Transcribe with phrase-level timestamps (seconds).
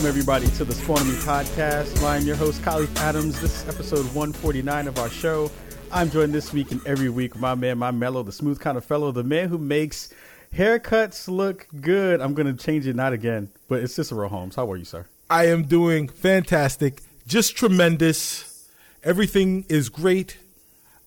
[0.00, 2.02] Welcome, everybody, to the Spawn Me podcast.
[2.02, 3.38] I'm your host, Kahlief Adams.
[3.38, 5.50] This is episode 149 of our show.
[5.92, 8.84] I'm joined this week and every week my man, my mellow, the smooth kind of
[8.86, 10.08] fellow, the man who makes
[10.54, 12.22] haircuts look good.
[12.22, 14.54] I'm going to change it, not again, but it's Cicero Holmes.
[14.54, 15.04] How are you, sir?
[15.28, 18.70] I am doing fantastic, just tremendous.
[19.04, 20.38] Everything is great.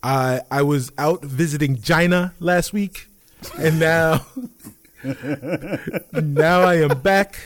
[0.04, 3.08] I I was out visiting China last week,
[3.58, 4.28] and now
[6.14, 7.40] now I am back.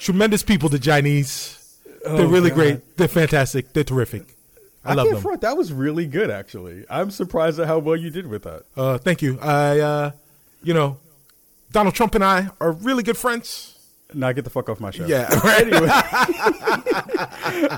[0.00, 1.78] Tremendous people, the Chinese.
[2.04, 2.56] They're really God.
[2.56, 2.96] great.
[2.96, 3.74] They're fantastic.
[3.74, 4.34] They're terrific.
[4.82, 5.22] I, love can't them.
[5.22, 5.40] front.
[5.42, 6.86] That was really good, actually.
[6.88, 8.64] I'm surprised at how well you did with that.
[8.74, 9.38] Uh, thank you.
[9.40, 10.10] I, uh,
[10.62, 10.98] you know,
[11.70, 13.76] Donald Trump and I are really good friends.
[14.14, 15.04] Now get the fuck off my show.
[15.04, 15.28] Yeah.
[15.58, 15.86] anyway,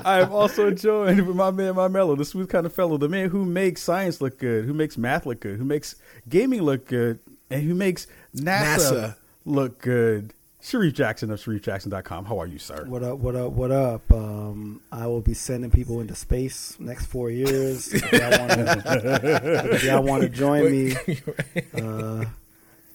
[0.05, 3.09] I am also joined with my man, my mellow, the smooth kind of fellow, the
[3.09, 5.97] man who makes science look good, who makes math look good, who makes
[6.29, 7.19] gaming look good,
[7.51, 9.17] and who makes NASA, NASA.
[9.45, 10.33] look good.
[10.63, 12.27] Shareef Jackson of ShareefJackson.com.
[12.27, 12.85] How are you, sir?
[12.87, 13.19] What up?
[13.19, 13.53] What up?
[13.53, 14.13] What up?
[14.13, 17.93] Um, I will be sending people into space next four years.
[17.93, 18.83] If y'all wanna-
[19.75, 20.93] if y'all want to join me,
[21.75, 22.25] uh,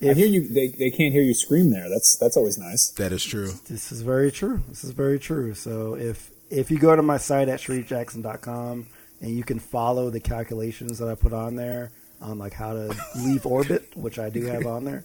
[0.01, 0.47] I hear you.
[0.47, 1.89] They, they can't hear you scream there.
[1.89, 2.89] That's that's always nice.
[2.91, 3.51] That is true.
[3.67, 4.61] this is very true.
[4.69, 5.53] This is very true.
[5.53, 8.87] So if if you go to my site at shareefjackson.com
[9.19, 12.95] and you can follow the calculations that I put on there on like how to
[13.17, 15.03] leave orbit, which I do have on there.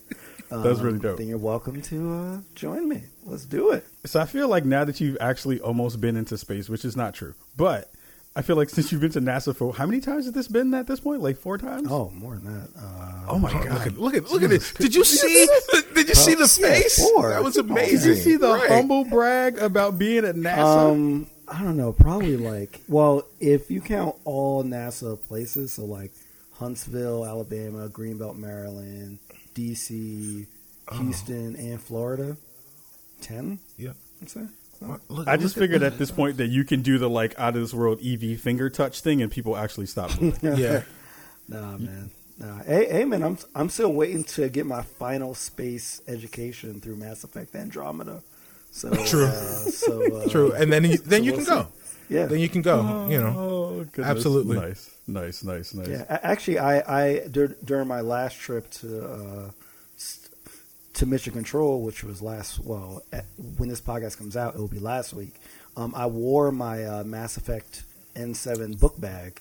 [0.52, 1.18] Um, That's really dope.
[1.18, 3.02] Then you're welcome to uh, join me.
[3.24, 3.86] Let's do it.
[4.04, 7.14] So I feel like now that you've actually almost been into space, which is not
[7.14, 7.90] true, but
[8.36, 10.74] I feel like since you've been to NASA for how many times has this been
[10.74, 11.22] at this point?
[11.22, 11.88] Like four times?
[11.90, 12.68] Oh, more than that.
[12.78, 13.86] Uh, Oh my Look god!
[13.86, 14.72] at look at look at this.
[14.74, 15.46] Did you see?
[15.94, 16.98] Did you see the Yeah, face?
[17.10, 17.30] four.
[17.30, 17.98] That was Oh, amazing.
[18.00, 18.68] Did you see the Right.
[18.68, 20.90] humble brag about being at NASA?
[20.92, 21.92] Um, I don't know.
[21.92, 26.10] Probably like, well, if you count all NASA places, so like
[26.52, 29.18] Huntsville, Alabama, Greenbelt, Maryland,
[29.54, 30.46] D.C.,
[30.88, 30.96] Oh.
[30.98, 32.36] Houston, and Florida,
[33.20, 33.60] ten.
[33.78, 33.94] Yep.
[34.20, 34.40] I'd say.
[35.08, 37.38] Look- I just look at- figured at this point that you can do the like
[37.38, 40.10] out of this world EV finger touch thing, and people actually stop.
[40.42, 40.82] Yeah.
[41.48, 42.10] Nah, man.
[42.38, 42.62] Nah.
[42.64, 43.22] Hey, hey, man.
[43.22, 48.22] I'm I'm still waiting to get my final space education through Mass Effect Andromeda.
[48.72, 49.26] So True.
[49.26, 49.30] Uh,
[49.70, 50.52] so uh, True.
[50.52, 51.68] And then you, then so you we'll can go.
[52.12, 52.18] See.
[52.18, 52.26] Yeah.
[52.26, 53.08] Then you can go.
[53.10, 53.34] You know.
[53.38, 54.06] Oh, goodness.
[54.16, 54.56] Absolutely.
[54.58, 55.88] nice, nice, nice, nice.
[55.88, 59.50] Yeah, actually, I, I dur- during my last trip to uh,
[59.96, 60.28] s-
[60.94, 63.24] to Mission Control, which was last well, at,
[63.58, 65.34] when this podcast comes out, it will be last week.
[65.76, 67.82] Um, I wore my uh, Mass Effect
[68.14, 69.40] N7 book bag.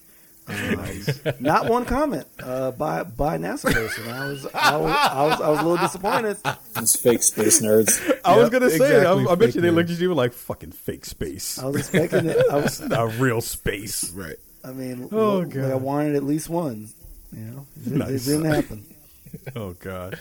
[0.52, 4.08] Uh, not one comment uh, by by NASA person.
[4.10, 6.38] I was I was I was, I was a little disappointed.
[6.74, 8.20] Those fake space nerds.
[8.26, 9.76] I was gonna say, exactly, I, I bet fake you they news.
[9.78, 12.38] looked at you like fucking fake space, I was expecting it.
[12.52, 12.80] I was.
[12.88, 14.12] not real space.
[14.12, 14.36] Right.
[14.64, 15.72] I mean, Oh, look, God.
[15.72, 16.90] I wanted at least one.
[17.32, 18.28] You know, it, Nice.
[18.28, 18.86] it didn't happen.
[19.56, 20.20] Oh god.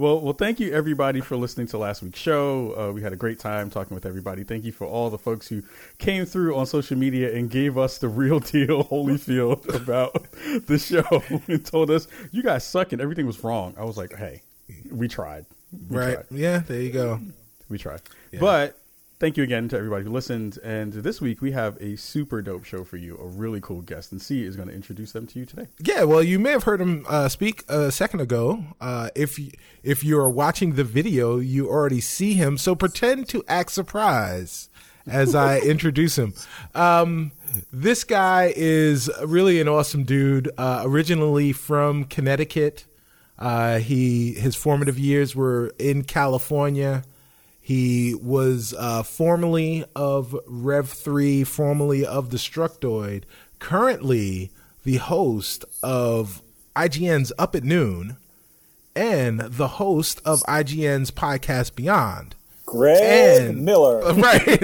[0.00, 2.74] Well, well, thank you everybody for listening to last week's show.
[2.74, 4.44] Uh, we had a great time talking with everybody.
[4.44, 5.62] Thank you for all the folks who
[5.98, 10.26] came through on social media and gave us the real deal Holyfield about
[10.66, 13.74] the show and told us you guys suck and everything was wrong.
[13.76, 14.40] I was like, hey,
[14.90, 15.44] we tried.
[15.90, 16.14] We Right.
[16.14, 16.26] tried.
[16.30, 16.60] Yeah.
[16.60, 17.20] There you go.
[17.68, 18.00] We tried.
[18.32, 18.40] Yeah.
[18.40, 18.78] But
[19.20, 20.58] thank you again to everybody who listened.
[20.64, 24.10] And this week we have a super dope show for you, a really cool guest.
[24.10, 25.68] And C is going to introduce them to you today.
[25.78, 28.64] Yeah, well, you may have heard him uh, speak a second ago.
[28.80, 29.38] Uh, if
[29.82, 32.56] if you're watching the video, you already see him.
[32.56, 34.70] So pretend to act surprised
[35.06, 36.34] as I introduce him.
[36.74, 37.32] Um,
[37.72, 40.50] this guy is really an awesome dude.
[40.56, 42.86] Uh, originally from Connecticut,
[43.38, 47.02] uh, he his formative years were in California.
[47.74, 53.22] He was uh, formerly of Rev 3, formerly of Destructoid,
[53.60, 54.50] currently
[54.82, 56.42] the host of
[56.74, 58.16] IGN's Up at Noon,
[58.96, 62.34] and the host of IGN's podcast Beyond.
[62.66, 62.98] Greg
[63.50, 64.00] And- Miller.
[64.14, 64.58] Right.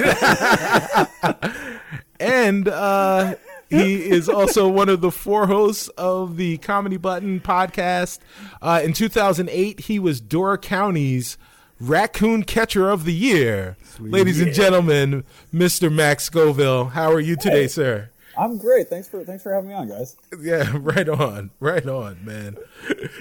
[2.18, 3.36] and uh,
[3.70, 8.18] he is also one of the four hosts of the Comedy Button podcast.
[8.60, 11.38] Uh, in 2008, he was Dora County's
[11.80, 13.76] Raccoon Catcher of the Year.
[13.98, 15.92] Ladies and gentlemen, Mr.
[15.92, 17.68] Max Scoville, how are you today, Hey.
[17.68, 18.10] sir?
[18.38, 18.88] I'm great.
[18.88, 20.14] Thanks for thanks for having me on, guys.
[20.38, 22.56] Yeah, right on, right on, man.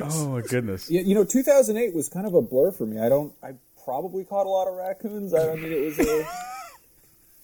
[0.02, 0.90] Oh, my goodness.
[0.92, 3.00] Yeah, you know, 2008 was kind of a blur for me.
[3.00, 3.34] I don't.
[3.42, 3.54] I
[3.86, 5.34] probably caught a lot of raccoons.
[5.34, 6.00] I don't think it was.
[6.00, 6.28] A,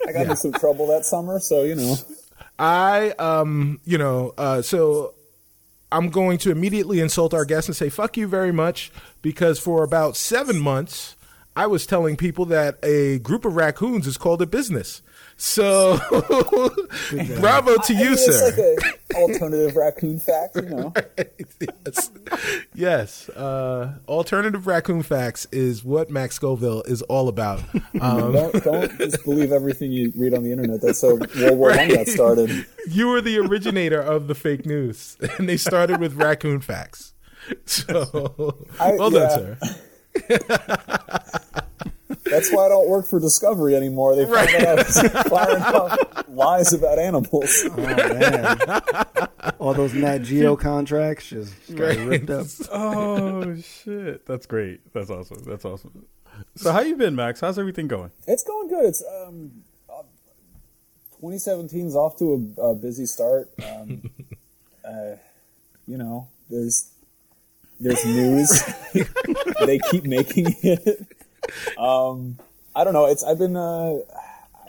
[0.08, 1.96] I got into some trouble that summer, so you know.
[2.60, 5.14] I, um, you know, uh, so
[5.92, 8.92] I'm going to immediately insult our guest and say, fuck you very much,
[9.22, 11.16] because for about seven months,
[11.56, 15.02] I was telling people that a group of raccoons is called a business.
[15.44, 15.98] So,
[17.40, 18.48] bravo to I you, mean, sir.
[18.48, 20.94] It's like an alternative raccoon fact, you know.
[21.86, 22.12] yes,
[22.76, 23.30] yes.
[23.30, 27.62] Uh, alternative raccoon facts is what Max Scoville is all about.
[28.00, 30.82] Um, don't, don't just believe everything you read on the internet.
[30.82, 32.66] That's how World War One got started.
[32.88, 37.14] you were the originator of the fake news, and they started with raccoon facts.
[37.66, 39.20] So, I- well yeah.
[39.20, 39.68] done, sir.
[42.24, 44.16] That's why I don't work for Discovery anymore.
[44.16, 47.64] They found out I was firing off lies about animals.
[47.72, 48.58] Oh man,
[49.60, 52.48] all those Nat Geo contracts just got ripped up.
[52.72, 54.94] Oh shit, that's great.
[54.94, 55.44] That's awesome.
[55.46, 56.06] That's awesome.
[56.56, 57.42] So how you been, Max?
[57.42, 58.12] How's everything going?
[58.28, 58.86] It's going good.
[58.86, 59.52] It's um,
[59.90, 60.04] uh,
[61.16, 63.50] 2017 is off to a, a busy start.
[63.64, 64.10] Um,
[64.86, 65.16] uh,
[65.88, 66.92] you know, there's
[67.80, 68.64] there's news.
[69.66, 71.08] they keep making it.
[71.78, 72.38] Um,
[72.76, 73.06] I don't know.
[73.08, 73.56] It's I've been.
[73.56, 74.00] Uh,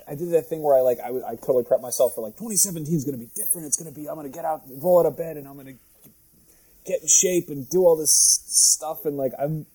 [0.08, 2.94] I did that thing where I like I, I totally prepped myself for like 2017
[2.94, 3.66] is going to be different.
[3.66, 5.54] It's going to be I'm going to get out, roll out of bed, and I'm
[5.54, 5.74] going to
[6.84, 8.12] get in shape and do all this
[8.46, 9.04] stuff.
[9.06, 9.66] And like I'm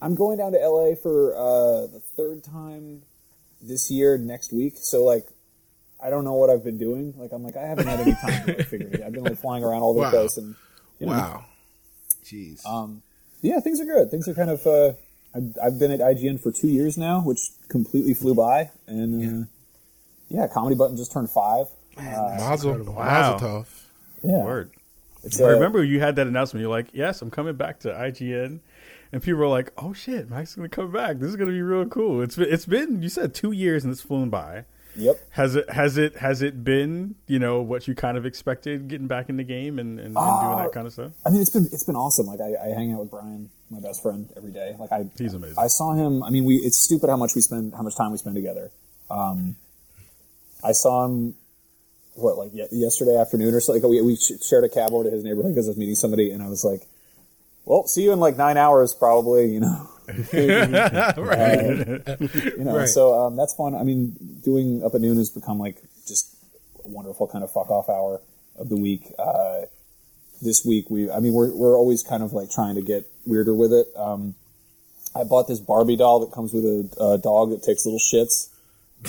[0.00, 3.02] I'm going down to LA for uh, the third time
[3.62, 4.74] this year next week.
[4.76, 5.26] So like,
[6.04, 7.14] I don't know what I've been doing.
[7.16, 9.00] Like I'm like I haven't had any time to like, figure it.
[9.00, 9.06] out.
[9.06, 10.10] I've been like flying around all over Wow.
[10.10, 10.54] the place and
[11.00, 11.44] you know, Wow.
[12.24, 12.64] Jeez.
[12.66, 13.02] um,
[13.40, 14.10] yeah, things are good.
[14.10, 14.66] Things are kind of.
[14.66, 14.92] Uh,
[15.34, 18.70] I've, I've been at IGN for two years now, which completely flew by.
[18.86, 19.46] And uh,
[20.28, 21.66] yeah, Comedy Button just turned five.
[21.96, 23.32] Mazel, Wow.
[23.32, 23.66] Mazel.
[24.22, 24.70] Yeah, Word.
[25.24, 26.62] It's, I uh, remember you had that announcement.
[26.62, 28.60] You're like, "Yes, I'm coming back to IGN,"
[29.12, 31.18] and people were like, "Oh shit, Mike's gonna come back.
[31.18, 33.92] This is gonna be real cool." It's been, it's been you said two years and
[33.92, 34.64] it's flown by.
[34.96, 35.16] Yep.
[35.30, 39.06] Has it has it has it been you know what you kind of expected getting
[39.06, 41.12] back in the game and, and, and doing Uh, that kind of stuff?
[41.24, 42.26] I mean, it's been it's been awesome.
[42.26, 44.76] Like I, I hang out with Brian, my best friend, every day.
[44.78, 45.58] Like I, He's amazing.
[45.58, 46.22] I saw him.
[46.22, 48.70] I mean, we it's stupid how much we spend, how much time we spend together.
[49.10, 49.56] Um,
[50.62, 51.34] I saw him,
[52.14, 53.82] what like ye- yesterday afternoon or something.
[53.82, 56.30] Like we we shared a cab over to his neighborhood because I was meeting somebody,
[56.30, 56.86] and I was like,
[57.64, 59.88] "Well, see you in like nine hours, probably." You know.
[60.12, 60.48] Uh, you
[62.64, 62.88] know, Right.
[62.88, 63.74] so um, that's fun.
[63.74, 65.76] I mean, doing up at noon has become like
[66.06, 66.34] just
[66.84, 68.20] a wonderful kind of fuck off hour
[68.58, 69.06] of the week.
[69.18, 69.62] Uh,
[70.42, 73.54] this week we, I mean, we're we're always kind of like trying to get weirder
[73.54, 73.86] with it.
[73.96, 74.34] Um,
[75.14, 78.48] I bought this Barbie doll that comes with a, a dog that takes little shits.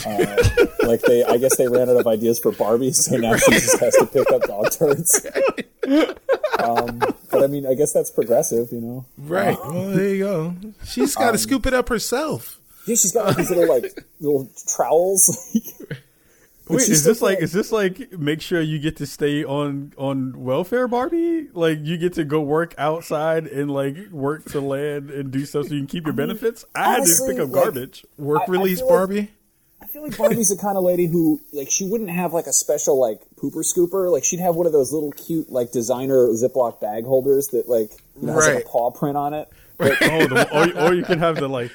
[0.05, 3.51] Uh, like they, I guess they ran out of ideas for Barbie, so now she
[3.51, 5.25] just has to pick up dog turds.
[6.59, 6.99] Um,
[7.29, 9.05] but I mean, I guess that's progressive, you know.
[9.17, 9.57] Right.
[9.65, 10.55] Well, there you go.
[10.85, 12.59] She's got to scoop it up herself.
[12.85, 15.51] Yeah, she's got like these little like little trowels.
[16.69, 20.43] Wait, is this like is this like make sure you get to stay on on
[20.43, 21.49] welfare, Barbie?
[21.53, 25.67] Like you get to go work outside and like work to land and do stuff
[25.67, 26.63] so you can keep your benefits?
[26.73, 28.05] I had to pick up like- garbage.
[28.17, 29.31] Work I- I release like- Barbie.
[29.81, 32.53] I feel like Barbie's the kind of lady who, like, she wouldn't have like a
[32.53, 34.09] special like pooper scooper.
[34.09, 37.91] Like, she'd have one of those little cute like designer Ziploc bag holders that like
[38.19, 39.49] you know has like a paw print on it.
[39.81, 40.47] oh, the,
[40.79, 41.69] or, or you can have the like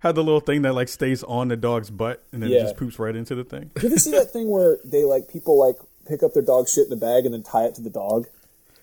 [0.00, 2.76] have the little thing that like stays on the dog's butt and then it just
[2.76, 3.70] poops right into the thing.
[3.80, 5.76] Did you see that thing where they like people like
[6.06, 8.26] pick up their dog shit in a bag and then tie it to the dog?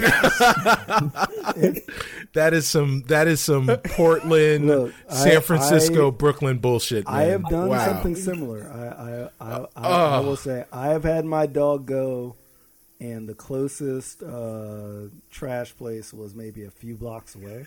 [2.35, 3.03] That is some.
[3.09, 7.07] That is some Portland, Look, San I- Francisco, I- Brooklyn bullshit.
[7.07, 7.15] Man.
[7.15, 7.85] I have done Wow.
[7.87, 8.71] something similar.
[9.41, 12.37] I I, I, I, I will say I have had my dog go,
[13.01, 17.67] and the closest uh, trash place was maybe a few blocks away.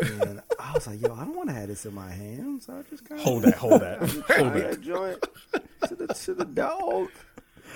[0.00, 2.82] And I was like, "Yo, I don't want to have this in my hands." I
[2.90, 4.70] just kind of Hold that, hold that, hold hold that.
[4.70, 5.18] that joint
[5.88, 7.08] to the to the dog.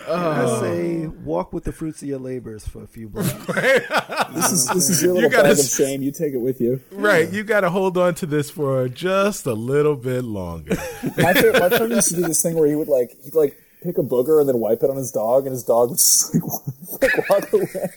[0.06, 0.60] Oh.
[0.60, 3.32] I say, walk with the fruits of your labors for a few blocks.
[4.32, 6.02] This is this is your little gotta bag of shame.
[6.02, 6.80] You take it with you.
[6.92, 10.76] Right, you got to hold on to this for just a little bit longer.
[11.16, 13.56] My friend, my friend used to do this thing where he would like he'd like
[13.82, 16.35] pick a booger and then wipe it on his dog, and his dog would just
[16.35, 16.42] like,
[17.02, 17.90] like walk away.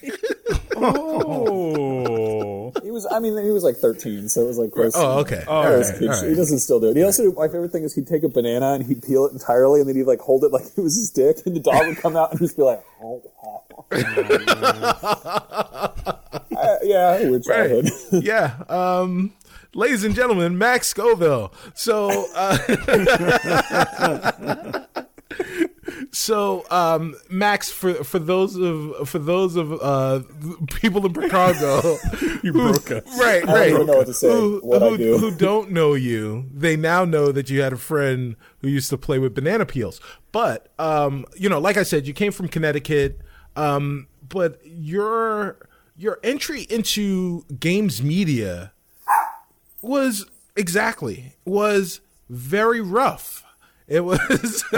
[0.84, 4.94] Oh, He was, I mean, he was like 13, so it was like close.
[4.96, 5.44] Oh, okay.
[5.48, 6.22] Oh, All That was right, kid all shit.
[6.24, 6.30] right.
[6.32, 6.98] He doesn't still do it.
[6.98, 9.80] He also, my favorite thing is he'd take a banana and he'd peel it entirely,
[9.82, 11.98] and then he'd like hold it like it was his dick, and the dog would
[11.98, 13.64] come out and just be like, oh, oh.
[16.62, 17.90] Uh, yeah, weird childhood.
[18.12, 18.12] Right.
[18.24, 18.54] yeah.
[18.70, 19.34] Um,
[19.74, 21.52] ladies and gentlemen, Max Scoville.
[21.74, 22.58] So, uh,
[26.12, 30.22] so um, Max, for for those of for those of uh,
[30.68, 31.98] people in Chicago,
[32.44, 33.04] you broke us.
[33.20, 34.30] right, right, don't even know what to say.
[34.32, 35.18] who, who- do.
[35.18, 38.98] who don't know you, they now know that you had a friend who used to
[38.98, 40.00] play with banana peels.
[40.32, 43.20] But um, you know, like I said, you came from Connecticut.
[43.56, 45.58] Um, but your
[45.98, 48.72] your entry into games media
[49.82, 53.44] was exactly was very rough.
[53.92, 54.20] It was.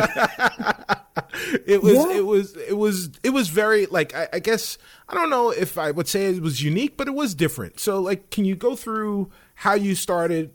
[1.65, 1.93] it was.
[1.93, 2.11] Yeah.
[2.17, 2.55] It was.
[2.57, 3.09] It was.
[3.23, 4.15] It was very like.
[4.15, 4.77] I, I guess
[5.07, 7.79] I don't know if I would say it was unique, but it was different.
[7.79, 10.51] So, like, can you go through how you started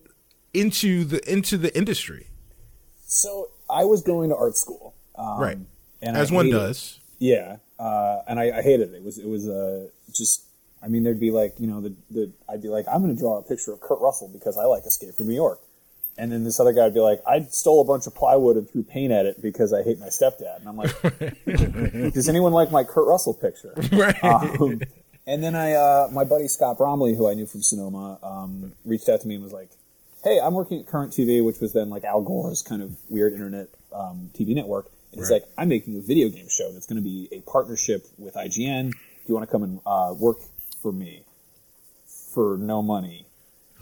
[0.52, 2.26] into the into the industry?
[3.06, 5.58] So I was going to art school, um, Right.
[6.02, 7.00] And As I one hated- does.
[7.20, 8.96] Yeah, uh, and I, I hated it.
[8.98, 10.44] It was it was uh, just.
[10.80, 13.20] I mean, there'd be like you know the the I'd be like I'm going to
[13.20, 15.58] draw a picture of Kurt Russell because I like Escape from New York,
[16.18, 18.68] and then this other guy would be like I stole a bunch of plywood and
[18.68, 20.92] threw paint at it because I hate my stepdad, and I'm like,
[22.14, 23.74] does anyone like my Kurt Russell picture?
[23.92, 24.22] Right.
[24.24, 24.80] Um,
[25.26, 29.08] and then I, uh, my buddy Scott Bromley, who I knew from Sonoma, um, reached
[29.10, 29.68] out to me and was like,
[30.24, 33.32] "Hey, I'm working at Current TV, which was then like Al Gore's kind of weird
[33.34, 35.42] internet um, TV network." And he's Right.
[35.42, 38.90] like, "I'm making a video game show that's going to be a partnership with IGN.
[38.92, 38.96] Do
[39.26, 40.38] you want to come and uh, work
[40.82, 41.24] for me
[42.34, 43.26] for no money?"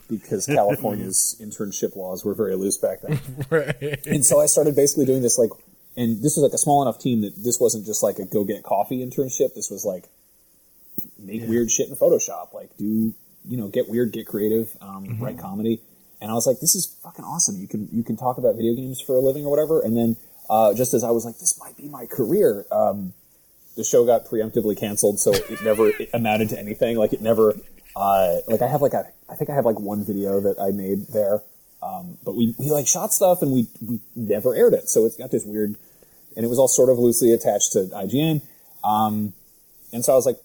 [0.09, 3.21] Because California's internship laws were very loose back then.
[3.51, 4.07] right.
[4.07, 5.51] And so I started basically doing this like,
[5.97, 8.45] and this was like a small enough team that this wasn't just like a go
[8.45, 9.55] get coffee internship.
[9.55, 10.05] This was like
[11.19, 13.13] make weird shit in Photoshop, like do
[13.49, 15.81] you know get weird, get creative, um, write comedy.
[16.21, 17.57] And I was like, this is fucking awesome.
[17.57, 19.81] You can you can talk about video games for a living or whatever.
[19.81, 20.17] And then
[20.49, 22.65] uh, just as I was like, this might be my career.
[22.71, 23.13] Um,
[23.77, 26.97] the show got preemptively canceled, so it never it amounted to anything.
[26.97, 27.55] Like it never,
[27.97, 30.71] uh, like I have like a, I think I have like one video that I
[30.71, 31.43] made there,
[31.83, 35.17] um, but we we like shot stuff and we we never aired it, so it's
[35.17, 35.75] got this weird,
[36.37, 38.43] and it was all sort of loosely attached to IGN,
[38.85, 39.33] um,
[39.95, 40.37] and so I was like,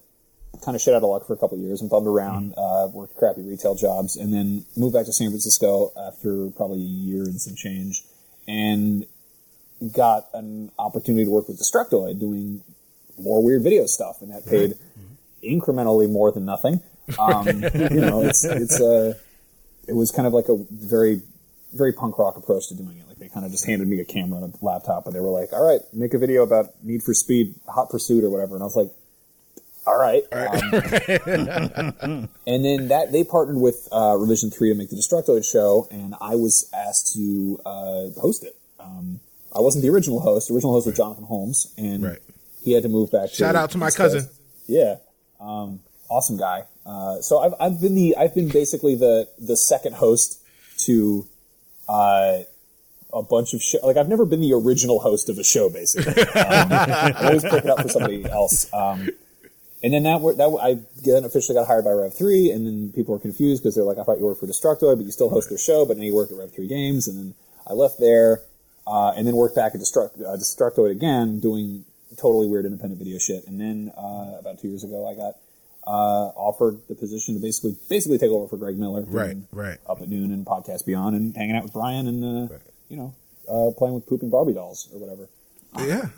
[0.64, 2.88] kind of shit out of luck for a couple of years and bummed around, uh,
[2.94, 7.24] worked crappy retail jobs, and then moved back to San Francisco after probably a year
[7.24, 8.04] and some change,
[8.48, 9.06] and
[9.92, 12.64] got an opportunity to work with Destructoid doing
[13.20, 14.78] more weird video stuff, and that paid
[15.44, 16.82] incrementally more than nothing.
[17.20, 19.16] Um, you know, it's it's a
[19.88, 21.22] it was kind of like a very
[21.74, 23.08] very punk rock approach to doing it.
[23.08, 25.30] Like they kind of just handed me a camera and a laptop, and they were
[25.30, 28.64] like, "All right, make a video about Need for Speed, Hot Pursuit, or whatever." And
[28.64, 28.92] I was like,
[29.88, 34.96] "All right." Um, and then that they partnered with uh, Revision Three to make the
[34.96, 38.56] Destructoid show, and I was asked to uh, host it.
[38.80, 39.20] Um,
[39.56, 40.48] I wasn't the original host.
[40.48, 42.20] The original host was Jonathan Holmes, and Right.
[42.64, 43.30] he had to move back.
[43.30, 44.22] To Shout to out to my cousin.
[44.22, 44.34] Coast.
[44.68, 44.96] Yeah,
[45.40, 45.80] um,
[46.12, 46.66] awesome guy.
[46.86, 50.40] Uh, so I've I've been the I've been basically the the second host
[50.80, 51.28] to
[51.88, 52.40] uh,
[53.14, 53.80] a bunch of show.
[53.84, 55.70] Like I've never been the original host of a show.
[55.70, 58.72] Basically, um, I always pick it up for somebody else.
[58.74, 59.10] Um,
[59.84, 63.14] and then that that I then officially got hired by Rev Three, and then people
[63.14, 65.50] were confused because they're like, I thought you worked for Destructoid, but you still host
[65.50, 67.34] their show, but then you work at Rev Three Games, and then
[67.68, 68.42] I left there,
[68.86, 71.86] uh, and then worked back at Destruct, uh, Destructoid again, doing
[72.18, 73.48] totally weird independent video shit.
[73.48, 75.36] And then uh, about two years ago, I got
[75.88, 79.78] uh, offered the position to basically basically take over for Greg Miller, Right, right.
[79.90, 82.56] up at noon and podcast beyond, and hanging out with Brian and uh,
[82.90, 83.14] you know
[83.50, 85.28] uh, playing with pooping Barbie dolls or whatever.
[85.80, 86.10] Yeah.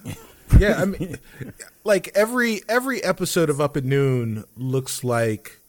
[0.60, 1.18] Yeah, I mean
[1.84, 5.60] like every every episode of Up at Noon looks like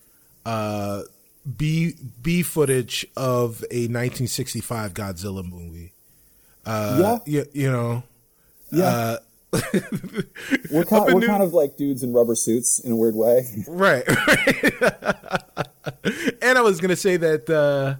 [0.44, 1.02] uh
[1.56, 5.92] B B footage of a 1965 Godzilla movie.
[6.66, 7.18] Uh Yeah.
[7.26, 8.02] you, you know.
[8.72, 8.84] Yeah.
[8.84, 9.16] Uh
[10.70, 13.46] We're kind, we're noon- kind of like dudes in rubber suits in a weird way.
[13.68, 14.04] Right.
[16.42, 17.96] and I was going to say that uh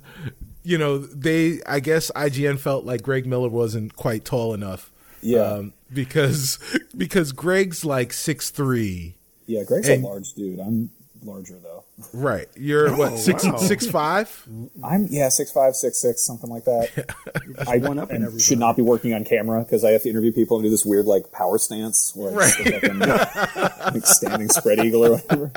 [0.66, 4.90] you know, they I guess IGN felt like Greg Miller wasn't quite tall enough.
[5.20, 5.40] Yeah.
[5.40, 6.58] Um, because
[6.96, 9.16] because Greg's like six three.
[9.46, 10.58] Yeah, Greg's And- a large dude.
[10.61, 10.90] I'm
[11.23, 11.84] larger though.
[12.13, 12.49] Right.
[12.57, 13.57] You're what six wow.
[13.57, 14.49] six five?
[14.83, 17.15] I'm yeah six five six six something like that.
[17.69, 18.43] I one up in and everybody.
[18.43, 20.85] should not be working on camera because I have to interview people and do this
[20.85, 22.99] weird like power stance where I just look like, I'm,
[23.95, 25.53] like standing spread eagle or whatever.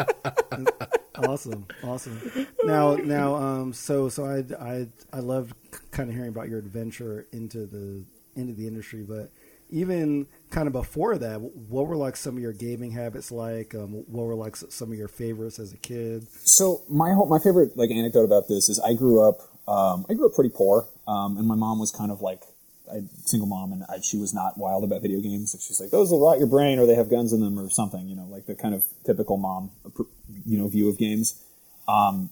[1.15, 2.47] awesome, awesome.
[2.63, 5.55] Now, now, um, so, so I, I, I loved
[5.91, 8.03] kind of hearing about your adventure into the
[8.35, 9.31] into the industry, but
[9.71, 13.75] even kind of before that, what were like some of your gaming habits like?
[13.75, 16.27] Um, what were like some of your favorites as a kid?
[16.43, 20.13] So my whole, my favorite like anecdote about this is I grew up um, I
[20.13, 22.41] grew up pretty poor um, and my mom was kind of like
[22.89, 25.55] a single mom and I, she was not wild about video games.
[25.59, 28.07] She's like those will rot your brain or they have guns in them or something.
[28.07, 29.71] You know, like the kind of typical mom
[30.45, 31.43] you know view of games.
[31.87, 32.29] Um,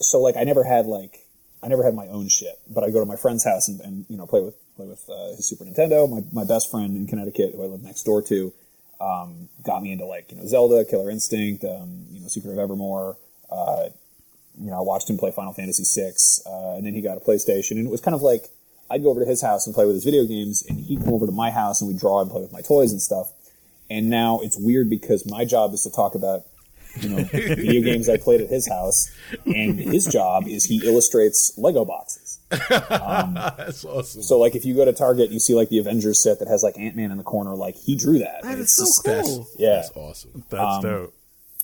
[0.00, 1.26] so like I never had like
[1.62, 4.06] I never had my own shit, but I go to my friend's house and, and
[4.08, 6.08] you know play with play with uh, his Super Nintendo.
[6.08, 8.52] My my best friend in Connecticut, who I live next door to,
[9.00, 12.58] um, got me into like you know Zelda, Killer Instinct, um, you know Secret of
[12.58, 13.16] Evermore.
[13.50, 13.88] Uh,
[14.58, 16.12] you know, I watched him play Final Fantasy VI,
[16.46, 18.48] uh, and then he got a PlayStation, and it was kind of like
[18.90, 21.14] I'd go over to his house and play with his video games, and he'd come
[21.14, 23.32] over to my house and we'd draw and play with my toys and stuff.
[23.88, 26.42] And now it's weird because my job is to talk about
[27.00, 29.10] you know video games I played at his house,
[29.44, 32.29] and his job is he illustrates Lego boxes.
[32.68, 34.22] That's awesome.
[34.22, 36.62] So like if you go to Target, you see like the Avengers set that has
[36.62, 37.54] like Ant Man in the corner.
[37.54, 38.42] Like he drew that.
[38.42, 39.48] That And is it's so just- cool.
[39.58, 39.74] Yeah.
[39.76, 40.44] That's awesome.
[40.50, 41.14] That's dope.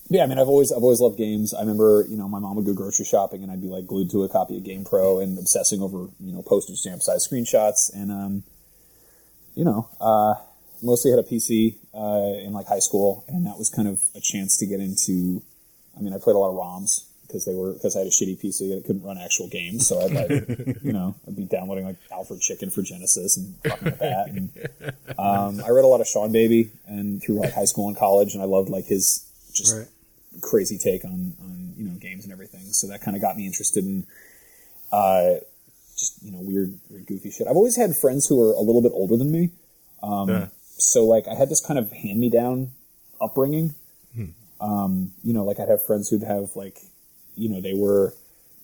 [0.09, 1.53] Yeah, I mean, I've always I've always loved games.
[1.53, 4.09] I remember, you know, my mom would go grocery shopping, and I'd be like glued
[4.11, 7.93] to a copy of Game Pro and obsessing over, you know, postage stamp size screenshots.
[7.93, 8.43] And um,
[9.53, 10.35] you know, uh,
[10.81, 14.21] mostly had a PC uh, in like high school, and that was kind of a
[14.21, 15.43] chance to get into.
[15.97, 18.11] I mean, I played a lot of ROMs because they were because I had a
[18.11, 19.87] shitty PC and it couldn't run actual games.
[19.87, 20.29] So I'd like,
[20.83, 24.27] you know, I'd be downloading like Alfred Chicken for Genesis and fucking with that.
[24.29, 24.49] And
[25.19, 28.41] um, I read a lot of Seanbaby and through like high school and college, and
[28.41, 29.87] I loved like his just Right.
[30.41, 32.61] crazy take on on you know games and everything.
[32.71, 34.05] So that kind of got me interested in
[34.91, 35.35] uh,
[35.97, 37.47] just you know weird, weird goofy shit.
[37.47, 39.49] I've always had friends who are a little bit older than me,
[40.03, 40.47] um, Yeah.
[40.77, 42.71] so like I had this kind of hand me down
[43.19, 43.73] upbringing.
[44.59, 46.81] Um, you know, like I'd have friends who'd have like,
[47.37, 48.13] you know, they were,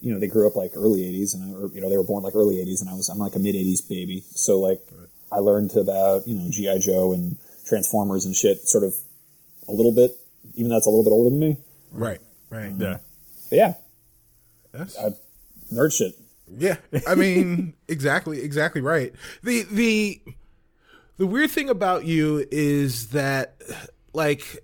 [0.01, 2.03] you know, they grew up like early '80s, and I, or you know, they were
[2.03, 4.23] born like early '80s, and I was I'm like a mid '80s baby.
[4.31, 4.81] So like,
[5.31, 8.95] I learned about you know GI Joe and Transformers and shit, sort of
[9.67, 10.11] a little bit,
[10.55, 11.57] even though it's a little bit older than me.
[11.91, 12.19] Right.
[12.49, 12.67] Right.
[12.67, 12.97] Um, yeah.
[13.49, 13.73] But yeah,
[14.71, 15.09] That's, I,
[15.71, 16.15] nerd shit.
[16.55, 16.77] Yeah,
[17.07, 19.13] I mean, exactly, exactly right.
[19.41, 20.21] The the
[21.17, 23.61] the weird thing about you is that
[24.13, 24.63] like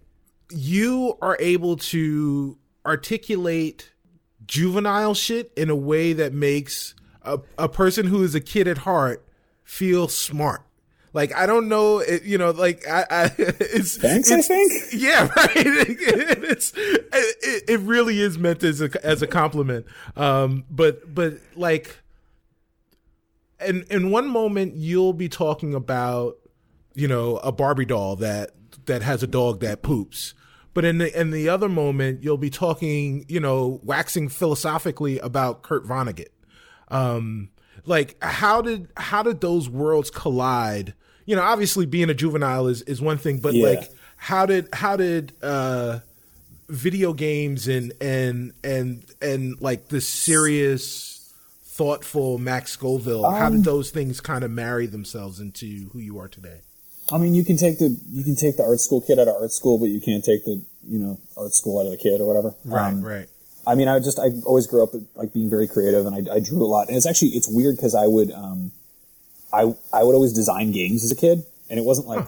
[0.50, 3.92] you are able to articulate
[4.50, 8.80] juvenile shit in a way that makes a, a person who is a kid at
[8.80, 9.24] heart
[9.64, 10.64] feel smart.
[11.14, 15.02] Like I don't know, it, you know, like I, I it's Thanks, I it's- think.
[15.02, 15.52] yeah, right.
[15.56, 19.86] it's it, it really is meant as a as a compliment.
[20.16, 21.98] Um, but but like,
[23.66, 26.38] in in one moment you'll be talking about
[26.96, 28.52] you know a Barbie doll that
[28.86, 30.34] that has a dog that poops.
[30.74, 35.64] But in the in the other moment, you'll be talking, you know, waxing philosophically about
[35.64, 36.30] Kurt Vonnegut.
[36.90, 37.50] Um,
[37.86, 40.94] like how did how did those worlds collide?
[41.26, 43.70] You know, obviously being a juvenile is is one thing, but Yeah.
[43.70, 46.00] like how did how did uh
[46.68, 53.64] video games and and and and like the serious thoughtful Max Scoville how Um, did
[53.64, 56.62] those things kind of marry themselves into who you are today
[57.12, 59.36] I mean, you can take the you can take the art school kid out of
[59.42, 62.22] art school, but you can't take the you know art school out of the kid
[62.22, 62.56] or whatever.
[62.96, 63.28] Um, right
[63.70, 66.40] I mean, I just I always grew up like being very creative, and I, I
[66.40, 66.88] drew a lot.
[66.88, 68.72] And it's actually it's weird because I would um,
[69.54, 72.26] I I would always design games as a kid, and it wasn't like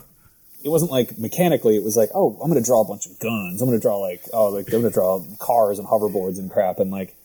[0.64, 1.76] it wasn't like mechanically.
[1.76, 3.60] It was like, oh, I'm going to draw a bunch of guns.
[3.62, 6.52] I'm going to draw like oh, like I'm going to draw cars and hoverboards and
[6.52, 6.80] crap.
[6.80, 7.16] And like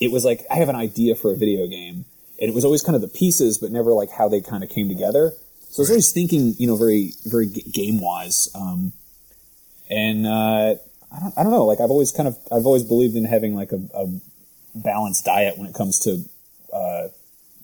[0.00, 2.04] it was like I have an idea for a video game,
[2.40, 4.70] and it was always kind of the pieces, but never like how they kind of
[4.70, 5.32] came together.
[5.76, 8.48] So I was always thinking, you know, very very game wise.
[8.54, 8.94] Um,
[9.90, 10.76] and uh,
[11.12, 11.66] I don't I don't know.
[11.66, 14.06] Like I've always kind of I've always believed in having like a, a
[14.74, 16.24] balanced diet when it comes to
[16.72, 17.08] uh,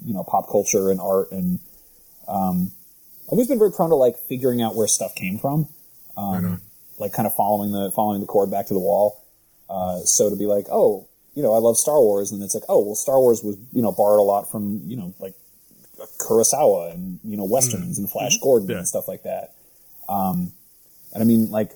[0.04, 1.58] you know pop culture and art and
[2.28, 2.72] um,
[3.28, 5.68] I've always been very prone to like figuring out where stuff came from,
[6.14, 6.60] um,
[6.98, 9.24] like kind of following the following the cord back to the wall.
[9.70, 12.64] Uh, so to be like, oh, you know, I love Star Wars, and it's like,
[12.68, 15.32] oh, well, Star Wars was you know borrowed a lot from you know like
[16.18, 18.78] Kurosawa and you know westerns and Flash Gordon Yeah.
[18.78, 19.52] and stuff like that.
[20.08, 20.52] Um,
[21.14, 21.72] and I mean, like,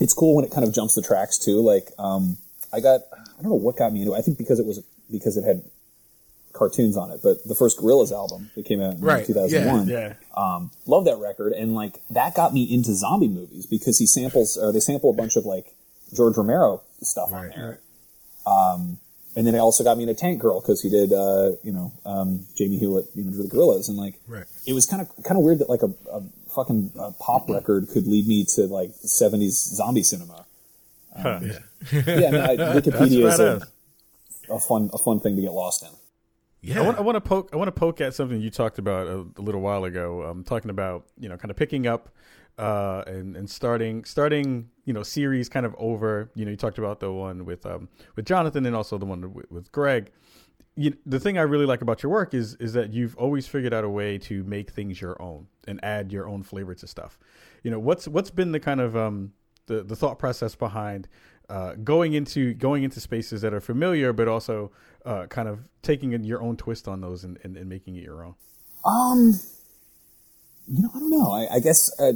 [0.00, 1.60] it's cool when it kind of jumps the tracks too.
[1.60, 2.38] Like, um,
[2.72, 4.18] I got I don't know what got me into it.
[4.18, 5.62] I think because it was because it had
[6.52, 7.20] cartoons on it.
[7.22, 10.14] But the first Gorillaz album that came out in Right, 2001, Yeah.
[10.36, 14.56] um, love that record, and like that got me into zombie movies because he samples
[14.56, 15.74] or they sample a bunch of like
[16.14, 17.80] George Romero stuff on there.
[18.46, 18.98] Um,
[19.36, 21.92] and then it also got me into Tank Girl because he did, uh, you know,
[22.04, 24.46] um, Jamie Hewlett, you know, drew the Gorillaz, and like Right.
[24.66, 26.22] it was kind of kind of weird that like a, a
[26.54, 30.46] fucking uh, pop record could lead me to like '70s zombie cinema.
[31.16, 31.40] Huh.
[31.42, 31.58] Yeah,
[31.92, 33.62] I mean, I, Wikipedia is a,
[34.50, 35.88] a fun a fun thing to get lost in.
[36.62, 37.50] yeah I want, I want to poke.
[37.52, 40.28] I want to poke at something you talked about a, a little while ago.
[40.28, 42.08] Um, talking about you know, kind of picking up
[42.58, 46.30] uh, and and starting starting you know series kind of over.
[46.34, 49.32] You know, you talked about the one with um, with Jonathan and also the one
[49.32, 50.10] with, with Greg.
[50.78, 53.72] You, the thing I really like about your work is is that you've always figured
[53.72, 57.18] out a way to make things your own and add your own flavor to stuff.
[57.62, 59.32] You know, what's what's been the kind of um,
[59.66, 61.08] the the thought process behind
[61.48, 64.70] uh, going into going into spaces that are familiar, but also
[65.04, 68.02] uh, kind of taking in your own twist on those and, and, and making it
[68.02, 68.34] your own.
[68.84, 69.38] Um,
[70.68, 71.32] you know, I don't know.
[71.32, 72.14] I, I guess uh,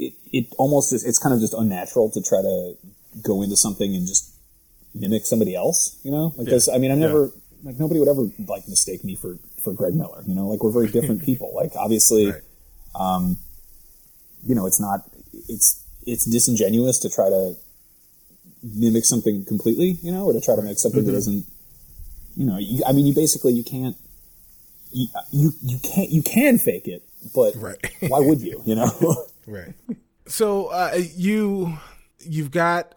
[0.00, 2.74] it it almost just it's kind of just unnatural to try to
[3.22, 4.24] go into something and just
[4.94, 5.96] mimic somebody else.
[6.02, 6.54] You know, like Yeah.
[6.54, 6.68] this.
[6.68, 7.30] I mean, I'm never
[7.62, 10.22] like nobody would ever like mistake me for for Greg Miller.
[10.26, 11.52] You know, like we're very different people.
[11.54, 12.42] Like obviously, Right.
[12.94, 13.36] um,
[14.46, 15.04] you know, it's not
[15.48, 17.54] it's it's disingenuous to try to
[18.62, 21.44] mimic something completely, you know, or to try to make something that doesn't,
[22.36, 23.96] you know, you, I mean, you basically you can't,
[24.92, 27.02] you, you you can't you can fake it,
[27.34, 27.78] but Right.
[28.08, 28.62] why would you?
[28.64, 28.90] You know,
[29.50, 29.74] Right.
[30.26, 31.76] So uh, you
[32.20, 32.96] you've got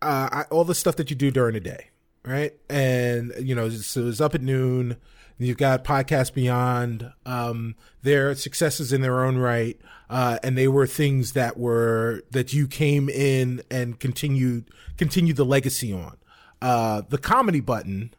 [0.00, 1.90] uh, all the stuff that you do during the day,
[2.24, 2.52] right?
[2.70, 4.96] And you know, so it's up at noon.
[5.38, 7.12] You've got Podcast Beyond.
[7.26, 9.76] Um, they're successes in their own right,
[10.08, 15.44] uh, and they were things that were that you came in and continued continued the
[15.44, 16.16] legacy on.
[16.62, 18.14] Uh, the comedy button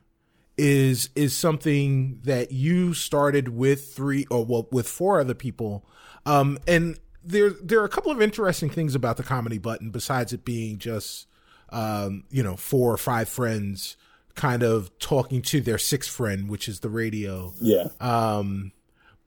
[0.57, 5.85] is is something that you started with three or well with four other people
[6.25, 10.33] um and there there are a couple of interesting things about the comedy button besides
[10.33, 11.27] it being just
[11.69, 13.97] um you know four or five friends
[14.35, 18.71] kind of talking to their sixth friend which is the radio yeah, um,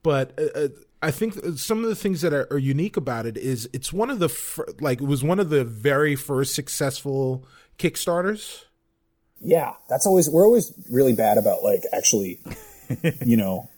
[0.01, 0.67] but uh, uh,
[1.01, 4.09] I think some of the things that are, are unique about it is it's one
[4.09, 7.45] of the fir- like it was one of the very first successful
[7.77, 8.63] Kickstarters.
[9.41, 9.73] yeah.
[9.89, 12.39] That's always we're always really bad about like actually,
[13.25, 13.69] you know,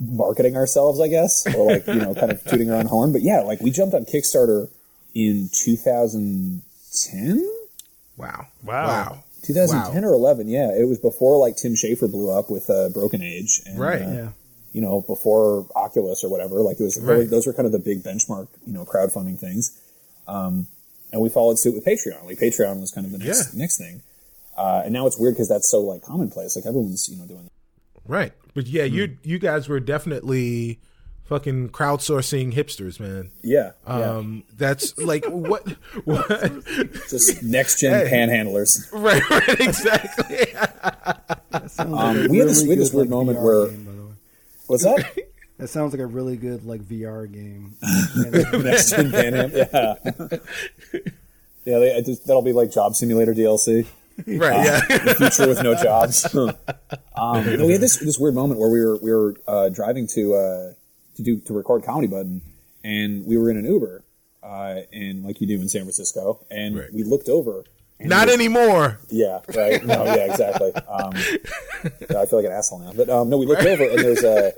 [0.00, 3.12] marketing ourselves, I guess, or like you know, kind of tooting our own horn.
[3.12, 4.68] But yeah, like we jumped on Kickstarter
[5.14, 7.50] in 2010.
[8.16, 8.46] Wow!
[8.64, 8.86] Wow.
[8.86, 9.24] Wow!
[9.42, 13.22] 2010 or 11 yeah it was before like tim schafer blew up with uh, broken
[13.22, 14.02] age and, Right.
[14.02, 14.28] uh, Yeah.
[14.72, 17.30] you know before oculus or whatever like it was really, Right.
[17.30, 19.78] those were kind of the big benchmark you know crowdfunding things
[20.26, 20.66] um,
[21.12, 23.58] and we followed suit with patreon like patreon was kind of the next Yeah.
[23.60, 24.02] next thing
[24.56, 27.44] uh, and now it's weird because that's so like commonplace like everyone's you know doing
[27.44, 27.52] that.
[28.12, 30.80] Right, but yeah, you you guys were definitely
[31.26, 33.30] fucking crowdsourcing hipsters, man.
[33.42, 35.64] yeah, Um, that's like what
[36.04, 36.28] what?
[37.08, 38.10] just next gen Hey.
[38.12, 40.54] panhandlers right, right, exactly.
[41.78, 43.84] Um, like a we had this- we had this weird like, moment VR where- game,
[43.84, 44.12] by the way.
[44.66, 45.16] what's that
[45.58, 47.74] That sounds like a really good like VR game.
[48.64, 49.94] next gen panhandler yeah
[51.64, 53.86] yeah they, just, that'll be like job simulator dlc
[54.26, 54.80] right, yeah.
[54.98, 56.34] the future with no jobs.
[56.34, 56.54] um,
[57.16, 60.34] no, we had this this weird moment where we were we were uh, driving to
[60.34, 60.72] uh,
[61.16, 62.42] to do to record comedy button,
[62.84, 64.02] and we were in an Uber,
[64.42, 66.92] uh, and like you do in San Francisco, and Right.
[66.92, 67.64] we looked over.
[68.00, 68.98] and Not we- anymore.
[69.08, 69.84] Yeah, right.
[69.86, 70.72] No, yeah, exactly.
[70.74, 74.24] Um, I feel like an asshole now, but um, no, we looked over and there's
[74.24, 74.52] a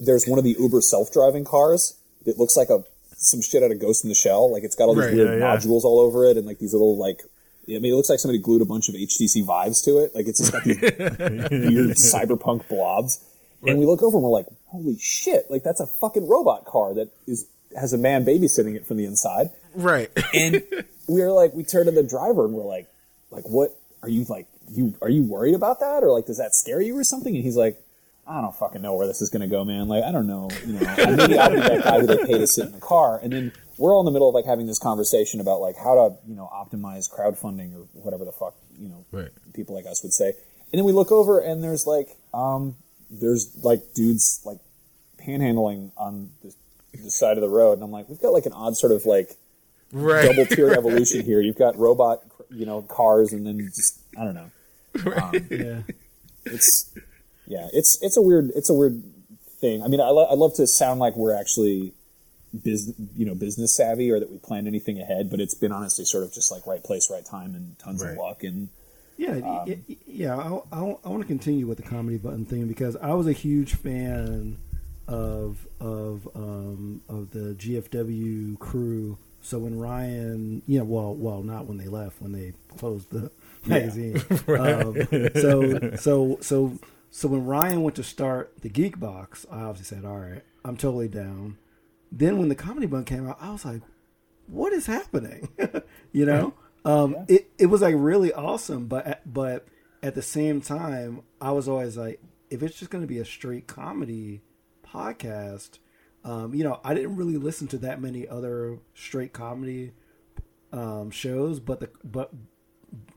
[0.00, 1.96] there's one of the Uber self driving cars.
[2.24, 2.84] It looks like a
[3.16, 4.50] some shit out of Ghost in the Shell.
[4.52, 5.56] Like it's got all these Right, weird yeah, yeah.
[5.56, 7.20] modules all over it, and like these little like.
[7.68, 10.14] I mean, it looks like somebody glued a bunch of HTC Vives to it.
[10.14, 13.24] Like it's just got these weird cyberpunk blobs.
[13.64, 15.48] And we look over and we're like, "Holy shit!
[15.48, 17.46] Like that's a fucking robot car that is
[17.76, 20.10] has a man babysitting it from the inside." Right.
[20.34, 20.62] and
[21.08, 22.88] we are like, we turn to the driver and we're like,
[23.30, 24.46] like, what are you like?
[24.70, 27.34] You are you worried about that, or like, does that scare you or something?
[27.34, 27.80] And he's like,
[28.26, 29.88] I don't fucking know where this is gonna go, man.
[29.88, 30.94] Like, I don't know, you know.
[31.16, 33.52] Maybe I'll be that guy who they pay to sit in the car, and then
[33.78, 36.34] we're all in the middle of like having this conversation about like how to, you
[36.36, 39.30] know, optimize crowdfunding or whatever the fuck, you know, Right.
[39.54, 40.28] people like us would say.
[40.72, 42.76] And then we look over and there's like, um,
[43.10, 44.58] there's like dudes like
[45.18, 46.54] panhandling on the,
[47.02, 49.04] the side of the road, and I'm like, we've got like an odd sort of
[49.06, 49.36] like
[49.92, 50.24] Right.
[50.26, 51.40] double tiered evolution here.
[51.40, 54.50] You've got robot, you know, cars, and then just I don't know.
[55.22, 55.82] Um, Yeah.
[56.46, 56.90] it's
[57.46, 59.02] yeah, it's it's a weird it's a weird
[59.60, 59.82] thing.
[59.82, 61.92] I mean, I, lo- I love to sound like we're actually
[62.62, 66.04] business you know business savvy or that we planned anything ahead, but it's been honestly
[66.04, 68.12] sort of just like right place, right time, and tons Right.
[68.12, 68.44] of luck.
[68.44, 68.68] And
[69.16, 70.36] Yeah, y- y- yeah.
[70.36, 73.32] I, I, I want to continue with the comedy button thing because I was a
[73.32, 74.58] huge fan
[75.08, 79.18] of of um, of the GFW crew.
[79.44, 83.30] So when Ryan, you know, well, well, not when they left, when they closed the
[83.66, 84.16] magazine.
[84.48, 85.06] um,
[85.40, 86.78] so so so
[87.10, 90.76] so when Ryan went to start the Geek Box, I obviously said, "All right, I'm
[90.76, 91.56] totally down."
[92.14, 93.80] Then when the comedy button came out, I was like,
[94.46, 95.48] what is happening?
[96.12, 99.66] you know, um, it it was like really awesome, but at- but
[100.02, 102.20] at the same time, I was always like,
[102.50, 104.42] if it's just going to be a straight comedy
[104.86, 105.78] podcast,
[106.24, 109.92] um, you know, I didn't really listen to that many other straight comedy
[110.72, 112.30] um, shows, but the but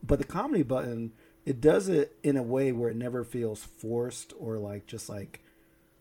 [0.02, 1.12] but the comedy button
[1.44, 5.40] it does it in a way where it never feels forced or like just like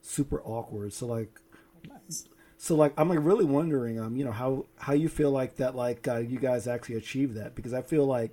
[0.02, 0.92] super awkward.
[0.92, 1.40] So like
[2.58, 5.76] so like I'm like really wondering um you know how how you feel like that
[5.76, 8.32] like uh, you guys actually achieved that because I feel like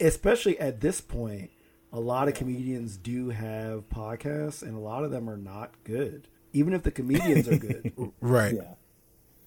[0.00, 1.50] especially at this point
[1.92, 6.28] a lot of comedians do have podcasts and a lot of them are not good
[6.52, 8.54] even if the comedians are good Right.
[8.54, 8.74] yeah,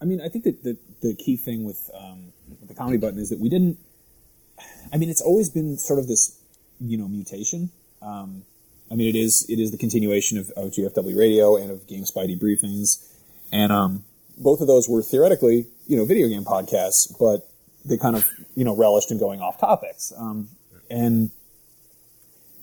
[0.00, 3.18] I mean, I think that the the key thing with um, with the comedy button
[3.18, 3.78] is that we didn't.
[4.92, 6.38] I mean, it's always been sort of this,
[6.80, 7.70] you know, mutation.
[8.02, 8.44] Um,
[8.90, 12.38] I mean, it is it is the continuation of, of GFW Radio and of GameSpy
[12.38, 13.04] Debriefings,
[13.52, 14.04] and um,
[14.38, 17.48] both of those were theoretically, you know, video game podcasts, but
[17.84, 20.12] they kind of you know relished in going off topics.
[20.16, 20.48] Um,
[20.90, 21.30] and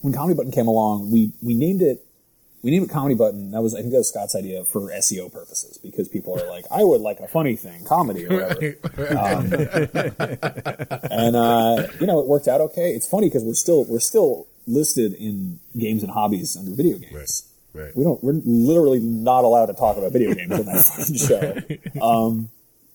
[0.01, 2.05] when Comedy Button came along, we we named it
[2.61, 3.51] we named it Comedy Button.
[3.51, 6.65] That was I think that was Scott's idea for SEO purposes because people are like,
[6.71, 8.75] I would like a funny thing, comedy or whatever.
[9.17, 9.53] Um,
[11.11, 12.91] and uh, you know, it worked out okay.
[12.91, 17.13] It's funny because we're still we're still listed in games and hobbies under video games.
[17.13, 17.52] Right.
[17.73, 17.95] Right.
[17.95, 18.23] We don't.
[18.23, 21.15] We're literally not allowed to talk about video games on that fucking
[21.99, 22.05] show.
[22.05, 22.49] Um,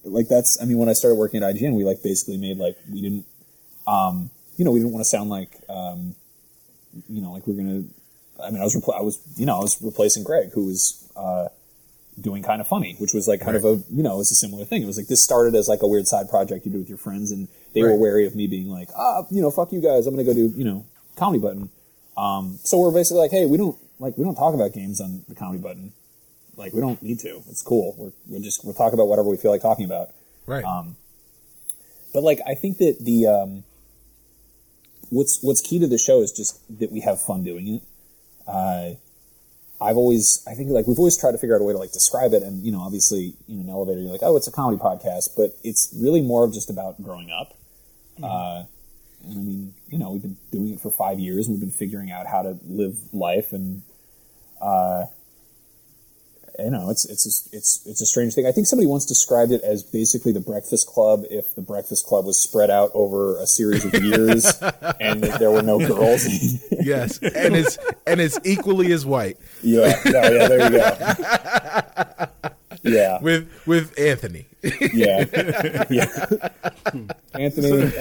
[0.05, 0.61] like that's.
[0.61, 3.27] I mean, when I started working at IGN, we like basically made like we didn't.
[3.87, 5.51] Um, you know, we didn't want to sound like.
[5.69, 6.15] Um,
[7.09, 7.85] you know, like we're gonna.
[8.43, 8.77] I mean, I was.
[8.77, 9.21] Repl- I was.
[9.37, 11.05] You know, I was replacing Greg, who was.
[11.17, 11.49] Uh,
[12.21, 14.35] doing kind of funny, which was like kind of a you know it was a
[14.35, 14.83] similar thing.
[14.83, 16.99] It was like this started as like a weird side project you do with your
[16.99, 20.07] friends, and they were wary of me being like, ah, you know, fuck you guys,
[20.07, 20.85] I'm gonna go do you know
[21.17, 21.71] comedy button.
[22.19, 25.23] Um, so we're basically like, hey, we don't like we don't talk about games on
[25.29, 25.93] the comedy button.
[26.57, 27.43] Like we don't need to.
[27.49, 27.95] It's cool.
[27.97, 30.09] We're we're just we'll talk about whatever we feel like talking about.
[30.45, 30.65] Right.
[30.65, 30.97] Um,
[32.13, 33.63] but like I think that the um,
[35.11, 37.83] what's what's key to the show is just that we have fun doing it.
[38.49, 38.95] Uh,
[39.81, 41.93] I've always I think like we've always tried to figure out a way to like
[41.93, 44.79] describe it, and you know obviously in an elevator you're like oh it's a comedy
[44.79, 47.55] podcast, but it's really more of just about growing up.
[48.21, 48.65] Uh,
[49.25, 51.71] and I mean you know we've been doing it for five years, and we've been
[51.71, 53.83] figuring out how to live life and.
[54.61, 55.07] Uh,
[56.59, 58.45] you know, it's it's a, it's it's a strange thing.
[58.47, 62.25] I think somebody once described it as basically the Breakfast Club if the Breakfast Club
[62.25, 64.61] was spread out over a series of years
[65.01, 66.27] and there were no girls.
[66.73, 67.79] yes, and it's
[68.09, 72.27] and it's equally as white yeah, no, yeah, there you go.
[72.83, 74.47] Yeah, with with Anthony.
[74.93, 75.25] Yeah,
[75.91, 76.49] yeah.
[77.35, 77.93] Anthony,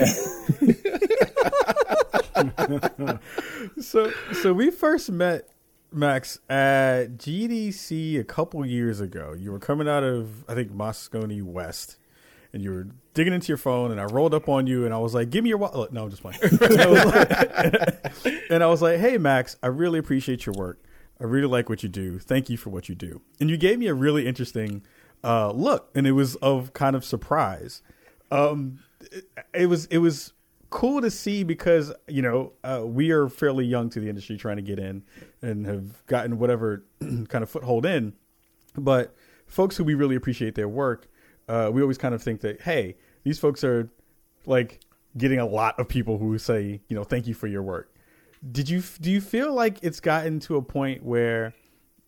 [3.80, 5.48] So, so we first met
[5.92, 9.34] Max at GDC a couple years ago.
[9.38, 11.96] You were coming out of, I think, Moscone West,
[12.52, 13.90] and you were digging into your phone.
[13.90, 15.94] And I rolled up on you, and I was like, "Give me your wallet." Oh,
[15.94, 16.38] no, I'm just playing.
[16.42, 20.82] and, I like, and I was like, "Hey, Max, I really appreciate your work.
[21.20, 22.18] I really like what you do.
[22.18, 24.82] Thank you for what you do." And you gave me a really interesting
[25.24, 27.82] uh, look, and it was of kind of surprise.
[28.30, 30.32] Um, it, it was it was
[30.70, 34.56] cool to see because you know uh, we are fairly young to the industry trying
[34.56, 35.02] to get in
[35.40, 38.12] and have gotten whatever kind of foothold in
[38.76, 39.14] but
[39.46, 41.08] folks who we really appreciate their work
[41.48, 43.88] uh, we always kind of think that hey these folks are
[44.44, 44.80] like
[45.16, 47.94] getting a lot of people who say you know thank you for your work
[48.52, 51.54] did you do you feel like it's gotten to a point where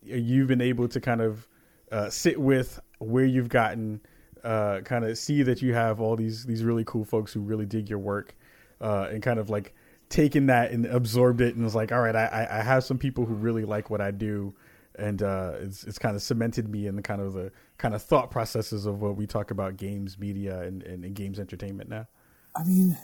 [0.03, 1.47] you've been able to kind of
[1.91, 4.01] uh, sit with where you've gotten
[4.43, 7.65] uh, kind of see that you have all these these really cool folks who really
[7.65, 8.35] dig your work
[8.79, 9.73] uh, and kind of like
[10.09, 13.25] taken that and absorbed it and was like, all right, I, I have some people
[13.25, 14.53] who really like what I do,
[14.95, 18.03] and uh, it's it's kind of cemented me in the kind of the kind of
[18.03, 22.07] thought processes of what we talk about games, media, and, and, and games entertainment now.
[22.55, 22.97] I mean,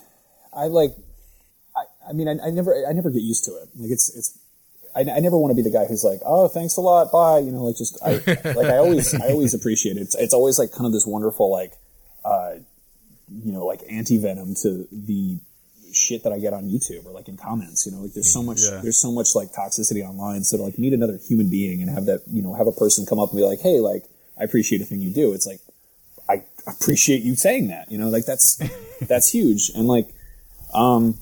[0.53, 0.91] I like,
[1.75, 3.69] I, I mean, I, I never, I never get used to it.
[3.75, 4.38] Like it's, it's,
[4.97, 7.39] I, I never want to be the guy who's like, oh, thanks a lot, bye.
[7.39, 8.15] You know, like just, I,
[8.53, 10.01] like I always, I always appreciate it.
[10.01, 11.73] It's, it's always like kind of this wonderful, like,
[12.25, 12.55] uh,
[13.43, 15.38] you know, like anti venom to the
[15.93, 17.86] shit that I get on YouTube or like in comments.
[17.86, 18.79] You know, like there's so much, Yeah.
[18.81, 20.43] there's so much like toxicity online.
[20.43, 23.05] So to like meet another human being and have that, you know, have a person
[23.05, 24.03] come up and be like, hey, like
[24.39, 25.33] I appreciate a thing you do.
[25.33, 25.60] It's like
[26.29, 27.91] I appreciate you saying that.
[27.91, 28.60] You know, like that's
[29.01, 29.69] that's huge.
[29.75, 30.07] And like,
[30.73, 31.17] um,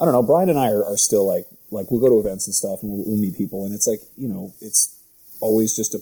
[0.00, 0.22] I don't know.
[0.22, 2.90] Brian and I are, are still like like we'll go to events and stuff and
[2.90, 4.98] we'll, we'll meet people and it's like you know it's
[5.40, 6.00] always just a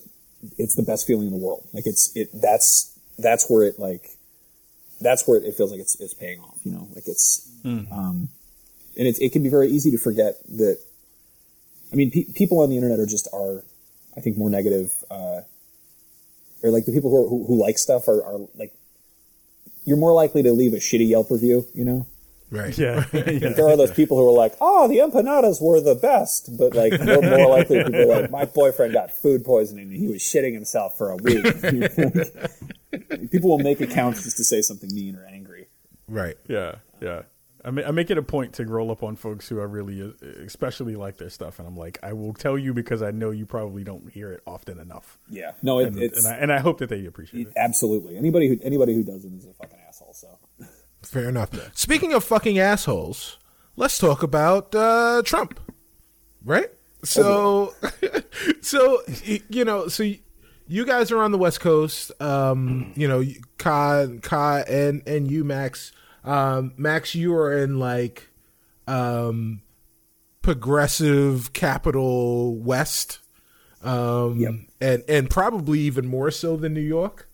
[0.59, 1.67] it's the best feeling in the world.
[1.73, 4.11] Like it's it that's that's where it like
[5.01, 6.59] that's where it, it feels like it's it's paying off.
[6.65, 7.49] You know, like it's
[7.93, 8.29] um,
[8.97, 10.79] and it it can be very easy to forget that.
[11.93, 13.63] I mean, pe- people on the internet are just are,
[14.17, 15.05] I think, more negative.
[15.11, 15.43] Uh,
[16.63, 18.75] or like the people who, are, who who like stuff are, are like,
[19.85, 21.67] you're more likely to leave a shitty Yelp review.
[21.75, 22.07] You know,
[22.51, 22.77] Right.
[22.79, 23.49] Yeah, yeah.
[23.51, 26.93] there are those people who are like, "Oh, the empanadas were the best," but like
[27.01, 30.55] more, more likely people are like, "My boyfriend got food poisoning and he was shitting
[30.55, 31.45] himself for a week."
[33.31, 35.67] people will make accounts just to say something mean or angry.
[36.09, 36.37] Right.
[36.49, 37.23] Yeah, yeah.
[37.65, 40.01] I, ma- I make it a point to roll up on folks who I really,
[40.01, 40.11] uh,
[40.45, 43.45] especially like their stuff, and I'm like, I will tell you because I know you
[43.45, 46.59] probably don't hear it often enough, Yeah, no, it, and, it's and I and I
[46.59, 47.53] hope that they appreciate it.
[47.57, 50.15] absolutely anybody who anybody who doesn't is a fucking asshole.
[50.15, 50.39] So
[51.07, 51.51] Fair enough.
[51.77, 53.39] Speaking of fucking assholes,
[53.77, 55.61] let's talk about uh, Trump.
[56.45, 56.71] Right?
[57.05, 57.75] So,
[58.61, 60.03] so you know, so
[60.69, 62.11] you guys are on the West Coast.
[62.21, 63.23] Um, you know,
[63.59, 65.93] Ka, Ka, and and you, Max.
[66.25, 68.31] Um, Max, you are in like
[68.89, 69.63] um,
[70.43, 73.21] progressive capital West,
[73.83, 74.53] um, Yep.
[74.81, 77.29] and and probably even more so than New York.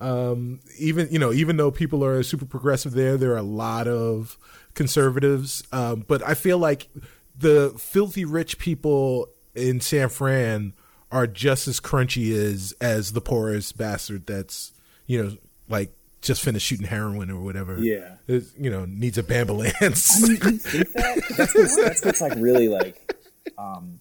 [0.00, 3.88] Um, even you know, even though people are super progressive there, there are a lot
[3.88, 4.38] of
[4.74, 5.62] conservatives.
[5.72, 6.88] Um, but I feel like
[7.36, 10.72] the filthy rich people in San Fran
[11.10, 14.72] are just as crunchy as as the poorest bastard that's
[15.06, 15.36] you know
[15.68, 17.78] like just finished shooting heroin or whatever.
[17.78, 18.16] Yeah.
[18.26, 19.72] Is, you know, needs a think that?
[21.36, 23.16] That's what's, that's what's like really like,
[23.56, 24.00] um,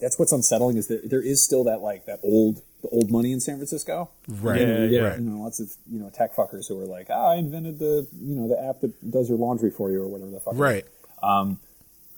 [0.00, 3.32] that's what's unsettling is that there is still that like that old the old money
[3.32, 4.10] in San Francisco.
[4.28, 4.60] right.
[4.60, 5.00] Yeah, yeah.
[5.00, 5.18] Right.
[5.18, 8.06] You know, lots of you know tech fuckers who are like, ah, I invented the
[8.20, 10.54] you know the app that does your laundry for you or whatever the fuck.
[10.54, 10.84] it is." Right.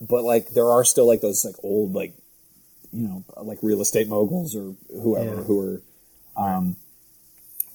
[0.01, 2.13] But like there are still like those like old like
[2.91, 5.41] you know like real estate moguls or whoever Yeah.
[5.43, 5.81] who are.
[6.37, 6.77] Um,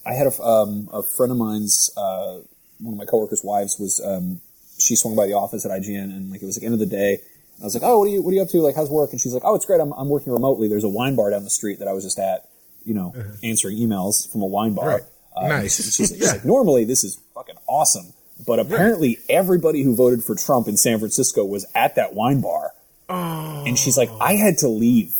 [0.05, 2.39] I had a, um, a friend of mine's uh,
[2.79, 4.41] one of my coworkers' wives was um,
[4.79, 6.87] she swung by the office at IGN and like it was like end of the
[6.87, 7.15] day.
[7.55, 8.59] And I was like, oh, what are you what are you up to?
[8.59, 9.11] Like, how's work?
[9.13, 9.81] And she's like, oh, it's great.
[9.81, 10.69] I'm I'm working remotely.
[10.69, 12.49] There's a wine bar down the street that I was just at,
[12.87, 14.89] you know, answering emails from a wine bar.
[14.89, 15.03] Right.
[15.37, 15.77] Uh, Nice.
[15.77, 18.15] She's, she's like, normally this is fucking awesome,
[18.47, 22.71] but apparently everybody who voted for Trump in San Francisco was at that wine bar,
[23.11, 25.15] and she's like, I had to leave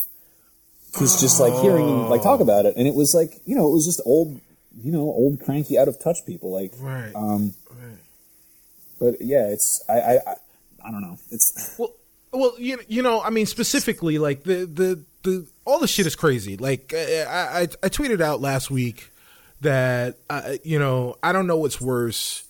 [0.91, 3.67] because just like hearing them like talk about it, and it was like, you know,
[3.69, 4.39] it was just old,
[4.81, 7.13] you know, old cranky out of touch people, like, Right.
[7.13, 7.53] um,
[8.99, 10.35] but yeah, it's I I I,
[10.87, 11.93] I don't know, it's Well,
[12.31, 16.15] well, you you know, I mean, specifically, like the the the all the shit is
[16.15, 16.57] crazy.
[16.57, 19.11] Like I I, I tweeted out last week
[19.61, 22.47] that uh, you know I don't know what's worse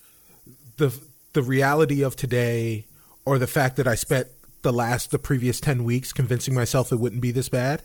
[0.78, 0.98] the
[1.34, 2.86] the reality of today
[3.26, 4.28] or the fact that I spent
[4.62, 7.82] the last the previous ten weeks convincing myself it wouldn't be this bad.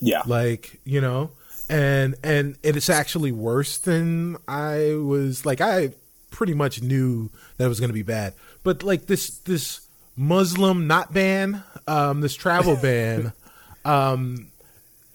[0.00, 1.30] yeah, Like you know,
[1.70, 5.46] and and it's actually worse than I was.
[5.46, 5.92] Like I
[6.30, 9.80] pretty much knew that it was going to be bad, but like this this
[10.16, 13.32] Muslim not ban, um, this travel ban,
[13.86, 14.48] um,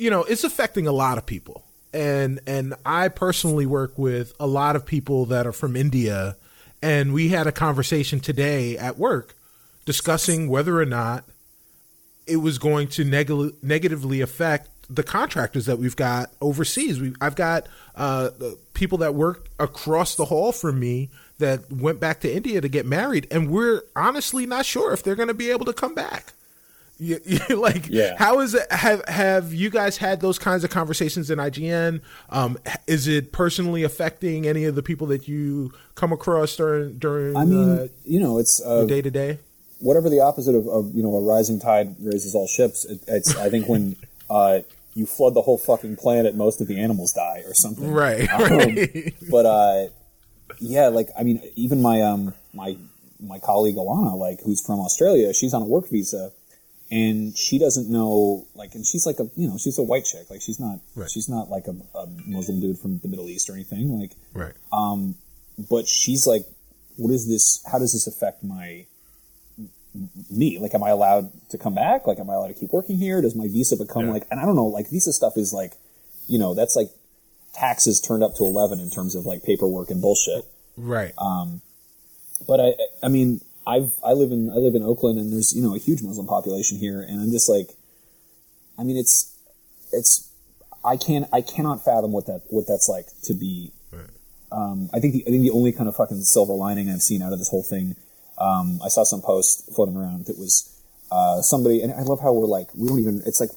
[0.02, 1.64] you know, it's affecting a lot of people.
[1.94, 6.38] And and I personally work with a lot of people that are from India,
[6.82, 9.36] and we had a conversation today at work
[9.86, 11.26] discussing whether or not
[12.26, 17.00] it was going to neg- negatively affect the contractors that we've got overseas.
[17.00, 18.30] We, I've got uh,
[18.74, 22.86] people that work across the hall from me that went back to India to get
[22.86, 26.34] married, and we're honestly not sure if they're going to be able to come back.
[27.04, 28.16] You, you, like, Yeah.
[28.18, 28.72] how is it?
[28.72, 32.02] Have have you guys had those kinds of conversations in IGN?
[32.30, 37.36] Um, is it personally affecting any of the people that you come across during during
[37.36, 39.40] I mean, uh, you know, it's day to day?
[39.80, 42.86] whatever the opposite of, of you know a rising tide raises all ships.
[42.86, 43.96] It, it's I think when
[44.30, 44.60] uh,
[44.94, 47.92] you flood the whole fucking planet, most of the animals die or something.
[47.92, 49.14] Right, Um, right.
[49.28, 49.88] but uh,
[50.60, 52.78] yeah, like I mean, even my um my
[53.20, 56.32] my colleague Alana, like who's from Australia, she's on a work visa,
[56.92, 60.30] and she doesn't know like, and she's like a you know she's a white chick,
[60.30, 61.10] like she's not Right.
[61.10, 64.54] she's not like a, a Muslim dude from the Middle East or anything, like right.
[64.74, 65.16] Um,
[65.70, 66.46] but she's like,
[66.98, 67.64] what is this?
[67.72, 68.86] How does this affect my
[70.30, 70.58] me?
[70.60, 72.08] Like, am I allowed to come back?
[72.08, 73.22] Like, am I allowed to keep working here?
[73.22, 74.12] Does my visa become Yeah.
[74.14, 74.28] like?
[74.32, 74.68] And I don't know.
[74.68, 75.74] Like, visa stuff is like,
[76.28, 76.90] you know, that's like
[77.54, 80.46] taxes turned up to eleven in terms of like paperwork and bullshit.
[80.78, 81.14] Right.
[81.18, 81.62] Um
[82.48, 82.74] But I,
[83.04, 85.80] I mean, I've I live in I live in Oakland, and there's you know a
[85.80, 87.70] huge Muslim population here, and I'm just like,
[88.78, 89.38] I mean, it's
[89.92, 90.32] it's
[90.84, 93.72] I can't I cannot fathom what that what that's like to be
[94.52, 97.22] um, I think the, I think the only kind of fucking silver lining I've seen
[97.22, 97.96] out of this whole thing,
[98.38, 100.68] um, I saw some post floating around that was
[101.12, 103.22] uh, somebody, and I love how we're like, we don't even.
[103.26, 103.52] It's like,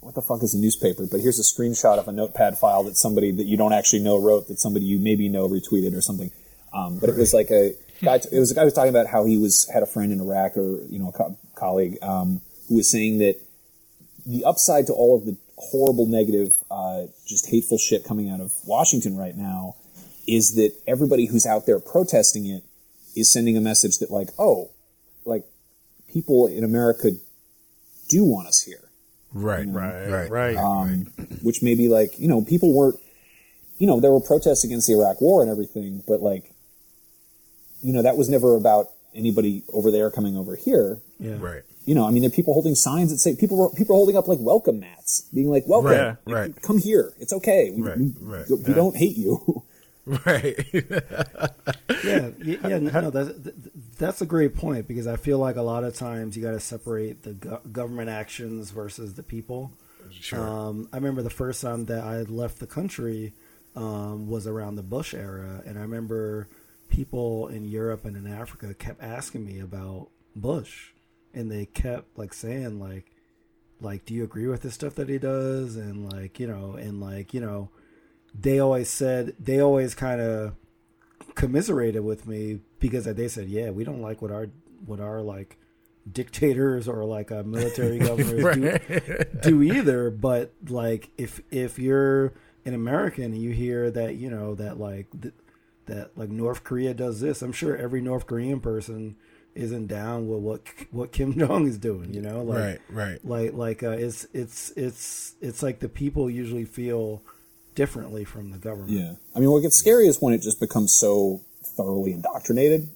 [0.00, 1.06] what the fuck is a newspaper?
[1.10, 4.18] But here's a screenshot of a notepad file that somebody that you don't actually know
[4.18, 6.30] wrote, that somebody you maybe know retweeted or something.
[6.72, 8.16] Um, but it was like a guy.
[8.30, 10.20] It was a guy who was talking about how he was had a friend in
[10.20, 13.36] Iraq or you know a co- colleague um, who was saying that
[14.26, 18.52] the upside to all of the horrible, negative, uh, just hateful shit coming out of
[18.66, 19.74] Washington right now
[20.26, 22.62] is that everybody who's out there protesting it
[23.16, 24.70] is sending a message that like, oh,
[25.24, 25.44] like
[26.12, 27.10] people in America
[28.08, 28.90] do want us here,
[29.32, 29.66] Right.
[29.66, 30.30] Right, Right.
[30.30, 30.56] right.
[30.56, 31.06] um,
[31.42, 33.00] which maybe like you know people weren't,
[33.78, 36.52] you know, there were protests against the Iraq War and everything, but like,
[37.82, 41.00] you know, that was never about anybody over there coming over here.
[41.18, 41.36] Yeah.
[41.38, 41.62] Right.
[41.84, 43.98] You know, I mean, there are people holding signs that say people were people are
[43.98, 46.62] holding up like welcome mats, being like, "Welcome, Right, Like, right.
[46.62, 48.74] come here, it's okay, we, Right, we, right, we yeah.
[48.74, 49.62] don't hate you."
[50.24, 50.56] Right.
[52.04, 53.30] yeah, yeah, no, that's
[53.98, 56.60] that's a great point because I feel like a lot of times you got to
[56.60, 59.70] separate the go- government actions versus the people.
[60.10, 60.40] Sure.
[60.40, 63.34] Um, I remember the first time that I left the country
[63.76, 66.48] um, was around the Bush era, and I remember
[66.88, 70.92] people in Europe and in Africa kept asking me about Bush,
[71.34, 73.12] and they kept like saying like,
[73.80, 77.00] like, do you agree with the stuff that he does, and like, you know, and
[77.00, 77.70] like, you know,
[78.38, 80.54] they always said they always kind of
[81.34, 84.48] commiserated with me because they said, "Yeah, we don't like what our
[84.84, 85.56] what our like
[86.10, 92.34] dictators or like uh, military governors do, do either." But like, if if you're
[92.64, 95.34] an American and you hear that you know that like th-
[95.88, 99.16] that like North Korea does this, I'm sure every North Korean person
[99.54, 100.60] isn't down with what
[100.92, 102.14] what Kim Jong is doing.
[102.14, 103.24] You know, like Right, right.
[103.24, 107.22] like like uh, it's it's it's it's like the people usually feel
[107.74, 108.90] differently from the government.
[108.90, 109.14] Yeah.
[109.34, 111.42] I mean, what gets scary is when it just becomes so
[111.76, 112.88] thoroughly indoctrinated.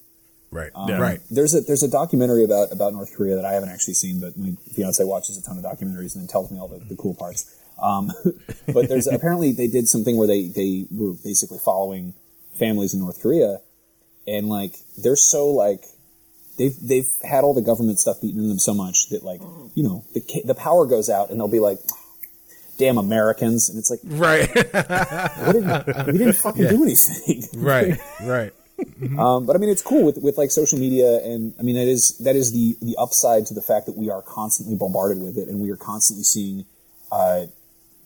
[0.50, 0.70] Right.
[0.86, 0.98] Yeah.
[0.98, 1.20] Right.
[1.30, 4.36] There's a there's a documentary about about North Korea that I haven't actually seen, but
[4.36, 7.14] my fiance watches a ton of documentaries and then tells me all the, the cool
[7.14, 7.58] parts.
[7.80, 8.12] Um,
[8.72, 12.12] but there's apparently they did something where they they were basically following
[12.62, 13.60] families in North Korea,
[14.26, 15.84] and like they're so like
[16.58, 19.40] they've they've had all the government stuff beaten into them so much that like
[19.74, 21.78] you know the the power goes out and they'll be like.
[22.78, 24.52] Damn Americans, and it's like Right.
[24.54, 27.44] did, we didn't fucking do anything.
[27.62, 27.98] right.
[28.24, 28.52] Right.
[29.18, 31.86] Um, but I mean, it's cool with, with like social media, and I mean that
[31.86, 35.36] is that is the the upside to the fact that we are constantly bombarded with
[35.38, 36.64] it, and we are constantly seeing,
[37.12, 37.46] uh,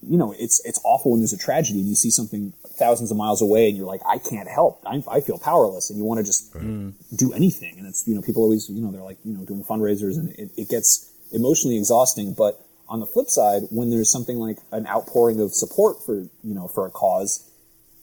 [0.03, 3.17] you know, it's it's awful when there's a tragedy and you see something thousands of
[3.17, 6.19] miles away, and you're like, I can't help, I, I feel powerless, and you want
[6.19, 6.93] to just mm.
[7.17, 9.65] do anything, and it's you know people always you know they're like you know doing
[9.65, 14.37] fundraisers, and it, it gets emotionally exhausting, but on the flip side, when there's something
[14.39, 17.51] like an outpouring of support for you know for a cause,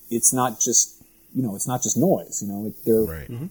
[0.10, 1.02] it's not just
[1.34, 2.42] you know it's not just noise.
[2.42, 3.30] You know, it, they're Right.
[3.30, 3.48] Mm-hmm.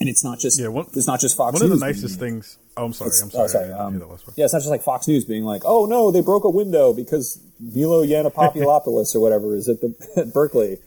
[0.00, 1.80] and it's not just Yeah, one- it's not just Fox One of the News.
[1.82, 2.58] nicest being- things.
[2.76, 3.08] Oh, I'm sorry.
[3.08, 3.44] it's- I'm sorry.
[3.44, 3.72] oh, sorry.
[3.72, 4.38] I um, hear that last part.
[4.38, 6.92] yeah, it's not just like Fox News being like, "Oh no, they broke a window
[6.92, 10.78] because Milo Yiannopoulos or whatever is at the at Berkeley."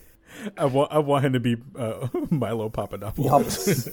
[0.57, 3.89] I want, I want him to be uh, Milo Papadopoulos.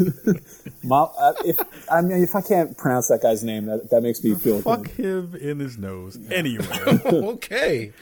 [0.82, 1.56] Mal- uh, if
[1.90, 4.82] I mean, if I can't pronounce that guy's name, that, that makes me feel Fuck
[4.96, 5.04] good.
[5.32, 6.18] him in his nose.
[6.32, 6.66] Anyway,
[7.06, 7.92] okay.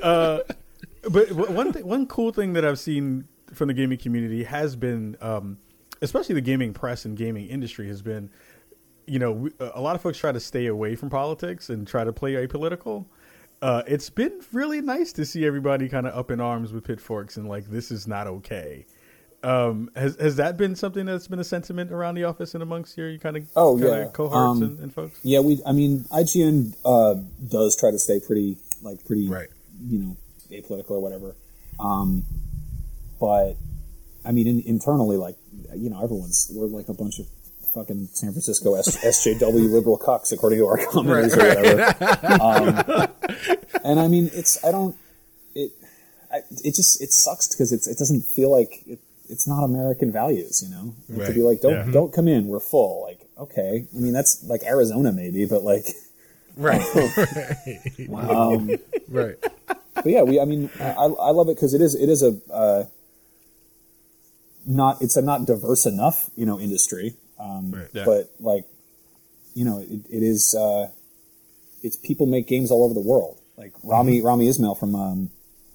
[0.00, 5.16] but one th- one cool thing that I've seen from the gaming community has been,
[5.20, 5.58] um,
[6.02, 8.30] especially the gaming press and gaming industry, has been,
[9.10, 12.12] you know, a lot of folks try to stay away from politics and try to
[12.12, 13.06] play apolitical.
[13.60, 17.36] Uh, it's been really nice to see everybody kind of up in arms with pitchforks
[17.36, 18.86] and like this is not okay.
[19.42, 22.96] Um, has has that been something that's been a sentiment around the office and amongst
[22.96, 24.04] your kind of Oh, yeah.
[24.12, 25.18] cohorts Um, and, and folks?
[25.24, 25.60] Yeah, we.
[25.66, 27.14] I mean, IGN uh,
[27.48, 29.48] does try to stay pretty, like, pretty, Right.
[29.88, 30.16] you know,
[30.52, 31.34] apolitical or whatever.
[31.80, 32.24] Um,
[33.18, 33.54] but
[34.24, 35.36] I mean, in, internally, like,
[35.74, 37.26] you know, everyone's we're like a bunch of
[37.74, 42.42] fucking San Francisco S- SJW liberal cucks, according to our commenters or whatever.
[42.42, 43.48] Um,
[43.84, 44.96] and I mean, it's I don't
[45.54, 45.72] it
[46.32, 48.98] I, it just it sucks because it's it doesn't feel like it,
[49.28, 50.94] it's not American values, you know.
[51.08, 51.92] Like, To be like, don't Yeah.
[51.92, 53.02] don't come in, we're full.
[53.02, 55.86] Like, okay, I mean that's like Arizona maybe, but like,
[56.56, 56.82] Right.
[58.18, 58.70] um,
[59.08, 59.36] right.
[59.94, 60.40] but yeah, we.
[60.40, 62.84] I mean, I, I love it because it is it is a uh,
[64.66, 67.88] not it's a not diverse enough you know industry, um, Right.
[67.92, 68.04] Yeah.
[68.04, 68.64] but like
[69.54, 70.88] you know it, it is uh,
[71.82, 73.38] it's people make games all over the world.
[73.56, 75.30] Like Rami Rami Ismail from um,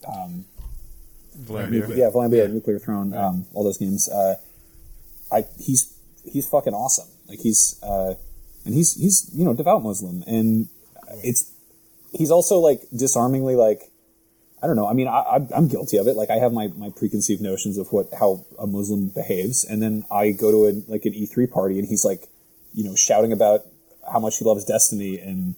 [0.08, 0.46] um,
[1.36, 1.90] Vladimir.
[1.96, 4.08] yeah Vlambeer, Nuclear Throne, um, all those games.
[4.10, 4.36] Uh,
[5.32, 5.94] I he's
[6.24, 7.08] he's fucking awesome.
[7.28, 8.14] Like he's uh,
[8.66, 10.68] and he's he's you know devout Muslim and
[11.24, 11.52] it's
[12.12, 13.92] he's also like disarmingly like
[14.66, 14.88] I don't know.
[14.88, 16.16] I mean, I, I- I'm guilty of it.
[16.16, 20.04] Like, I have my, my preconceived notions of what how a Muslim behaves, and then
[20.10, 22.28] I go to a like an E3 party, and he's like,
[22.74, 23.62] you know, shouting about
[24.12, 25.54] how much he loves Destiny, and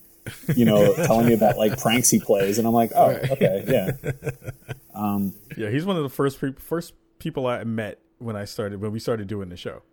[0.56, 4.12] you know, telling me about like pranks he plays, and I'm like, oh, okay, yeah,
[4.94, 8.82] um, Yeah, he's one of the first pe- first people I met when I started
[8.82, 9.84] when we started doing the show,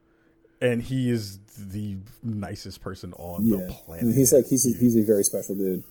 [0.61, 3.59] and he is the nicest person on yeah.
[3.59, 4.15] the planet.
[4.15, 5.85] he's like he's a, he's a very special dude.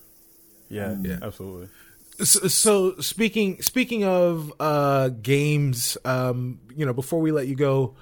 [0.69, 1.19] yeah, um, Yeah.
[1.21, 1.69] absolutely.
[2.21, 7.95] So, speaking speaking of uh, games, um, you know, before we let you go,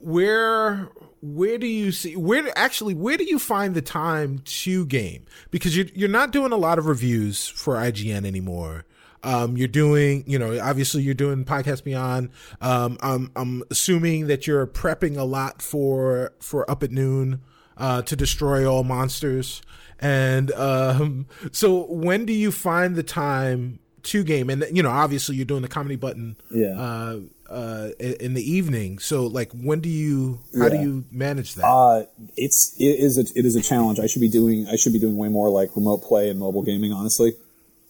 [0.00, 0.88] where
[1.20, 5.24] where do you see where actually where do you find the time to game?
[5.50, 8.84] Because you're you're not doing a lot of reviews for IGN anymore.
[9.24, 12.30] Um, you're doing, you know, obviously you're doing podcast beyond.
[12.60, 17.40] Um, I'm I'm assuming that you're prepping a lot for for up at noon
[17.78, 19.62] uh, to destroy all monsters.
[20.00, 24.50] And um, so, when do you find the time to game?
[24.50, 26.78] And you know, obviously, you're doing the comedy button, Yeah.
[26.78, 27.20] uh,
[27.50, 28.98] uh, in the evening.
[29.00, 30.38] So, like, when do you?
[30.56, 31.64] How do you manage that?
[31.66, 32.04] Uh,
[32.36, 33.98] it's it is a it is a challenge.
[33.98, 36.62] I should be doing I should be doing way more like remote play and mobile
[36.62, 36.92] gaming.
[36.92, 37.32] Honestly,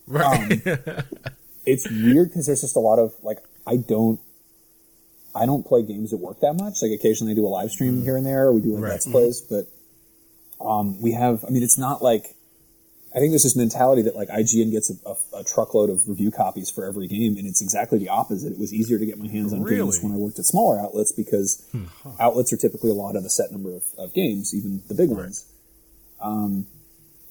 [0.06, 0.62] right.
[1.66, 4.18] it's weird because there's just a lot of like I don't
[5.34, 6.80] I don't play games at work that much.
[6.80, 8.46] Like occasionally I do a live stream here and there.
[8.46, 8.90] Or we do like Right.
[8.92, 9.66] let's plays, but
[10.60, 11.44] um, we have.
[11.46, 12.36] I mean, it's not like
[13.14, 16.30] I think there's this mentality that like IGN gets a, a, a, truckload of review
[16.30, 18.52] copies for every game, and it's exactly the opposite.
[18.52, 19.78] It was easier to get my hands on Really?
[19.78, 21.66] games when I worked at smaller outlets because
[22.20, 25.08] outlets are typically a lot of a set number of, of games, even the big
[25.08, 25.46] ones.
[26.20, 26.66] Um,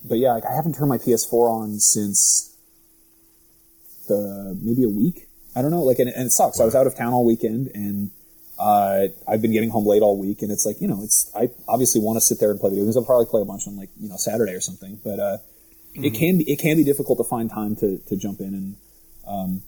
[0.04, 2.56] but yeah, like, I haven't turned my PS4 on since
[4.08, 5.28] the maybe a week.
[5.56, 5.84] I don't know.
[5.84, 6.60] Like, and, and it sucks.
[6.60, 8.10] I was out of town all weekend, and
[8.60, 11.50] uh, I've been getting home late all week, and it's like you know, it's I
[11.68, 12.98] obviously want to sit there and play video games.
[12.98, 15.38] I'll probably play a bunch on like you know Saturday or something, but uh,
[15.94, 18.76] it can be it can be difficult to find time to to jump in and
[19.28, 19.62] um,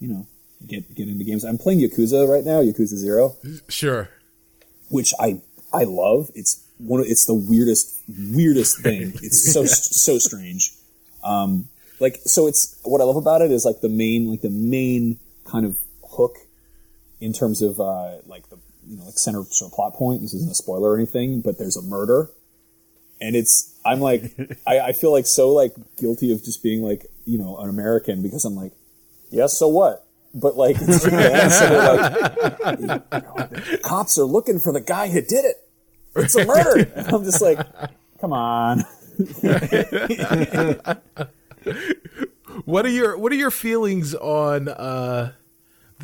[0.00, 0.26] you know
[0.66, 1.44] get get into games.
[1.44, 3.36] I'm playing Yakuza right now, Yakuza Zero,
[3.68, 4.08] Sure.
[4.88, 5.40] which I
[5.72, 6.30] I love.
[6.34, 9.12] It's one of it's the weirdest weirdest thing.
[9.22, 10.72] It's so so strange.
[11.22, 11.68] Um,
[12.00, 15.18] like so, it's what I love about it is like the main like the main
[15.44, 15.78] kind of
[16.10, 16.36] hook
[17.24, 20.20] in terms of uh, like the you know like center of plot point.
[20.20, 22.30] This isn't a spoiler or anything, but there's a murder,
[23.20, 27.06] and it's I'm like I, I feel like so like guilty of just being like
[27.24, 28.72] you know an American because I'm like
[29.30, 30.02] yes, so what?
[30.36, 35.08] But like, it's Japan, so like, you know, the cops are looking for the guy
[35.08, 35.64] who did it.
[36.16, 36.90] It's a murder.
[36.96, 37.64] And I'm just like,
[38.20, 38.84] come on.
[42.64, 45.32] What are your What are your feelings on uh,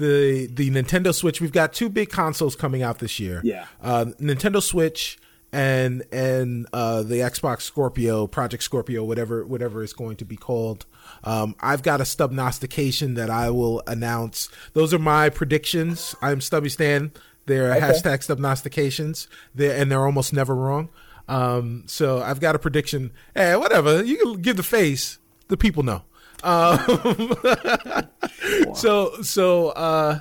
[0.01, 1.41] the the Nintendo Switch?
[1.41, 3.41] We've got two big consoles coming out this year.
[3.45, 3.67] Yeah.
[3.83, 5.19] uh, Nintendo Switch
[5.53, 10.87] and and uh, the Xbox Scorpio, Project Scorpio, whatever whatever it's going to be called.
[11.25, 14.49] Um, I've got a stubnostication that I will announce.
[14.73, 16.15] Those are my predictions.
[16.23, 17.13] I'm Stubby Stan.
[17.47, 19.27] They're hashtag stubnostications.
[19.55, 20.89] They're, and they're almost never wrong.
[21.29, 23.13] Um, so I've got a prediction.
[23.35, 24.03] Hey, whatever.
[24.05, 25.19] You can give the face.
[25.49, 26.03] The people know.
[26.43, 27.35] Um,
[28.75, 30.21] so so uh,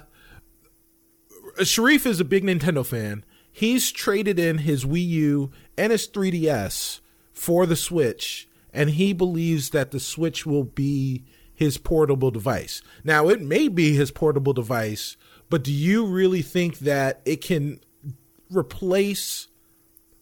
[1.59, 3.25] Shareef is a big Nintendo fan.
[3.51, 7.01] He's traded in his Wii U and his 3DS
[7.33, 12.81] for the Switch, and he believes that the Switch will be his portable device.
[13.03, 15.17] Now, it may be his portable device,
[15.49, 17.81] but do you really think that it can
[18.49, 19.48] replace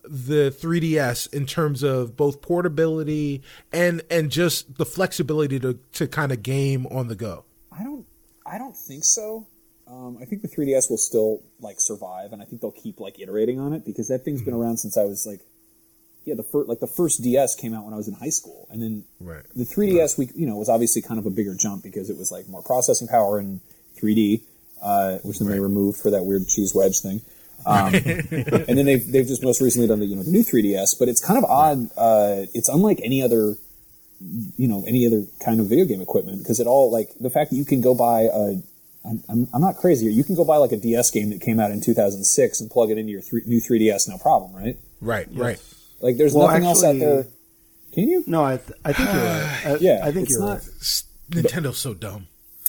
[0.09, 3.41] the 3DS in terms of both portability
[3.71, 7.43] and and just the flexibility to to kind of game on the go?
[7.71, 8.05] I don't,
[8.45, 9.47] I don't think so.
[9.87, 13.19] Um, I think the 3DS will still like survive, and I think they'll keep like
[13.19, 15.41] iterating on it because that thing's been around since I was like,
[16.25, 18.67] yeah, the first like the first DS came out when I was in high school,
[18.69, 19.43] and then Right.
[19.55, 22.31] the 3DS we you know was obviously kind of a bigger jump because it was
[22.31, 23.61] like more processing power and
[23.97, 24.41] 3D,
[24.81, 27.21] uh, which then they removed for that weird cheese wedge thing.
[27.67, 27.93] Um,
[28.67, 31.09] and then they've they've just most recently done the you know the new 3DS, but
[31.09, 31.89] it's kind of odd.
[31.97, 33.55] Uh, it's unlike any other
[34.57, 37.51] you know any other kind of video game equipment because it all like the fact
[37.51, 38.55] that you can go buy a
[39.05, 40.13] I'm, I'm, I'm not crazy here.
[40.13, 42.89] You can go buy like a DS game that came out in 2006 and plug
[42.89, 44.77] it into your three, new 3DS, no problem, right?
[44.99, 45.61] Right, right.
[46.01, 47.25] Like there's Well, nothing else out there.
[47.93, 48.23] Can you?
[48.27, 49.61] No, I, th- I think you're right.
[49.65, 51.03] I, Yeah, I think it's you're not- right.
[51.29, 52.27] Nintendo's so dumb.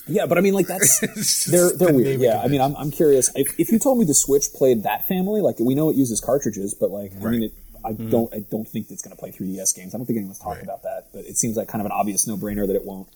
[0.08, 2.20] Yeah, but I mean, like that's they're they're the weird.
[2.20, 5.06] Yeah, I mean, I'm I'm curious if if you told me the Switch played that
[5.06, 7.52] family, like we know it uses cartridges, but like I mean, it,
[7.84, 9.94] I don't I don't think it's going to play 3DS games.
[9.94, 10.62] I don't think anyone's talking Right.
[10.64, 13.08] about that, but it seems like kind of an obvious no brainer that it won't.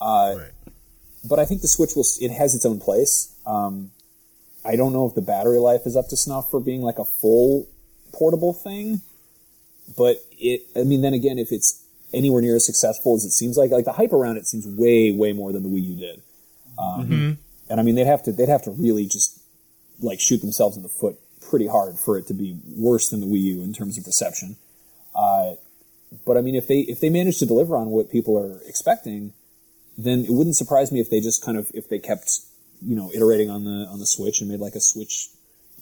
[0.00, 0.50] Uh, Right.
[1.28, 2.04] but I think the Switch will.
[2.20, 3.34] It has its own place.
[3.46, 3.90] Um,
[4.64, 7.04] I don't know if the battery life is up to snuff for being like a
[7.04, 7.66] full
[8.12, 9.02] portable thing,
[9.96, 10.62] but it.
[10.76, 11.82] I mean, then again, if it's
[12.12, 15.12] anywhere near as successful as it seems like, like the hype around it seems way,
[15.12, 16.22] way more than the Wii U did.
[16.78, 17.38] Um,
[17.70, 19.40] And I mean, they'd have to they'd have to really just
[20.00, 21.16] like shoot themselves in the foot
[21.50, 24.56] pretty hard for it to be worse than the Wii U in terms of reception.
[25.14, 25.54] Uh,
[26.24, 29.32] but I mean, if they if they manage to deliver on what people are expecting,
[29.98, 32.40] then it wouldn't surprise me if they just kind of if they kept
[32.80, 35.28] you know iterating on the on the Switch and made like a Switch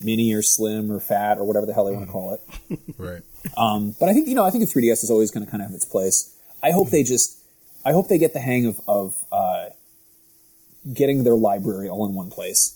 [0.03, 2.41] Mini or Slim or Fat or whatever the hell they want to call it.
[2.99, 3.23] Right.
[3.57, 5.63] Um, but I think you know I think the 3DS is always going to kind
[5.63, 6.35] of have its place.
[6.63, 7.39] I hope they just
[7.85, 9.67] I hope they get the hang of of uh,
[10.93, 12.73] getting their library all in one place.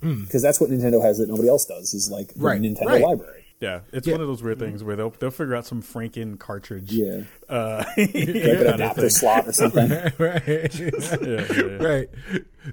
[0.00, 3.02] Because that's what Nintendo has that nobody else does is like the Right, Nintendo right.
[3.02, 3.44] library.
[3.60, 4.14] Yeah, it's Yeah.
[4.14, 6.92] one of those weird things where they'll they'll figure out some Franken cartridge.
[6.92, 9.88] Yeah, Uh, like an kind adapter slot or something.
[10.18, 10.74] right.
[10.80, 10.90] Yeah,
[11.22, 11.64] yeah, yeah.
[11.76, 12.08] right.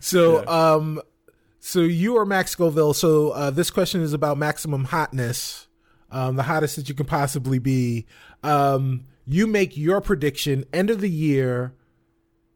[0.01, 0.99] So, um,
[1.59, 2.93] so you are Max Scoville.
[2.93, 5.67] So, uh, this question is about maximum hotness,
[6.11, 8.05] um, the hottest that you can possibly be.
[8.43, 11.73] Um, you make your prediction end of the year.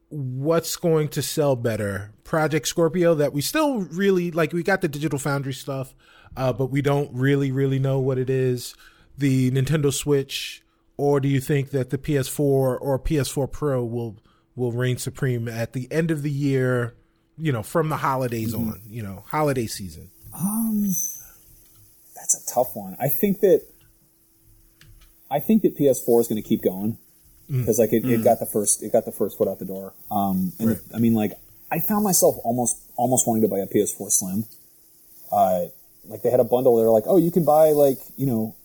[0.09, 2.13] What's going to sell better?
[2.23, 4.53] Project Scorpio that we still really like.
[4.53, 5.93] We got the Digital Foundry stuff,
[6.37, 8.75] uh, but we don't really, really know what it is.
[9.17, 10.63] The Nintendo Switch,
[10.97, 14.17] or do you think that the PS4 or PS4 Pro will
[14.55, 16.95] will reign supreme at the end of the year?
[17.37, 18.81] You know, from the holidays on.
[18.87, 20.11] You know, holiday season.
[20.33, 20.83] Um
[22.15, 22.95] That's a tough one.
[22.99, 23.61] I think that
[25.29, 26.97] I think that PS4 is going to keep going.
[27.49, 29.93] Because like it, it got the first it got the first foot out the door.
[30.11, 30.79] Um, and Right.
[30.93, 31.33] I mean, like
[31.71, 34.45] I found myself almost almost wanting to buy a PS4 Slim.
[35.31, 35.65] Uh,
[36.07, 36.77] like they had a bundle.
[36.77, 38.55] They're like, oh, you can buy like you know,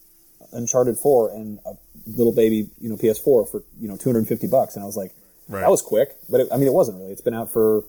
[0.53, 1.73] Uncharted 4 and a
[2.07, 5.13] little baby you know PS4 for you know 250 bucks, and I was like,
[5.49, 5.61] Right.
[5.61, 6.15] that was quick.
[6.31, 7.13] But it, I mean, it wasn't really.
[7.13, 7.85] It's been out for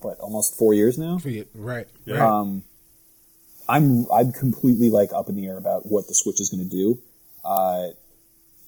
[0.00, 1.18] what almost four years now.
[1.54, 1.86] Right.
[2.06, 2.26] Yeah.
[2.26, 2.62] Um,
[3.68, 6.70] I'm I'm completely like up in the air about what the Switch is going to
[6.70, 6.98] do.
[7.44, 7.88] Uh,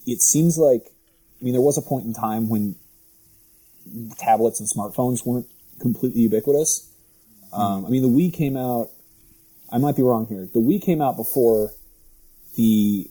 [0.05, 0.91] it seems like,
[1.43, 2.75] I mean, there was a point in time when
[4.17, 5.45] tablets and smartphones weren't
[5.81, 6.89] completely ubiquitous.
[7.51, 8.89] Um, I mean, the Wii came out.
[9.69, 10.47] I might be wrong here.
[10.53, 11.71] The Wii came out before
[12.55, 13.09] the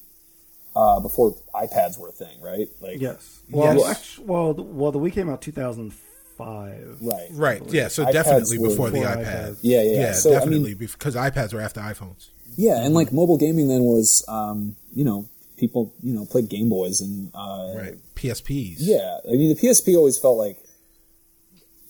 [0.74, 2.68] uh, before iPads were a thing, right?
[2.80, 3.42] Like, Yes.
[3.50, 3.90] Well, Yes.
[3.98, 6.96] actu- well, the, well, the Wii came out 2005.
[7.02, 7.62] right, Right.
[7.70, 7.88] Yeah.
[7.88, 9.26] So iPads definitely were before the before iPad.
[9.26, 9.58] iPads.
[9.60, 9.92] Yeah, yeah.
[9.92, 12.28] Yeah, So, I mean- definitely because iPads were after iPhones.
[12.56, 15.26] Yeah, and like mobile gaming then was, um, you know,
[15.56, 17.94] people, you know, played Game Boys and, uh, Right.
[18.14, 18.76] PSPs.
[18.78, 19.18] yeah.
[19.28, 20.58] I mean, the PSP always felt like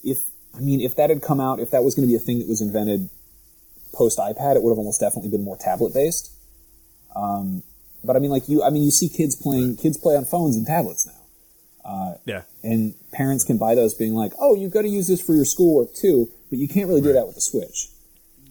[0.04, 0.18] if,
[0.54, 2.38] I mean, if that had come out, if that was going to be a thing
[2.40, 3.08] that was invented
[3.94, 6.30] post iPad, it would have almost definitely been more tablet based.
[7.14, 7.62] Um,
[8.04, 10.56] but I mean, like you, I mean, you see kids playing, kids play on phones
[10.56, 12.18] and tablets now.
[12.24, 12.42] yeah.
[12.62, 15.44] And parents can buy those being like, oh, you've got to use this for your
[15.44, 17.88] schoolwork too, but you can't really do that with the Switch.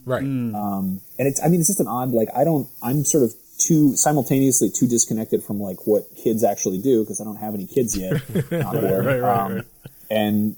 [0.05, 0.23] Right.
[0.23, 3.33] Um, and it's, I mean, it's just an odd, like, I don't, I'm sort of
[3.61, 7.67] too, simultaneously too disconnected from, like, what kids actually do, because I don't have any
[7.67, 9.05] kids yet board.
[9.05, 9.65] right, right, um, right.
[10.09, 10.55] And,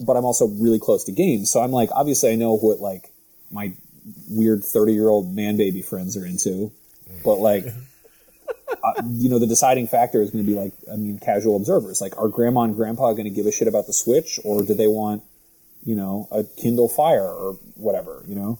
[0.00, 1.50] but I'm also really close to games.
[1.50, 3.10] So I'm like, obviously I know what, like,
[3.50, 3.72] my
[4.30, 6.70] weird 30 year old man baby friends are into,
[7.24, 7.66] but, like,
[8.84, 12.00] uh, you know, the deciding factor is going to be, like, I mean, casual observers.
[12.00, 14.74] Like, are grandma and grandpa going to give a shit about the Switch, or do
[14.74, 15.22] they want,
[15.84, 18.58] you know, a Kindle Fire or whatever, you know?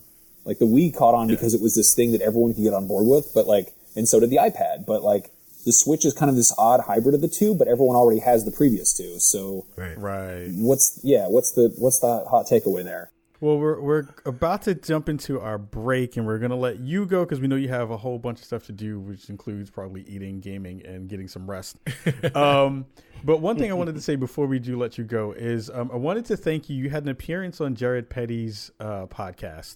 [0.49, 2.87] Like the Wii caught on because it was this thing that everyone could get on
[2.87, 4.87] board with, but like, and so did the iPad.
[4.87, 5.29] But like,
[5.63, 8.45] the Switch is kind of this odd hybrid of the two, but everyone already has
[8.45, 9.19] the previous two.
[9.19, 9.95] So Right.
[9.95, 10.49] Right.
[10.55, 13.11] what's yeah, what's the what's the hot takeaway there?
[13.41, 17.23] Well, we're we're about to jump into our break, and we're gonna let you go
[17.23, 20.01] because we know you have a whole bunch of stuff to do, which includes probably
[20.01, 21.77] eating, gaming, and getting some rest.
[22.35, 22.85] um,
[23.23, 25.89] but one thing I wanted to say before we do let you go is um,
[25.93, 26.75] I wanted to thank you.
[26.75, 29.75] You had an appearance on Jared Petty's uh, podcast,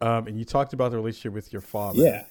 [0.00, 2.02] um, and you talked about the relationship with your father.
[2.02, 2.24] Yeah.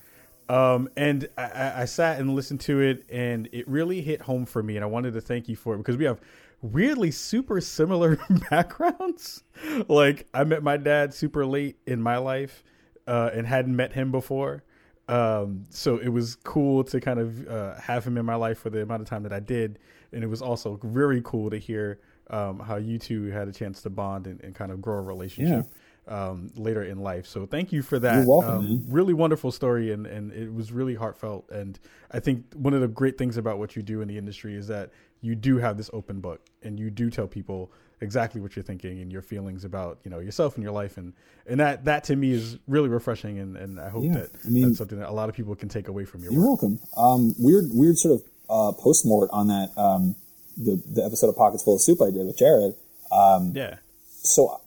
[0.49, 4.63] Um, and I- I, sat and listened to it, and it really hit home for
[4.63, 4.77] me.
[4.77, 6.19] And I wanted to thank you for it because we have
[6.61, 9.43] weirdly super similar backgrounds.
[9.87, 12.63] like I met my dad super late in my life,
[13.05, 14.63] uh, and hadn't met him before.
[15.07, 18.69] Um, so it was cool to kind of uh, have him in my life for
[18.69, 19.77] the amount of time that I did,
[20.11, 21.99] and it was also very cool to hear
[22.29, 25.01] um, how you two had a chance to bond and, and kind of grow a
[25.01, 25.65] relationship
[26.09, 27.25] um, later in life.
[27.27, 28.15] So thank you for that.
[28.17, 31.79] You're welcome, Um, really wonderful story and, and it was really heartfelt and
[32.11, 34.67] i think one of the great things about what you do in the industry is
[34.67, 34.89] that
[35.21, 38.99] you do have this open book and you do tell people exactly what you're thinking
[39.01, 41.13] and your feelings about you know yourself and your life and
[41.45, 44.49] and that that to me is really refreshing and, and i hope Yeah, that I
[44.49, 46.35] mean- that's something that a lot of people can take away from your work.
[46.37, 46.79] You're work welcome.
[46.97, 50.15] Um, weird, weird sort of uh, postmort on that um,
[50.57, 52.73] the the episode of Pockets Full of Soup I did with Jared.
[53.11, 53.75] Um, yeah
[54.21, 54.59] so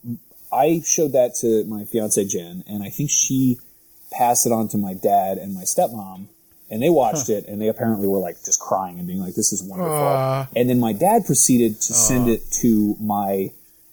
[0.53, 3.59] I showed that to my fiance Jen, and I think she
[4.11, 6.27] passed it on to my dad and my stepmom,
[6.71, 9.53] and they watched it, and they apparently were like just crying and being like, "This
[9.53, 10.49] is wonderful." Aw.
[10.55, 13.53] And then my dad proceeded to send it to my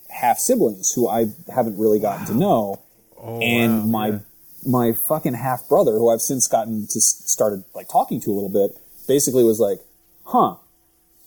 [0.10, 2.80] half siblings, who I haven't really gotten to know,
[3.22, 4.20] oh, and wow, my yeah.
[4.66, 8.50] my fucking half brother, who I've since gotten to started like talking to a little
[8.50, 9.80] bit, basically was like,
[10.26, 10.56] "Huh,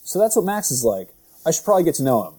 [0.05, 1.09] so that's what Max is like.
[1.47, 2.35] I should probably get to know him."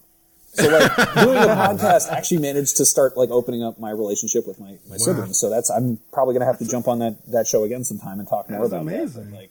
[0.54, 4.58] So like doing the podcast actually managed to start like opening up my relationship with
[4.60, 5.38] my, my siblings.
[5.38, 8.28] So that's I'm probably gonna have to jump on that that show again sometime and
[8.28, 9.30] talk more That's about amazing.
[9.30, 9.36] that.
[9.36, 9.50] Like,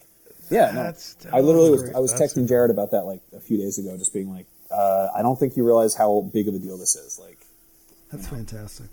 [0.50, 2.30] yeah, no, That's- I literally was I was great.
[2.30, 5.38] texting Jared about that like a few days ago, just being like, uh, I don't
[5.38, 7.18] think you realize how big of a deal this is.
[7.18, 7.38] Like,
[8.12, 8.86] That's fantastic.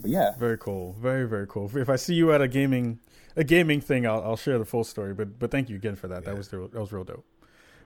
[0.00, 2.98] but yeah, very cool very very cool if i see you at a gaming
[3.36, 6.08] a gaming thing i'll, I'll share the full story but but thank you again for
[6.08, 7.24] that that was real, that was real dope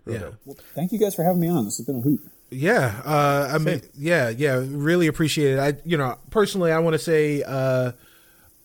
[0.04, 0.22] real Yeah.
[0.22, 0.34] dope.
[0.44, 1.64] well, thank you guys for having me on.
[1.66, 2.20] This has been a hoot.
[2.50, 5.58] Yeah, uh, I mean, yeah, yeah, really appreciate it.
[5.58, 7.92] I, you know, personally, I want to say, uh,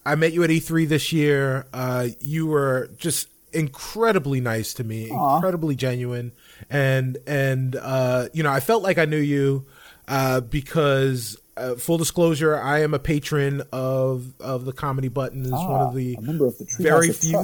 [0.05, 1.65] I met you at E3 this year.
[1.73, 5.35] Uh, you were just incredibly nice to me, Aw.
[5.35, 6.31] incredibly genuine,
[6.69, 9.65] and and uh, you know, I felt like I knew you
[10.07, 11.37] uh, because.
[11.55, 15.41] Uh, full disclosure, I am a patron of of the Comedy Button.
[15.43, 17.43] It's one Ah, of the member of the very few.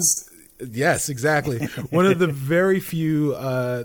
[0.72, 1.60] Yes, exactly.
[1.92, 3.84] One of the very few uh,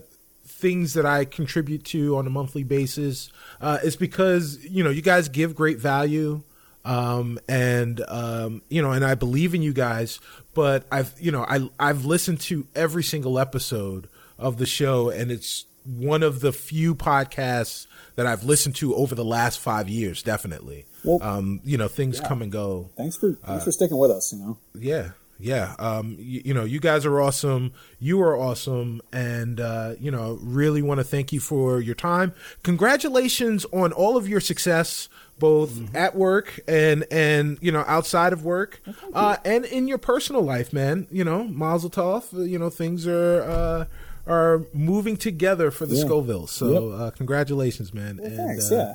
[0.56, 3.30] things that I contribute to on a monthly basis
[3.60, 6.42] uh, is because you know you guys give great value,
[6.84, 10.20] um, and um, you know, and I believe in you guys.
[10.54, 15.30] But I've you know I I've listened to every single episode of the show, and
[15.30, 17.86] it's one of the few podcasts
[18.16, 20.22] that I've listened to over the last five years.
[20.22, 20.86] Definitely.
[21.04, 22.28] Well, um, you know, things yeah.
[22.28, 22.90] come and go.
[22.96, 24.32] Thanks for thanks for sticking with us.
[24.32, 24.58] You know.
[24.74, 25.74] Yeah, yeah.
[25.78, 27.72] Um, you, you know, you guys are awesome.
[27.98, 32.32] You are awesome, and uh, you know, really want to thank you for your time.
[32.62, 35.08] Congratulations on all of your success,
[35.38, 35.96] both Mm-hmm.
[35.96, 38.80] at work and and you know outside of work,
[39.14, 41.06] uh, and in your personal life, man.
[41.10, 42.32] You know, Mazel Tov.
[42.36, 43.42] uh, You know, things are.
[43.42, 43.84] Uh,
[44.26, 46.04] are moving together for the Yeah.
[46.06, 46.46] Scoville.
[46.46, 46.98] So, Yep.
[46.98, 48.16] uh, congratulations, man.
[48.16, 48.72] Well, and, thanks.
[48.72, 48.94] uh,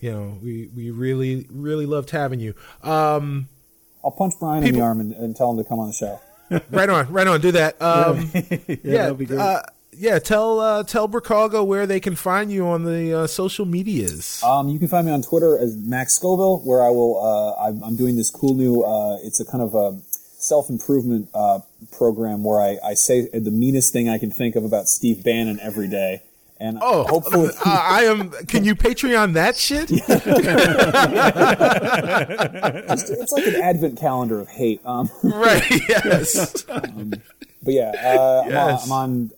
[0.00, 0.08] yeah.
[0.08, 2.54] You know, we, we really, really loved having you.
[2.84, 3.48] Um,
[4.06, 6.20] I'll punch Brian in the arm and, and tell him to come on the show.
[6.70, 7.40] right on, right on.
[7.40, 7.76] Do that.
[7.82, 9.40] Um, yeah, yeah, that'd be great.
[9.40, 13.64] Uh, yeah, tell uh, tell Bricago where they can find you on the uh, social
[13.64, 14.42] medias.
[14.44, 17.18] Um, you can find me on Twitter as Max Scoville, where I will.
[17.20, 18.82] Uh, I'm, I'm doing this cool new.
[18.82, 23.50] Uh, it's a kind of a self improvement uh, program where I, I say the
[23.50, 26.22] meanest thing I can think of about Steve Bannon every day,
[26.58, 27.50] and oh, hopefully.
[27.64, 28.30] uh, I am.
[28.46, 29.88] Can you Patreon that shit?
[32.88, 34.80] Just, it's like an advent calendar of hate.
[34.84, 35.62] Um, right.
[35.88, 36.62] Yes.
[36.64, 37.20] but
[37.64, 39.30] yeah, uh, I'm, on, I'm on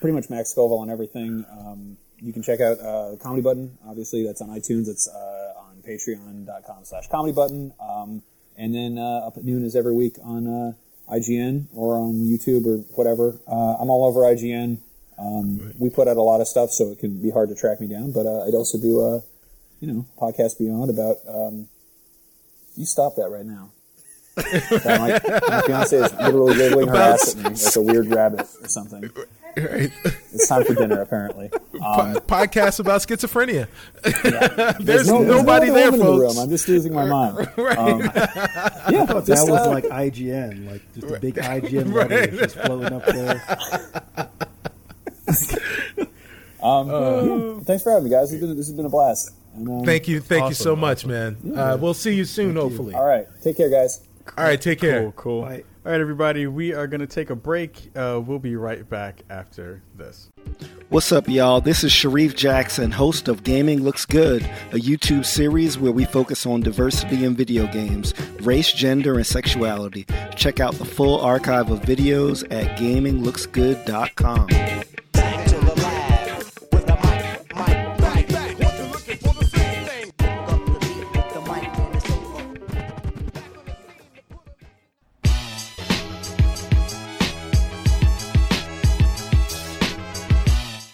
[0.00, 1.44] pretty much Max Scoville on everything.
[1.50, 3.78] Um, you can check out uh, the Comedy Button.
[3.86, 4.88] Obviously, that's on iTunes.
[4.88, 7.72] It's uh, on patreon.com slash comedy button.
[7.80, 8.22] Um,
[8.56, 10.72] and then uh, up at noon is every week on uh,
[11.12, 13.40] IGN or on YouTube or whatever.
[13.46, 14.78] Uh, I'm all over IGN.
[15.18, 17.80] Um, We put out a lot of stuff, so it can be hard to track
[17.80, 18.12] me down.
[18.12, 19.20] But uh, I'd also do, uh,
[19.80, 21.16] you know, podcast beyond about.
[21.28, 21.68] Um,
[22.76, 23.70] you stop that right now.
[24.36, 28.66] my, my fiance is literally wiggling her ass at me like a weird rabbit or
[28.68, 29.08] something.
[29.56, 29.92] right.
[30.32, 31.50] It's time for dinner, apparently.
[31.74, 33.68] Um, podcast about schizophrenia.
[34.24, 34.72] yeah.
[34.80, 36.34] There's no- nobody no there, woman in the folks.
[36.36, 36.42] room.
[36.44, 37.48] I'm just losing my mind.
[37.58, 37.76] Right.
[37.76, 42.92] Um, yeah, that was uh, like IGN, like just a big IGN letter just floating
[42.92, 44.30] up there.
[46.62, 47.60] Um, yeah.
[47.64, 48.30] Thanks for having me, guys.
[48.30, 49.32] This has been, this has been a blast.
[49.54, 50.20] And, um, Thank you.
[50.20, 51.36] Thank you so Awesome, much, man.
[51.54, 52.94] Uh, we'll see you soon, hopefully.
[52.94, 54.00] All right, take care, guys.
[54.38, 54.60] All right.
[54.60, 55.02] Take care.
[55.02, 55.42] Cool, cool.
[55.42, 55.64] Bye.
[55.84, 57.90] All right, everybody, we are going to take a break.
[57.94, 60.30] Uh, we'll be right back after this.
[60.88, 61.60] What's up, y'all?
[61.60, 66.46] This is Shareef Jackson, host of Gaming Looks Good, a YouTube series where we focus
[66.46, 70.06] on diversity in video games, race, gender, and sexuality.
[70.36, 74.48] Check out the full archive of videos at gaminglooksgood.com.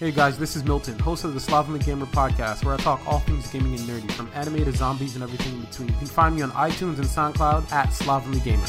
[0.00, 3.18] Hey guys, this is Milton, host of the Slovenly Gamer podcast, where I talk all
[3.18, 5.88] things gaming and nerdy, from anime to zombies and everything in between.
[5.88, 8.64] You can find me on iTunes and SoundCloud at Slovenly Gamer.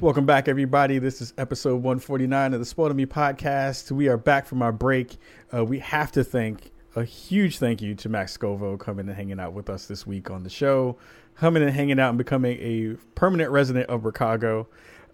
[0.00, 0.98] Welcome back, everybody.
[0.98, 3.92] This is episode 149 of the Spawn On Me podcast.
[3.92, 5.18] We are back from our break.
[5.54, 9.38] Uh, we have to thank a huge thank you to Max Scoville coming and hanging
[9.38, 10.98] out with us this week on the show,
[11.36, 14.66] coming and hanging out and becoming a permanent resident of Chicago.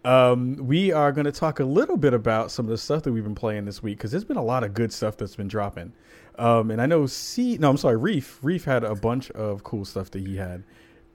[0.05, 3.13] Um, we are going to talk a little bit about some of the stuff that
[3.13, 5.49] we've been playing this week because there's been a lot of good stuff that's been
[5.49, 5.93] dropping.
[6.39, 8.39] Um, and I know C, no, I'm sorry, Reef.
[8.43, 10.65] Reef had a bunch of cool stuff that he had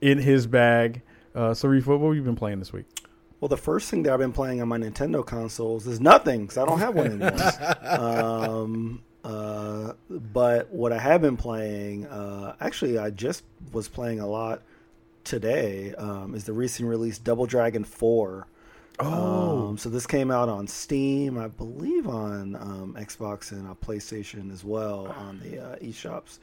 [0.00, 1.02] in his bag.
[1.34, 2.86] Uh, so Reef, what, what have you been playing this week?
[3.40, 6.58] Well, the first thing that I've been playing on my Nintendo consoles is nothing because
[6.58, 7.78] I don't have one anymore.
[7.82, 14.26] um, uh, but what I have been playing, uh, actually, I just was playing a
[14.26, 14.62] lot
[15.24, 15.94] today.
[15.94, 18.48] Um, is the recent release Double Dragon Four.
[19.00, 23.74] Oh, um, so this came out on Steam, I believe, on um, Xbox and uh,
[23.74, 26.38] PlayStation as well on the uh, eShops.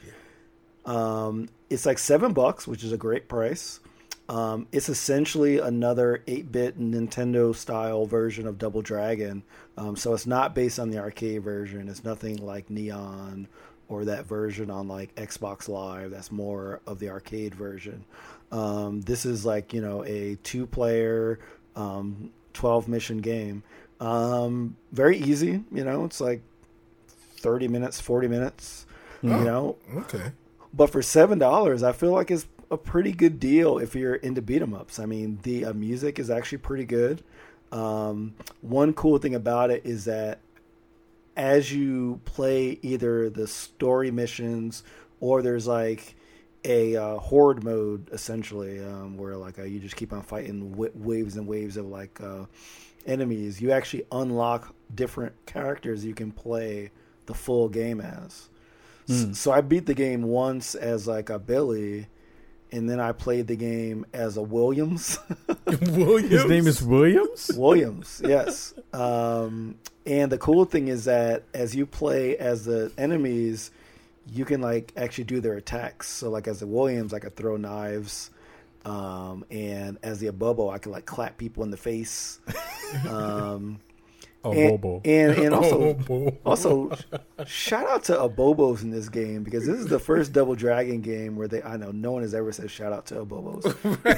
[0.86, 3.80] Um, it's like seven bucks, which is a great price.
[4.28, 9.44] Um, it's essentially another 8-bit Nintendo style version of Double Dragon.
[9.78, 11.90] Um, so it's not based on the arcade version.
[11.90, 13.48] It's nothing like Neon
[13.88, 16.12] or that version on like Xbox Live.
[16.12, 18.04] That's more of the arcade version.
[18.52, 21.40] Um, this is like you know a two-player,
[21.76, 23.62] um, 12 mission game.
[24.00, 25.64] Um, very easy.
[25.72, 26.42] You know, it's like
[27.38, 28.86] 30 minutes, 40 minutes.
[29.22, 30.32] You know, Okay.
[30.72, 34.40] but for seven dollars, I feel like it's a pretty good deal if you're into
[34.42, 35.00] beat 'em ups.
[35.00, 37.24] I mean, the uh, music is actually pretty good.
[37.72, 40.40] Um, one cool thing about it is that
[41.36, 44.84] as you play either the story missions
[45.20, 46.16] or there's like
[46.66, 50.92] a uh, horde mode essentially um, where like uh, you just keep on fighting w-
[50.96, 52.46] waves and waves of like uh,
[53.06, 56.92] enemies you actually unlock different characters you can play
[57.28, 58.50] the full game as
[59.08, 62.08] S- so i beat the game once as like a billy
[62.72, 65.18] and then I played the game as a Williams.
[65.66, 66.32] Williams.
[66.32, 67.52] His name is Williams.
[67.56, 68.74] Williams, yes.
[68.92, 73.72] Um, and the cool thing is that as you play as the enemies,
[74.32, 76.10] you can like actually do their attacks.
[76.10, 78.32] So like as the Williams, I could throw knives.
[78.84, 82.40] Um, and as the Abobo, I could like clap people in the face.
[83.10, 83.80] Um,
[84.54, 86.38] and, and and also Abobo.
[86.46, 86.98] also
[87.46, 91.36] shout out to Abobos in this game because this is the first Double Dragon game
[91.36, 93.64] where they I know no one has ever said shout out to Abobos,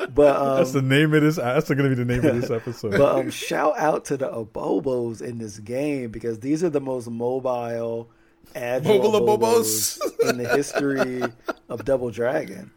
[0.00, 1.36] but but um, that's the name of this.
[1.36, 2.92] That's going to be the name of this episode.
[2.92, 7.10] but um, shout out to the Abobos in this game because these are the most
[7.10, 8.10] mobile,
[8.54, 10.00] agile Abobos.
[10.28, 11.22] in the history
[11.68, 12.70] of Double Dragon.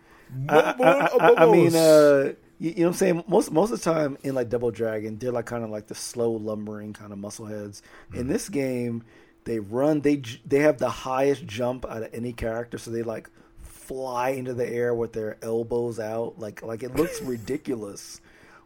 [0.50, 3.24] I, I, I- I- mean, uh, you, you know what I'm saying?
[3.28, 5.96] Most most of the time in like Double Dragon, they're like kind of like the
[5.96, 7.82] slow lumbering kind of muscle heads.
[8.14, 9.04] In this game,
[9.44, 10.02] they run.
[10.02, 13.30] They they have the highest jump out of any character, so they like
[13.62, 16.40] fly into the air with their elbows out.
[16.40, 18.22] Like like it looks ridiculous,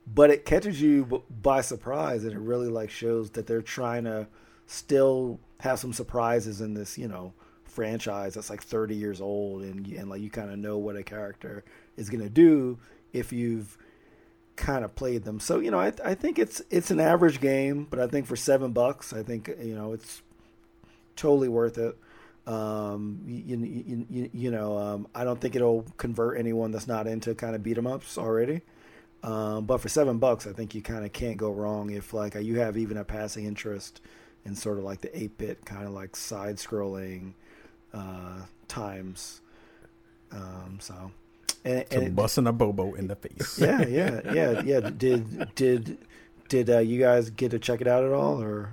[0.07, 4.27] but it catches you by surprise, and it really like shows that they're trying to
[4.67, 7.33] still have some surprises in this you know
[7.65, 11.03] franchise that's like 30 years old and and like you kind of know what a
[11.03, 11.63] character
[11.97, 12.77] is going to do
[13.13, 13.77] if you've
[14.59, 15.39] kind of played them.
[15.39, 18.35] So you know, I I think it's it's an average game, but I think for
[18.35, 20.21] seven bucks, I think you know it's
[21.15, 21.97] totally worth it.
[22.45, 27.05] Um, you, you, you, you know, um, I don't think it'll convert anyone that's not
[27.05, 28.61] into kind of beat 'em ups already.
[29.21, 32.35] Um, but for seven bucks, I think you kind of can't go wrong if like
[32.35, 34.01] you have even a passing interest
[34.45, 37.33] in sort of like the eight bit kind of like side scrolling
[37.93, 39.41] uh, times.
[40.31, 41.11] Um, so,
[41.65, 43.59] and, to and it- busting a Bobo in the face.
[43.59, 44.79] yeah, yeah, yeah, yeah.
[44.89, 45.97] Did did
[46.47, 48.71] did uh, you guys get to check it out at all, or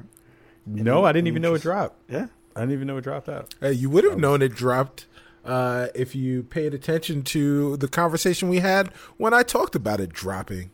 [0.67, 1.97] No, I didn't even know it dropped.
[2.11, 2.27] yeah?
[2.55, 3.55] I didn't even know it dropped out.
[3.61, 5.05] Hey, you would have known it dropped
[5.45, 8.89] uh, if you paid attention to the conversation we had
[9.19, 10.71] when I talked about it dropping.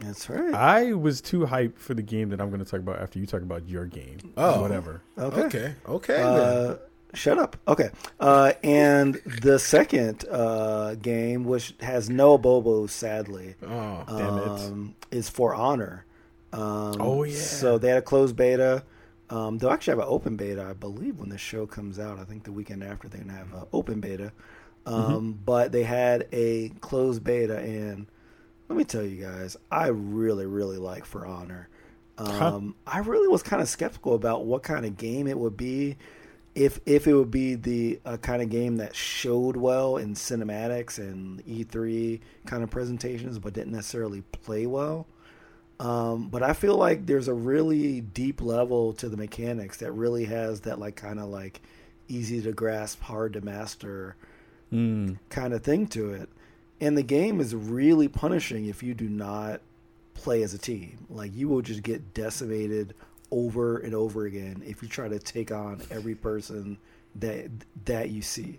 [0.00, 0.54] That's right.
[0.54, 3.26] I was too hyped for the game that I'm going to talk about after you
[3.26, 4.18] talk about your game.
[4.36, 4.60] Oh.
[4.62, 5.02] whatever.
[5.18, 5.40] Okay.
[5.42, 6.22] Okay, okay.
[6.22, 6.76] Uh,
[7.14, 7.56] shut up.
[7.68, 7.90] Okay.
[8.18, 14.48] Uh, and the second uh, game, which has no Bobo, sadly, oh, Damn it.
[14.48, 16.04] um, is For Honor.
[16.52, 17.36] Um, Oh, yeah.
[17.36, 18.82] So they had a closed beta.
[19.28, 22.18] Um, they'll actually have an open beta, I believe, when the show comes out.
[22.18, 24.32] I think the weekend after they're gonna have an open beta.
[24.86, 25.30] Um, Mm-hmm.
[25.44, 28.06] But they had a closed beta, and
[28.70, 31.68] let me tell you guys, I really, really like For Honor.
[32.18, 35.96] Um, I really was kind of skeptical about what kind of game it would be.
[36.54, 40.98] If if it would be the uh, kind of game that showed well in cinematics
[40.98, 45.06] and E3 kind of presentations, but didn't necessarily play well.
[45.80, 50.26] Um, but I feel like there's a really deep level to the mechanics that really
[50.26, 51.60] has that like kind of like
[52.06, 54.14] easy to grasp, hard to master
[54.72, 55.18] Mm.
[55.30, 56.28] kind of thing to it.
[56.80, 59.60] And the game is really punishing if you do not
[60.14, 61.06] play as a team.
[61.10, 62.94] Like you will just get decimated
[63.30, 66.78] over and over again if you try to take on every person
[67.16, 67.48] that
[67.84, 68.58] that you see.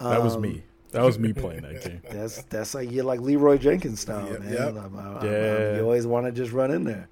[0.00, 0.62] That was Um, me.
[0.92, 2.02] That was me playing that game.
[2.10, 4.52] That's that's like you're like Leroy Jenkins style, Yep, man.
[4.52, 4.60] yep.
[4.60, 5.76] I'm- I'm- I'm- Yeah.
[5.76, 7.08] you always want to just run in there,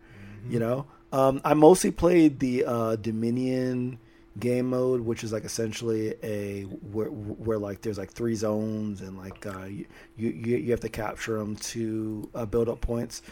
[0.49, 0.87] you know.
[1.13, 3.99] Um, I mostly played the uh, Dominion
[4.39, 9.19] game mode, which is like essentially a where, where like there's like three zones and
[9.19, 13.23] like uh, you, you you have to capture them to uh, build up points.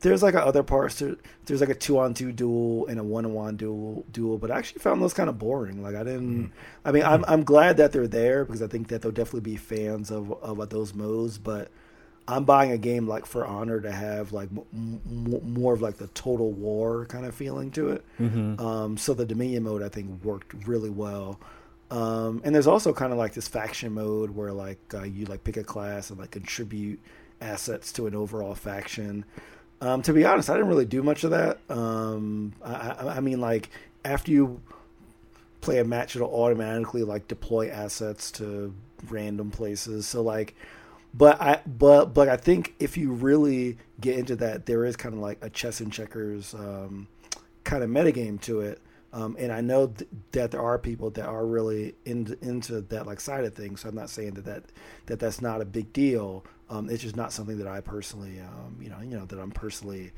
[0.00, 0.96] There's like a other parts.
[0.96, 4.38] To, there's like a two on two duel and a one on one duel duel,
[4.38, 5.82] but I actually found those kind of boring.
[5.82, 6.52] Like I didn't.
[6.84, 9.56] I mean, I'm I'm glad that they're there because I think that they'll definitely be
[9.56, 11.70] fans of of those modes, but.
[12.28, 15.96] I'm buying a game like For Honor to have like m- m- more of like
[15.96, 18.04] the Total War kind of feeling to it.
[18.60, 21.40] Um, so the Dominion mode I think worked really well.
[21.90, 25.42] Um, and there's also kind of like this faction mode where like uh, you like
[25.42, 27.00] pick a class and like contribute
[27.40, 29.24] assets to an overall faction.
[29.80, 31.58] Um, to be honest, I didn't really do much of that.
[31.70, 33.70] Um, I, I, I mean, like
[34.04, 34.60] after you
[35.62, 38.74] play a match, it'll automatically like deploy assets to
[39.08, 40.06] random places.
[40.06, 40.54] So like,
[41.14, 45.14] but I but but I think if you really get into that, there is kind
[45.14, 47.08] of like a chess and checkers um,
[47.64, 48.80] kind of metagame to it.
[49.12, 53.06] Um, and I know th- that there are people that are really in, into that
[53.06, 53.80] like side of things.
[53.80, 54.64] So I'm not saying that that,
[55.06, 56.44] that that's not a big deal.
[56.68, 59.50] Um, it's just not something that I personally, um, you know, you know that I'm
[59.50, 60.12] personally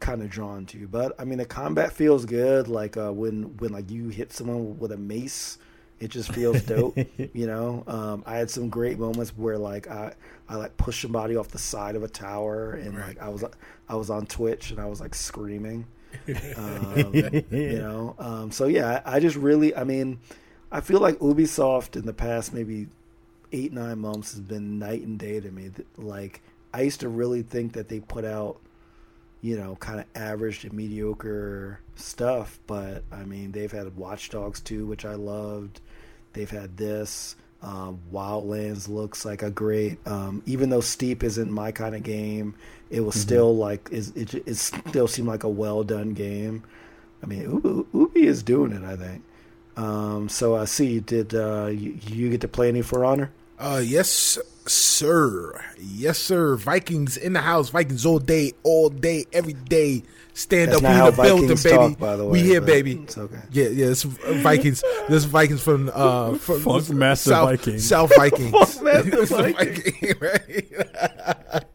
[0.00, 0.88] kind of drawn to.
[0.88, 2.68] But I mean, the combat feels good.
[2.68, 5.58] Like uh, when when like you hit someone with a mace,
[6.02, 6.96] it just feels dope.
[7.32, 10.14] you know, um, I had some great moments where like I
[10.48, 13.44] I like pushed somebody off the side of a tower, and like I was
[13.88, 15.86] I was on Twitch and I was like screaming.
[16.56, 20.18] um, you know, um, so yeah, I, I just really, I mean,
[20.70, 22.88] I feel like Ubisoft in the past maybe
[23.52, 25.70] eight nine months has been night and day to me.
[25.96, 26.42] Like
[26.74, 28.60] I used to really think that they put out,
[29.40, 34.60] you know, kind of average to mediocre stuff, but I mean they've had Watch Dogs
[34.60, 35.80] 2, which I loved.
[36.32, 37.36] They've had this.
[37.62, 40.04] Um, Wildlands looks like a great.
[40.06, 42.54] Um, even though Steep isn't my kind of game,
[42.90, 46.64] it was still like is it, it still seemed like a well done game.
[47.22, 48.82] I mean, Ubi, Ubi is doing it.
[48.82, 49.22] I think.
[49.76, 51.00] Um, so I see.
[51.00, 53.30] Did uh, you, you get to play any For Honor?
[53.62, 55.64] Uh, yes, sir.
[55.78, 56.56] Yes, sir.
[56.56, 57.70] Vikings in the house.
[57.70, 60.02] Vikings all day, all day, every day.
[60.34, 61.76] Stand That's up not in the building, Vikings baby.
[61.76, 62.94] talk, by the we way, here, baby.
[63.02, 63.38] it's okay.
[63.52, 63.86] Yeah, yeah.
[63.86, 64.82] It's Vikings.
[65.08, 67.78] This Vikings from uh from Funk Master South, Viking.
[67.78, 68.50] South Vikings.
[68.50, 70.14] Funk Master It's Viking.
[70.20, 71.66] right?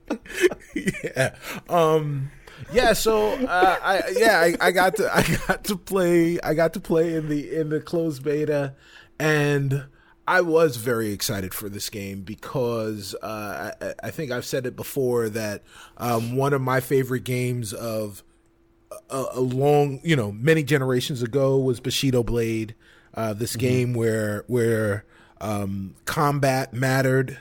[1.15, 1.35] yeah.
[1.69, 2.31] Um.
[2.73, 2.91] Yeah.
[2.93, 6.79] So uh, I yeah I, I got to I got to play I got to
[6.81, 8.75] play in the in the closed beta
[9.19, 9.85] and.
[10.28, 14.75] I was very excited for this game because uh, I, I think I've said it
[14.75, 15.63] before that
[15.95, 18.23] um, one of my favorite games of
[19.09, 22.75] a, a long, you know, many generations ago was Bushido Blade.
[23.13, 25.03] Uh, this game where where
[25.41, 27.39] um, combat mattered,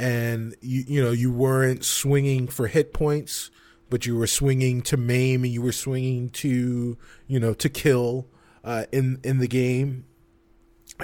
[0.00, 3.50] and you you know you weren't swinging for hit points,
[3.90, 6.98] but you were swinging to maim and you were swinging to
[7.28, 8.26] you know to kill
[8.64, 10.04] uh, in in the game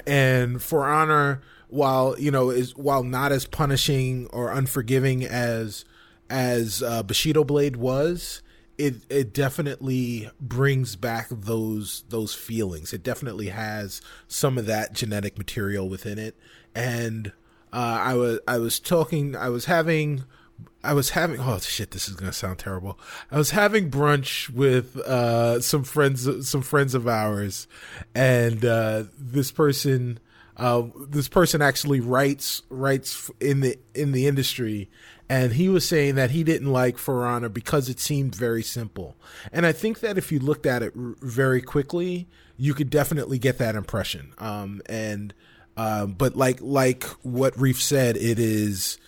[0.06, 5.84] and for honor while you know is while not as punishing or unforgiving as
[6.28, 8.42] as uh, bushido blade was
[8.78, 12.94] it it definitely brings back those those feelings.
[12.94, 16.34] It definitely has some of that genetic material within it.
[16.74, 17.32] And
[17.72, 20.24] uh, i was i was talking i was having
[20.82, 22.98] I was having oh shit this is gonna sound terrible.
[23.30, 27.66] I was having brunch with uh, some friends some friends of ours,
[28.14, 30.18] and uh, this person
[30.56, 34.90] uh, this person actually writes writes in the in the industry,
[35.28, 39.16] and he was saying that he didn't like For Honor because it seemed very simple.
[39.52, 43.38] And I think that if you looked at it r- very quickly, you could definitely
[43.38, 44.34] get that impression.
[44.38, 45.32] Um, and
[45.76, 48.98] um, but like like what Reef said, it is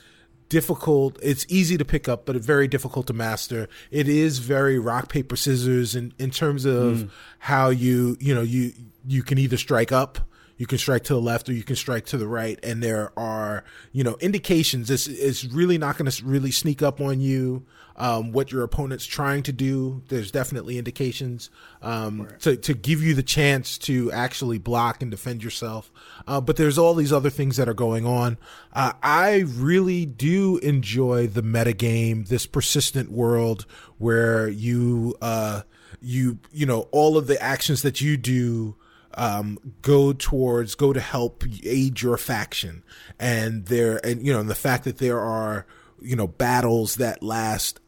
[0.52, 1.18] difficult.
[1.22, 3.70] It's easy to pick up, but very difficult to master.
[3.90, 7.10] It is very rock paper scissors in in terms of mm.
[7.38, 8.72] how you you know you
[9.06, 10.18] you can either strike up.
[10.58, 13.18] You can strike to the left or you can strike to the right, and there
[13.18, 14.90] are you know indications.
[14.90, 17.64] It's it's really not going to really sneak up on you.
[17.96, 21.50] Um, what your opponent's trying to do, there's definitely indications
[21.82, 25.92] um, to to give you the chance to actually block and defend yourself.
[26.26, 28.38] Uh, but there's all these other things that are going on.
[28.72, 33.66] Uh, I really do enjoy the metagame, this persistent world
[33.98, 35.62] where you uh,
[36.00, 38.76] you you know all of the actions that you do
[39.14, 42.82] um, go towards go to help aid your faction
[43.18, 45.66] and there and you know and the fact that there are
[46.00, 47.80] you know battles that last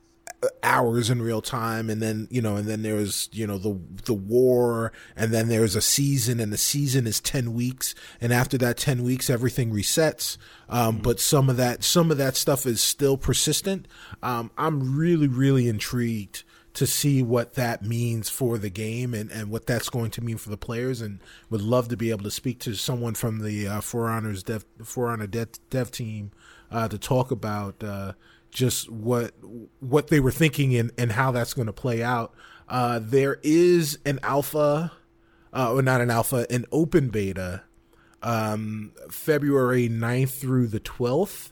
[0.63, 4.15] hours in real time and then you know and then there's you know the the
[4.15, 8.77] war and then there's a season and the season is 10 weeks and after that
[8.77, 10.37] 10 weeks everything resets.
[10.69, 13.87] Um, but some of that some of that stuff is still persistent.
[14.23, 19.49] Um, i'm really really intrigued to see what that means for the game and, and
[19.49, 22.31] what that's going to mean for the players and would love to be able to
[22.31, 26.33] speak to someone from the uh, For Honors dev For Honor dev, dev team
[26.71, 28.13] uh, to talk about uh,
[28.55, 29.35] just what
[29.81, 32.33] what they were thinking and, and how that's going to play out.
[32.67, 34.93] Uh, there is an alpha,
[35.53, 37.63] uh, or not an alpha, an open beta,
[38.23, 41.51] um, February 9th through the 12th.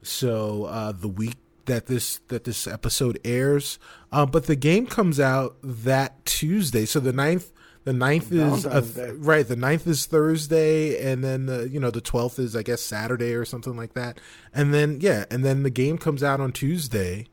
[0.00, 1.36] So uh, the week
[1.66, 3.78] that this that this episode airs,
[4.10, 6.86] uh, but the game comes out that Tuesday.
[6.86, 7.50] So the 9th
[7.88, 9.46] the 9th is a right.
[9.48, 13.32] The 9th is Thursday, and then the you know the twelfth is I guess Saturday
[13.32, 14.20] or something like that.
[14.52, 17.26] And then yeah, and then the game comes out on Tuesday.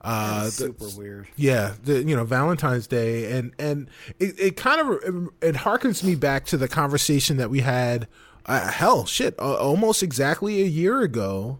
[0.00, 1.26] Uh, the- super weird.
[1.34, 3.90] yeah, the you know Valentine's Day, and and
[4.20, 8.06] it, it kind of it harkens me back to the conversation that we had.
[8.44, 11.58] Uh, hell, shit, uh, almost exactly a year ago,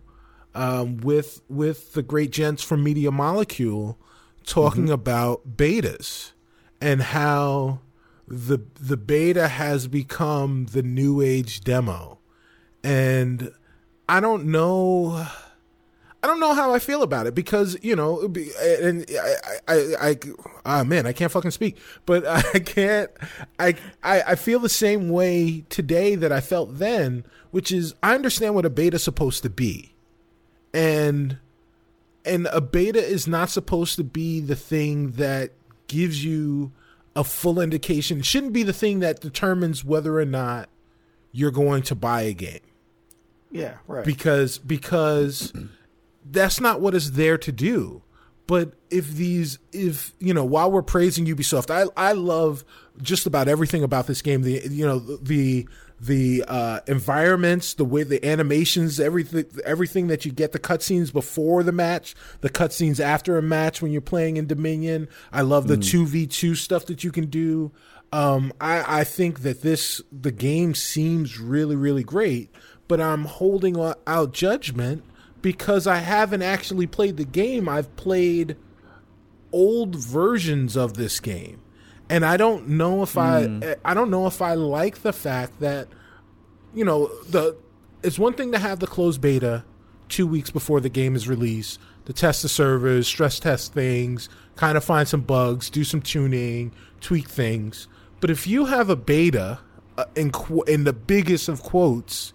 [0.55, 3.99] um, with with the great gents from Media Molecule
[4.45, 6.31] talking about betas
[6.81, 7.81] and how
[8.29, 12.19] the the beta has become the new age demo,
[12.83, 13.53] and
[14.09, 15.27] I don't know.
[16.23, 19.35] I don't know how I feel about it because you know, and I,
[19.69, 20.19] I, I, I
[20.65, 23.11] ah man, I can't fucking speak, but I can't.
[23.59, 28.15] I, I, I feel the same way today that I felt then, which is I
[28.15, 29.95] understand what a beta is supposed to be,
[30.75, 31.39] and
[32.25, 35.53] and a beta is not supposed to be the thing that
[35.87, 36.73] gives you
[37.17, 38.19] a full indication.
[38.21, 40.69] It shouldn't be the thing that determines whether or not
[41.33, 42.61] you're going to buy a game
[43.51, 44.05] Yeah, right.
[44.05, 45.53] because because
[46.25, 48.03] that's not what it's there to do.
[48.47, 52.65] But if these if you know while we're praising Ubisoft, I I love
[53.03, 54.43] just about everything about this game.
[54.43, 55.67] The you know the
[56.01, 61.63] the uh, environments, the way the animations, everything everything that you get, the cutscenes before
[61.63, 65.09] the match, the cutscenes after a match when you're playing in Dominion.
[65.33, 67.73] I love the two v two stuff that you can do.
[68.13, 72.51] Um, I, I think that this the game seems really really great,
[72.89, 73.77] but I'm holding
[74.07, 75.03] out judgment
[75.41, 77.69] because I haven't actually played the game.
[77.69, 78.57] I've played
[79.53, 81.61] old versions of this game,
[82.09, 85.89] and I don't know if I I don't know if I like the fact that
[86.75, 87.57] you know the
[88.03, 89.65] it's one thing to have the closed beta
[90.09, 94.77] two weeks before the game is released to test the servers, stress test things, kind
[94.77, 97.89] of find some bugs, do some tuning, tweak things.
[98.21, 99.59] But if you have a beta
[99.99, 102.33] uh, in qu- in the biggest of quotes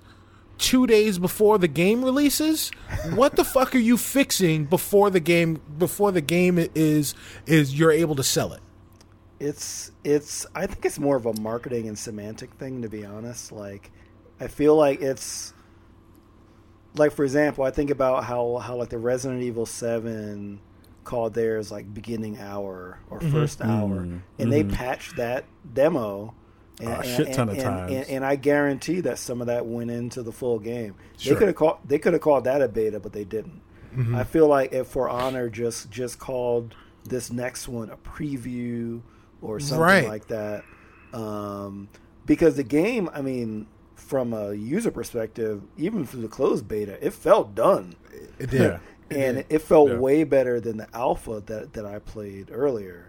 [0.57, 2.69] two days before the game releases,
[3.13, 7.15] what the fuck are you fixing before the game before the game is
[7.45, 8.61] is you're able to sell it?
[9.41, 13.51] It's it's I think it's more of a marketing and semantic thing to be honest.
[13.51, 13.91] Like
[14.39, 15.53] I feel like it's
[16.93, 20.59] like for example, I think about how how like the Resident Evil 7
[21.03, 23.35] called theirs like beginning hour or mm-hmm.
[23.35, 23.71] 1st mm-hmm.
[23.71, 23.99] hour
[24.37, 24.75] and they mm-hmm.
[24.75, 26.35] patched that demo
[26.79, 27.91] and, A and- shit ton of times.
[27.91, 30.93] And, and I guarantee that some of that went into the full game.
[31.17, 31.33] Sure.
[31.33, 33.61] They could have called they could have called that a beta, but they didn't.
[34.15, 39.01] I feel like if For Honor just just called this next one a preview
[39.41, 40.07] or something Right.
[40.07, 40.63] like that,
[41.13, 41.87] um,
[42.25, 47.13] because the game, I mean, from a user perspective, even through the closed beta, it
[47.13, 47.95] felt done,
[48.39, 48.61] It did.
[48.61, 48.79] Yeah.
[49.11, 49.97] and it felt Yeah.
[49.97, 53.07] way better than the alpha that that I played earlier.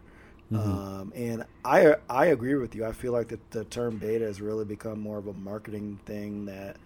[0.54, 2.84] Um, and I I agree with you.
[2.84, 6.44] I feel like the, the term beta has really become more of a marketing thing
[6.44, 6.76] that,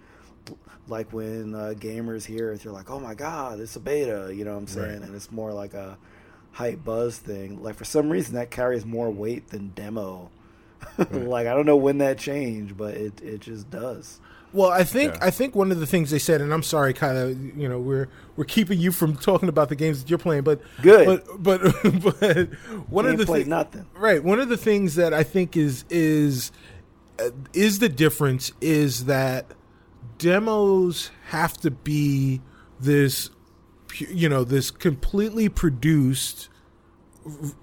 [0.87, 4.45] like when uh, gamers hear it, they're like, "Oh my god, it's a beta," you
[4.45, 5.03] know what I'm saying?
[5.03, 5.99] And it's more like a
[6.57, 7.63] hype buzz thing.
[7.63, 10.31] Like for some reason, that carries more weight than demo.
[11.11, 14.21] like I don't know when that changed, but it it just does.
[14.53, 15.27] Well, I think Yeah.
[15.27, 17.79] I think one of the things they said, and I'm sorry, kind of, you know,
[17.79, 21.23] we're we're keeping you from talking about the games that you're playing, but Good.
[21.39, 21.61] but but
[22.23, 22.49] but
[22.89, 23.87] one Ain't of the played things, nothing.
[23.95, 24.23] right?
[24.23, 26.53] One of the things that I think is is
[27.19, 29.47] uh, is the difference is that
[30.19, 32.41] demos have to be
[32.81, 33.36] this, pu-
[33.99, 36.49] you know, this completely produced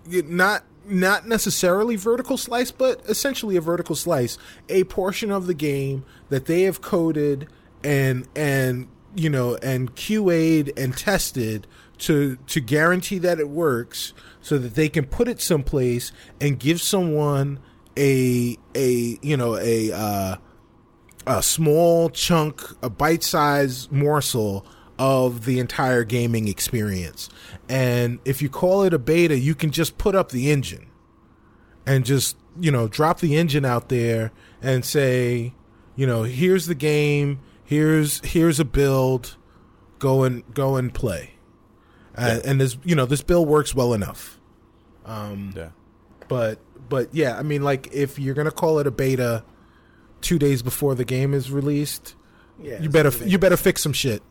[0.10, 6.04] not not necessarily vertical slice, but essentially a vertical slice, a portion of the game
[6.30, 7.48] that they have coded
[7.84, 11.68] and and you know and QA'd and tested
[12.00, 16.12] to to guarantee that it works, so that they can put it someplace
[16.42, 17.60] and give someone
[17.98, 20.36] a a you know a uh,
[21.26, 24.66] a small chunk, a bite-sized morsel
[25.00, 27.30] of the entire gaming experience.
[27.68, 30.88] And if you call it a beta, you can just put up the engine
[31.86, 34.32] and just, you know, drop the engine out there
[34.62, 35.54] and say,
[35.96, 39.38] you know, here's the game, here's here's a build,
[40.00, 41.32] go and go and play.
[42.16, 44.40] Uh, and this, you know, this build works well enough.
[45.06, 45.70] Um Yeah.
[46.28, 49.44] But but yeah, I mean like if you're going to call it a beta
[50.22, 52.16] 2 days before the game is released,
[52.62, 54.22] Yeah, you better you better fix some shit.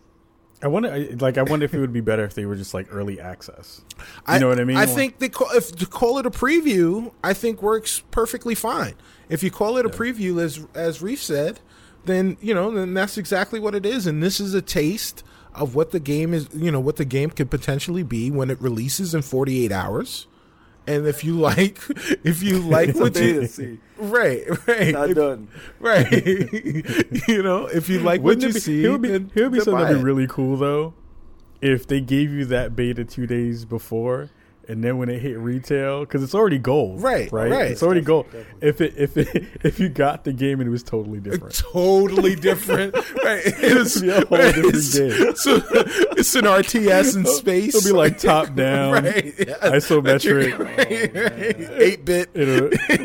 [0.63, 2.87] I wonder, like, I wonder if it would be better if they were just like
[2.91, 3.83] early access.
[3.99, 4.77] You I know what I mean?
[4.77, 8.95] I think they call, if to call it a preview, I think works perfectly fine.
[9.29, 11.61] If you call it a preview, as as Reef said,
[12.05, 15.75] then you know then that's exactly what it is, and this is a taste of
[15.75, 16.49] what the game is.
[16.55, 20.27] You know what the game could potentially be when it releases in 48 hours.
[20.87, 21.79] And if you like,
[22.25, 23.79] if you like It's what you see.
[23.99, 25.49] right, right, Not If- done.
[25.81, 26.11] right,
[27.29, 29.43] you know, if you like what Wouldn't you be, see, it would be, then- it
[29.43, 30.95] would be something that'd be really cool though,
[31.61, 34.31] if they gave you that beta two days before,
[34.69, 37.71] and then when it hit retail, because it's already gold, Right, Right, right.
[37.73, 38.27] It's already gold.
[38.27, 41.55] Definitely, If it if it if you got the game and it was totally different,
[41.55, 42.95] totally different.
[43.25, 43.43] right.
[43.45, 45.37] It's, a whole right, different it's, game.
[45.37, 45.57] So,
[46.17, 47.75] it's an RTS in space.
[47.75, 49.35] it'll be like top down, right.
[49.39, 49.55] yeah.
[49.63, 50.53] isometric.
[51.81, 52.35] Eight bit.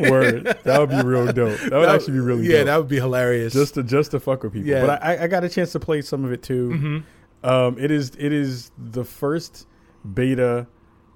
[0.10, 0.44] Word.
[0.64, 1.60] That would be real dope.
[1.60, 2.66] That would actually be really Yeah, dope.
[2.68, 3.54] that would be hilarious.
[3.54, 4.70] just to just to fuck with people.
[4.70, 4.86] Yeah.
[4.86, 7.04] But I, I got a chance to play some of it too.
[7.44, 9.68] Um, it is it is the first
[10.14, 10.68] beta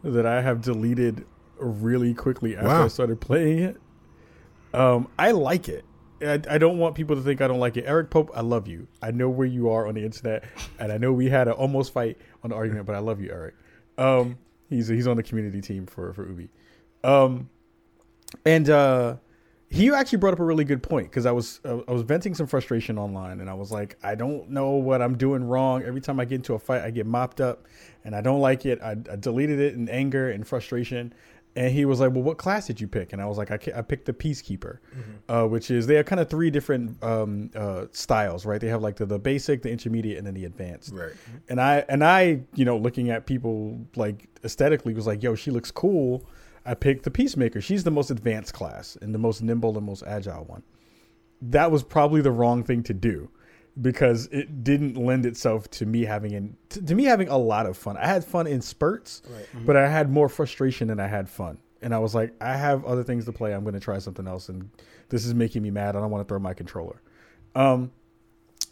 [0.03, 1.25] that I have deleted
[1.57, 2.85] really quickly after Wow.
[2.85, 3.77] I started playing it.
[4.73, 5.85] Um, I like it.
[6.21, 7.85] I, I don't want people to think I don't like it.
[7.87, 8.87] Eric Pope, I love you.
[9.01, 10.43] I know where you are on the internet,
[10.79, 13.31] and I know we had an almost fight on the argument, but I love you,
[13.31, 13.55] Eric.
[13.97, 14.37] Um,
[14.69, 16.49] he's he's on the community team for for Ubi.
[17.03, 17.49] Um,
[18.45, 19.15] and uh,
[19.71, 22.35] he actually brought up a really good point because I was uh, I was venting
[22.35, 25.81] some frustration online, and I was like, I don't know what I'm doing wrong.
[25.83, 27.67] Every time I get into a fight, I get mopped up,
[28.03, 28.81] and I don't like it.
[28.81, 31.13] I, I deleted it in anger and frustration.
[31.55, 33.59] And he was like, "Well, what class did you pick?" And I was like, "I,
[33.77, 34.79] I picked the peacekeeper,
[35.29, 38.59] uh, which is they have kind of three different um, uh, styles, right?
[38.59, 40.93] They have like the, the basic, the intermediate, and then the advanced.
[40.93, 41.11] Right.
[41.47, 45.51] And I and I, you know, looking at people like aesthetically was like, "Yo, she
[45.51, 46.25] looks cool."
[46.65, 47.61] I picked the peacemaker.
[47.61, 50.63] She's the most advanced class and the most nimble and most agile one.
[51.41, 53.29] That was probably the wrong thing to do
[53.81, 57.65] because it didn't lend itself to me having in, to, to me having a lot
[57.65, 57.97] of fun.
[57.97, 59.21] I had fun in spurts,
[59.65, 61.57] but I had more frustration than I had fun.
[61.81, 63.53] And I was like, I have other things to play.
[63.53, 64.69] I'm going to try something else, and
[65.09, 65.95] this is making me mad.
[65.95, 67.01] I don't want to throw my controller.
[67.55, 67.91] Um,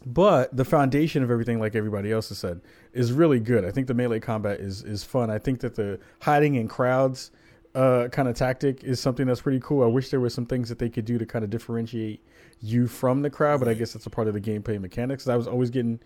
[0.05, 2.61] but the foundation of everything, like everybody else has said,
[2.93, 3.65] is really good.
[3.65, 5.29] I think the melee combat is is fun.
[5.29, 7.31] I think that the hiding in crowds
[7.75, 9.83] uh, kind of tactic is something that's pretty cool.
[9.83, 12.23] I wish there were some things that they could do to kind of differentiate
[12.61, 15.27] you from the crowd, but I guess that's a part of the gameplay mechanics.
[15.27, 15.99] I was always getting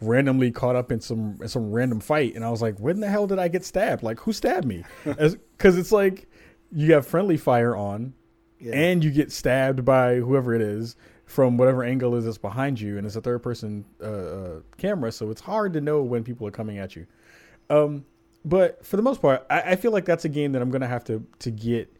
[0.00, 3.08] randomly caught up in some in some random fight, and I was like, "When the
[3.08, 4.02] hell did I get stabbed?
[4.02, 6.28] Like, who stabbed me?" Because it's like
[6.70, 8.14] you have friendly fire on,
[8.60, 8.74] Yeah.
[8.76, 10.94] and you get stabbed by whoever it is
[11.26, 15.10] from whatever angle is that's behind you, and it's a third person uh, uh, camera,
[15.12, 17.06] so it's hard to know when people are coming at you.
[17.68, 18.04] Um,
[18.44, 20.86] but for the most part, I, I feel like that's a game that I'm gonna
[20.86, 21.92] have to to get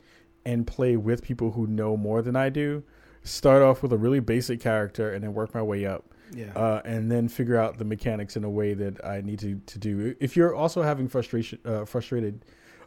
[0.44, 2.82] and play with people who know more than I do.
[3.22, 6.04] Start off with a really basic character and then work my way up.
[6.34, 6.52] Yeah.
[6.54, 9.78] Uh, and then figure out the mechanics in a way that I need to, to
[9.78, 10.14] do.
[10.20, 12.44] If you're also having frustration, uh, frustrated,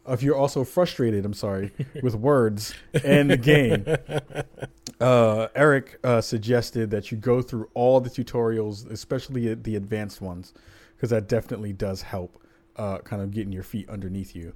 [0.08, 1.72] if you're also frustrated, I'm sorry,
[2.02, 2.74] with words
[3.04, 3.84] and the game,
[5.00, 10.52] uh, Eric uh, suggested that you go through all the tutorials, especially the advanced ones,
[10.96, 12.41] because that definitely does help
[12.76, 14.52] uh, kind of getting your feet underneath you.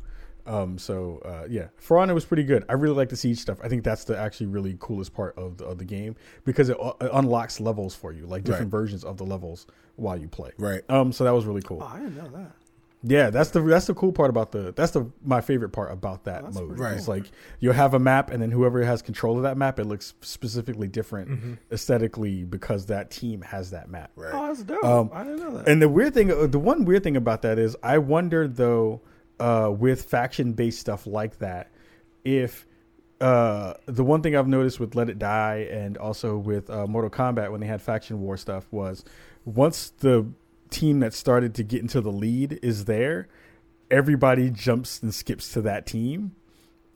[0.46, 2.64] Um, so uh, yeah, For Honor was pretty good.
[2.68, 3.58] I really like the siege stuff.
[3.64, 6.14] I think that's the actually really coolest part of the, of the game
[6.44, 8.78] because it, uh, it unlocks levels for you, like different Right.
[8.80, 9.66] versions of the levels
[9.96, 10.52] while you play.
[10.56, 10.82] Right.
[10.88, 11.10] Um.
[11.12, 11.80] So that was really cool.
[11.82, 12.52] oh, I didn't know that.
[13.08, 16.24] Yeah, that's the that's the cool part about the that's the my favorite part about
[16.24, 16.70] that That's mode.
[16.70, 16.96] pretty Right.
[16.96, 17.30] It's like
[17.60, 20.88] you'll have a map, and then whoever has control of that map, it looks specifically
[20.88, 24.10] different aesthetically because that team has that map.
[24.16, 24.34] Right.
[24.34, 24.84] Oh, that's dope.
[24.84, 25.68] Um, I didn't know that.
[25.68, 29.02] And the weird thing, uh, the one weird thing about that is, I wonder though,
[29.38, 31.70] uh, with faction based stuff like that,
[32.24, 32.66] if
[33.20, 37.10] uh, the one thing I've noticed with Let It Die and also with uh, Mortal
[37.10, 39.04] Kombat when they had faction war stuff was
[39.44, 40.26] once the
[40.70, 43.28] team that started to get into the lead is there,
[43.90, 46.32] everybody jumps and skips to that team,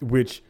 [0.01, 0.43] which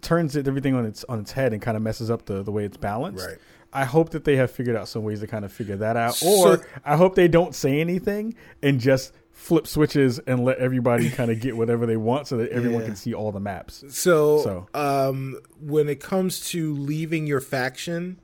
[0.00, 2.50] turns it, everything on its on its head and kind of messes up the the
[2.52, 3.26] way it's balanced.
[3.26, 3.38] Right.
[3.72, 6.20] I hope that they have figured out some ways to kind of figure that out,
[6.22, 11.10] or So- I hope they don't say anything and just flip switches and let everybody
[11.20, 12.86] kind of get whatever they want, so that everyone Yeah.
[12.86, 13.84] can see all the maps.
[13.90, 14.66] So, So.
[14.72, 18.18] um, when it comes to leaving your faction,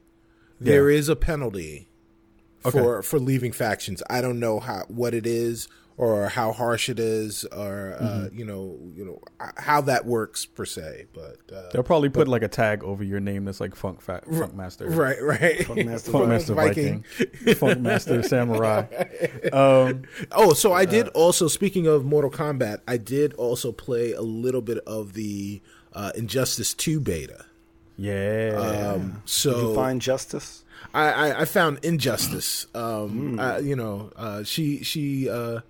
[0.59, 0.99] there Yeah.
[0.99, 1.89] is a penalty
[2.65, 2.79] Okay.
[2.79, 4.03] for for leaving factions.
[4.11, 5.69] I don't know how what it is
[5.99, 8.39] or how harsh it is or uh, Mm-hmm.
[8.39, 9.21] you know you know
[9.59, 11.07] how that works per se.
[11.13, 14.23] But uh, They'll probably put like a tag over your name that's like Funk Fa-
[14.31, 15.67] Funk Master, right, right.
[15.67, 16.31] Funk Master Funk Viking.
[16.31, 18.87] Master Viking, Funk Master Samurai.
[19.53, 20.03] Um,
[20.33, 21.47] Oh, so I did also.
[21.49, 25.61] Speaking of Mortal Kombat, I did also play a little bit of the
[25.93, 27.45] uh, Injustice Two beta.
[27.99, 30.65] yeah, Um, so Did you find justice?
[30.95, 32.67] I, I, found injustice.
[32.75, 35.61] Um, I, you know, uh, she she uh,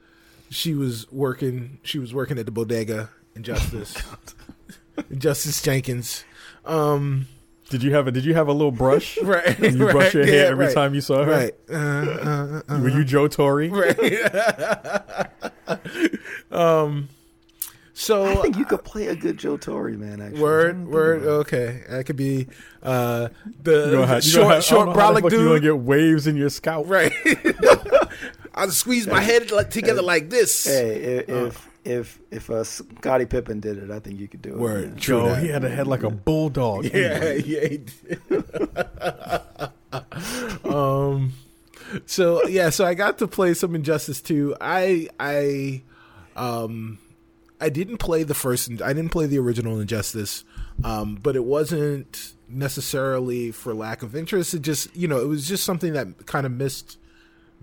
[0.51, 1.79] she was working.
[1.83, 3.11] She was working at the bodega.
[3.35, 3.97] Injustice.
[5.11, 6.25] Injustice Jenkins.
[6.65, 7.27] Um,
[7.71, 9.17] did you have a Did you have a little brush?
[9.23, 9.59] right.
[9.59, 11.31] And you right, brush your yeah, hair every right, time you saw her.
[11.31, 11.55] Right.
[11.71, 13.69] Uh, uh, uh, Were you Joe Torre?
[13.69, 13.99] Right.
[16.53, 17.09] um.
[18.03, 20.21] So I think you could play a good Joe Torre, man.
[20.21, 21.23] Actually, Word, word.
[21.23, 22.49] Okay, that could be
[22.83, 23.29] uh,
[23.63, 25.33] the You don't have, short, don't have, short I don't know how the brolic fuck
[25.33, 25.63] You don't dude.
[25.63, 26.89] get waves in your scalp.
[26.89, 27.13] Right.
[28.57, 30.65] I squeeze my head like, together like this.
[30.65, 34.55] Hey, if if if, if uh, Scottie Pippen did it, I think you could do
[34.55, 34.59] it.
[34.59, 34.89] Word.
[34.91, 34.99] man.
[34.99, 35.41] Joe, that.
[35.41, 36.87] he had a head like a bulldog.
[36.87, 37.69] Yeah, yeah.
[37.69, 38.21] he did.
[40.65, 41.35] um.
[42.07, 44.57] So yeah, so I got to play some Injustice 2.
[44.61, 45.83] I I
[46.35, 46.99] um
[47.63, 48.83] I didn't play the first.
[48.83, 50.45] I didn't play the original Injustice,
[50.83, 54.53] um, but it wasn't necessarily for lack of interest.
[54.53, 56.99] It just you know it was just something that kind of missed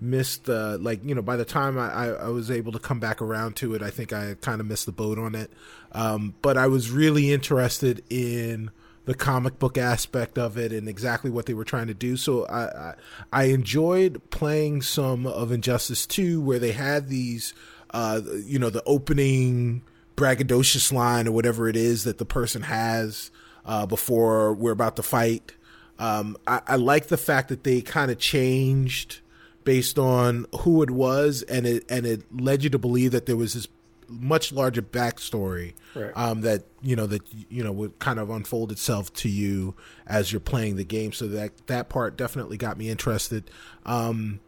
[0.00, 2.98] missed uh, like you know by the time I, I, I was able to come
[2.98, 5.52] back around to it, I think I kind of missed the boat on it.
[5.92, 8.70] Um, but I was really interested in
[9.04, 12.16] the comic book aspect of it and exactly what they were trying to do.
[12.16, 12.94] So I I,
[13.32, 17.52] I enjoyed playing some of Injustice Two, where they had these
[17.92, 19.82] uh, you know the opening
[20.20, 23.30] braggadocious line or whatever it is that the person has
[23.64, 25.52] uh, before we're about to fight.
[25.98, 29.20] Um, I, I like the fact that they kind of changed
[29.64, 33.36] based on who it was, and it and it led you to believe that there
[33.36, 33.68] was this
[34.08, 36.10] much larger backstory Right.
[36.16, 39.74] um, that you know that you know would kind of unfold itself to you
[40.06, 41.12] as you're playing the game.
[41.12, 43.50] So that that part definitely got me interested.
[43.84, 44.40] Um,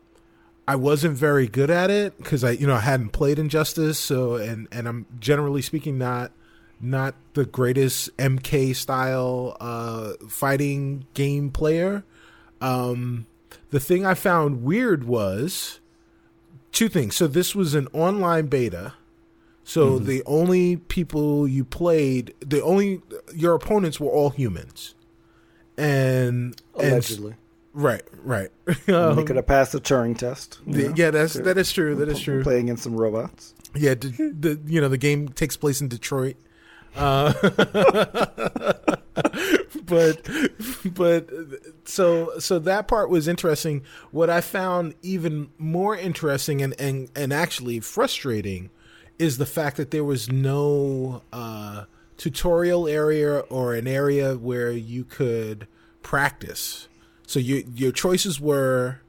[0.67, 4.37] I wasn't very good at it because I you know I hadn't played Injustice, so
[4.37, 6.33] and and I'm generally speaking not
[6.81, 12.05] not the greatest MK style uh, fighting game player.
[12.61, 13.27] Um,
[13.71, 15.81] the thing I found weird was
[16.73, 17.17] two things.
[17.17, 18.95] So this was an online beta.
[19.65, 23.01] So the only people you played, the only
[23.33, 24.97] your opponents were all humans,
[25.77, 27.35] and and Allegedly,
[27.73, 28.51] right, right.
[28.87, 30.59] they Um, could have passed the Turing test.
[30.67, 30.95] the- know?
[30.97, 31.95] yeah, that's that is true.
[31.97, 32.43] That is true.
[32.43, 33.55] Playing against some robots.
[33.75, 34.09] Yeah, the,
[34.39, 36.37] the you know the game takes place in Detroit,
[36.97, 37.33] uh,
[39.87, 40.29] but
[40.95, 41.29] but
[41.85, 43.83] so so that part was interesting.
[44.11, 48.71] What I found even more interesting and and and actually frustrating
[49.19, 51.85] is the fact that there was no uh,
[52.17, 55.67] tutorial area or an area where you could
[56.03, 56.89] practice.
[57.33, 59.01] So you, your choices were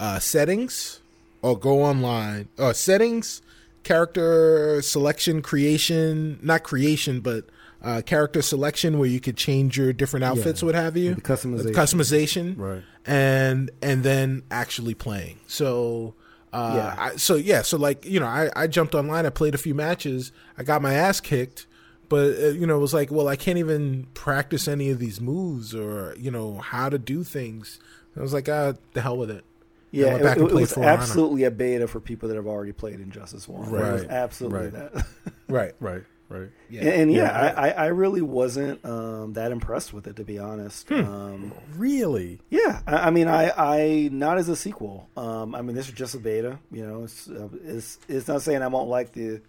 [0.00, 0.98] uh, settings
[1.42, 2.48] or go online.
[2.58, 3.40] Uh, settings,
[3.84, 7.44] character selection, creation, not creation, but
[7.80, 11.14] uh, character selection where you could change your different outfits, what have you.
[11.14, 11.72] The customization.
[11.72, 12.54] Customization.
[12.58, 12.82] Right.
[13.06, 15.38] And and then actually playing.
[15.46, 16.14] So
[16.52, 16.96] uh, Yeah.
[16.98, 19.76] I, so yeah, so like you know, I, I jumped online, I played a few
[19.76, 21.68] matches, I got my ass kicked,
[22.08, 25.20] but uh, you know, it was like, well, I can't even practice any of these
[25.20, 27.78] moves or you know how to do things.
[28.16, 29.44] I was like, ah, the hell with it.
[29.90, 33.00] Yeah, it, back and it was absolutely a beta for people that have already played
[33.00, 33.68] Injustice One.
[33.68, 34.92] It was Right, absolutely right.
[34.94, 35.06] that.
[35.48, 35.72] Right.
[35.80, 36.02] Right.
[36.28, 36.50] Right.
[36.68, 36.80] Yeah.
[36.82, 37.54] And, and yeah, Yeah.
[37.56, 40.92] I, I, I really wasn't um, that impressed with it to be honest.
[40.92, 42.38] Um, Really?
[42.50, 45.08] yeah, I, I mean, I, I not as a sequel.
[45.16, 46.58] Um, I mean, this is just a beta.
[46.70, 49.40] You know, it's uh, it's it's not saying I won't like the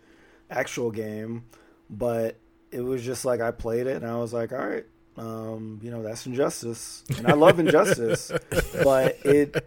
[0.49, 1.43] actual game,
[1.89, 2.37] but
[2.71, 4.85] it was just like I played it and I was like, all right,
[5.17, 8.31] um, you know, that's Injustice, and I love Injustice,
[8.83, 9.65] but it.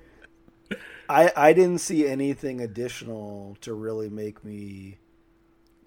[1.08, 4.98] I, I didn't see anything additional to really make me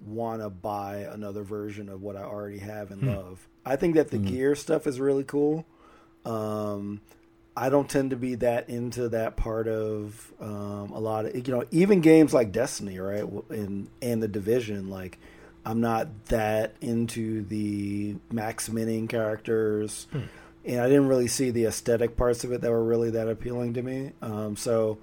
[0.06, 3.48] want to buy another version of what I already have and love.
[3.66, 5.66] I think that the gear stuff is really cool.
[6.26, 7.02] Um,
[7.58, 11.54] I don't tend to be that into that part of um, a lot of you
[11.54, 13.24] know even games like Destiny, right?
[13.50, 15.18] And and the Division, like
[15.66, 22.16] I'm not that into the max minning characters, and I didn't really see the aesthetic
[22.16, 24.12] parts of it that were really that appealing to me.
[24.22, 24.98] Um, so.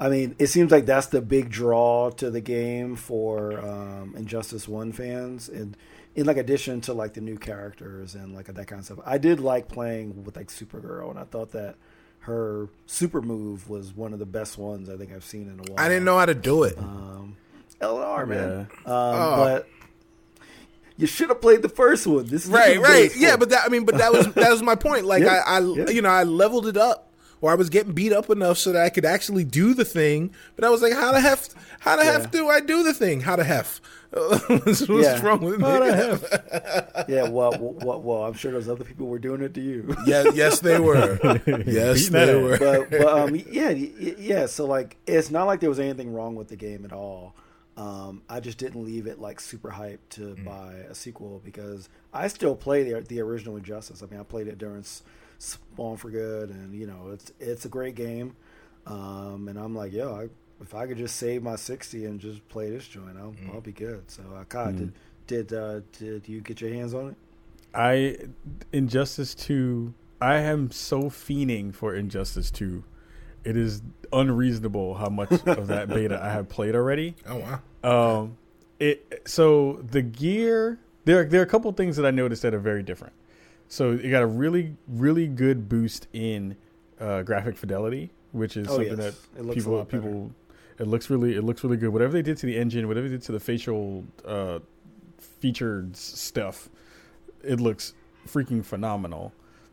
[0.00, 4.66] I mean, it seems like that's the big draw to the game for um, Injustice
[4.66, 5.76] One fans, and
[6.16, 8.98] in like addition to like the new characters and like that kind of stuff.
[9.06, 11.76] I did like playing with like Supergirl, and I thought that
[12.20, 15.70] her super move was one of the best ones I think I've seen in a
[15.72, 15.84] while.
[15.84, 16.76] I didn't know how to do it.
[16.78, 17.36] Um,
[17.80, 19.36] LR man, um, Oh.
[19.36, 19.68] but
[20.96, 22.26] you should have played the first one.
[22.26, 23.10] This is right, right.
[23.16, 25.04] Yeah, but that I mean, but that was that was my point.
[25.06, 25.90] Like Yeah, I, I yeah.
[25.90, 28.82] you know, I leveled it up, or I was getting beat up enough so that
[28.84, 30.32] I could actually do the thing.
[30.56, 31.48] But I was like, how the hef,
[31.80, 32.12] how the Yeah.
[32.20, 33.20] hef do I do the thing?
[33.22, 33.80] How the hef?
[34.12, 35.24] What's Yeah.
[35.24, 35.64] wrong with me?
[35.64, 39.60] How the yeah, well, well, well, I'm sure those other people were doing it to
[39.62, 39.96] you.
[40.06, 41.18] Yeah, yes, they were.
[41.66, 42.58] Yes, they were.
[42.58, 44.44] but, but um, yeah, yeah.
[44.46, 47.34] So like, it's not like there was anything wrong with the game at all.
[47.76, 52.28] Um, I just didn't leave it like super hyped to buy a sequel because I
[52.28, 54.02] still play the the original Injustice.
[54.02, 54.84] I mean, I played it during
[55.38, 58.36] Spawn for Good, and you know, it's it's a great game.
[58.86, 60.28] Um, and I'm like, yo, I,
[60.60, 63.72] if I could just save my sixty and just play this joint, I'll, I'll be
[63.72, 64.10] good.
[64.10, 64.92] So, uh, Kai, did
[65.26, 67.16] did uh, did you get your hands on it?
[67.74, 68.18] I
[68.72, 69.94] Injustice Two.
[70.20, 72.84] I am so fiending for Injustice Two.
[73.44, 73.82] It is
[74.12, 77.14] unreasonable how much of that beta I have played already.
[77.26, 77.38] Oh
[77.82, 78.20] wow.
[78.20, 78.36] Um,
[78.78, 81.24] it so the gear there.
[81.24, 83.14] There are a couple things that I noticed that are very different.
[83.68, 86.56] So it got a really, really good boost in
[87.00, 89.16] uh, graphic fidelity, which is Oh, something yes.
[89.34, 90.30] that It looks a people people.
[90.78, 91.90] It looks really, it looks really good.
[91.90, 94.58] Whatever they did to the engine, whatever they did to the facial uh,
[95.18, 96.68] featured stuff,
[97.42, 97.94] it looks
[98.26, 99.32] freaking phenomenal.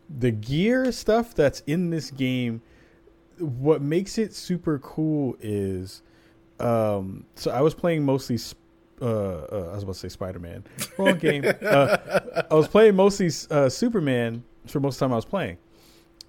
[0.10, 2.62] The gear stuff that's in this game,
[3.40, 6.02] what makes it super cool is,
[6.60, 8.38] um, so I was playing mostly.
[9.02, 10.64] Uh, uh, I was about to say Spider Man.
[10.98, 11.46] Wrong game.
[11.46, 11.98] Uh,
[12.52, 15.58] I was playing mostly uh, Superman for most of the time I was playing,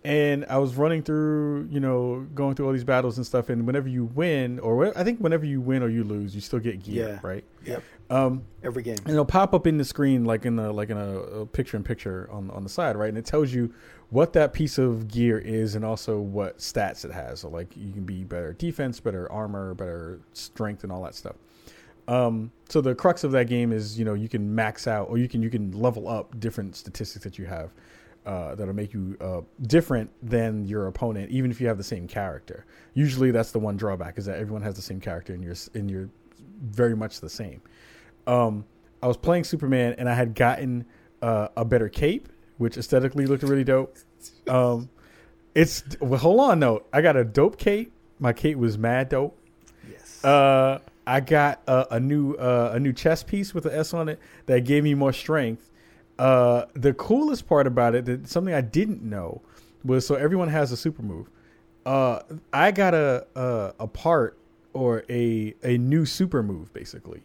[0.05, 3.49] and I was running through, you know, going through all these battles and stuff.
[3.49, 6.61] And whenever you win, or I think whenever you win or you lose, you still
[6.61, 7.19] get gear, Yeah.
[7.29, 7.45] right?
[7.65, 7.83] Yep.
[8.09, 8.97] Um, Every game.
[9.05, 11.77] and it'll pop up in the screen like in the like in a, a picture
[11.77, 13.09] in picture on on the side, right?
[13.09, 13.73] And it tells you
[14.11, 17.41] what that piece of gear is and also what stats it has.
[17.41, 21.37] So like you can be better defense, better armor, better strength, and all that stuff.
[22.09, 25.19] Um, so the crux of that game is you know you can max out or
[25.19, 27.71] you can you can level up different statistics that you have
[28.27, 32.07] uh, that'll make you uh, different than your opponent, even if you have the same
[32.07, 32.67] character.
[32.95, 35.91] Usually, that's the one drawback is that everyone has the same character and you're and
[35.91, 36.11] you're
[36.63, 37.63] very much the same.
[38.27, 38.65] Um,
[39.03, 40.85] I was playing Superman and I had gotten
[41.23, 42.29] uh, a better cape,
[42.61, 43.97] which aesthetically looked really dope.
[44.47, 44.91] Um,
[45.55, 46.83] it's well, hold on though.
[46.93, 47.91] I got a dope cape.
[48.19, 49.37] My cape was mad dope.
[49.91, 50.23] Yes.
[50.23, 54.11] Uh, I got a, a new uh, a new chest piece with an S on
[54.11, 55.71] it that gave me more strength.
[56.19, 59.41] Uh, the coolest part about it, that something I didn't know,
[59.83, 61.31] was so everyone has a super move.
[61.87, 62.21] Uh,
[62.53, 64.37] I got a, a a part
[64.75, 67.23] or a a new super move basically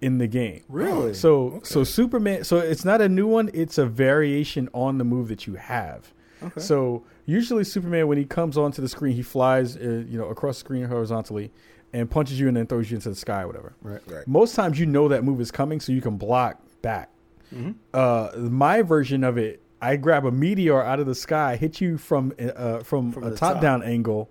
[0.00, 0.62] in the game.
[0.68, 1.14] Really?
[1.14, 2.44] So so Superman.
[2.44, 3.50] So it's not a new one.
[3.54, 6.12] It's a variation on the move that you have.
[6.42, 6.60] Okay.
[6.60, 10.56] So usually Superman, when he comes onto the screen, he flies, uh, you know, across
[10.56, 11.50] the screen horizontally,
[11.94, 13.74] and punches you and then throws you into the sky, or whatever.
[13.80, 14.02] right.
[14.06, 14.26] Right.
[14.28, 17.08] Most times, you know that move is coming, so you can block back.
[17.54, 17.72] Mm-hmm.
[17.94, 21.96] Uh, my version of it, I grab a meteor out of the sky, hit you
[21.96, 23.62] from uh, from, From a the top, top.
[23.62, 24.28] down angle,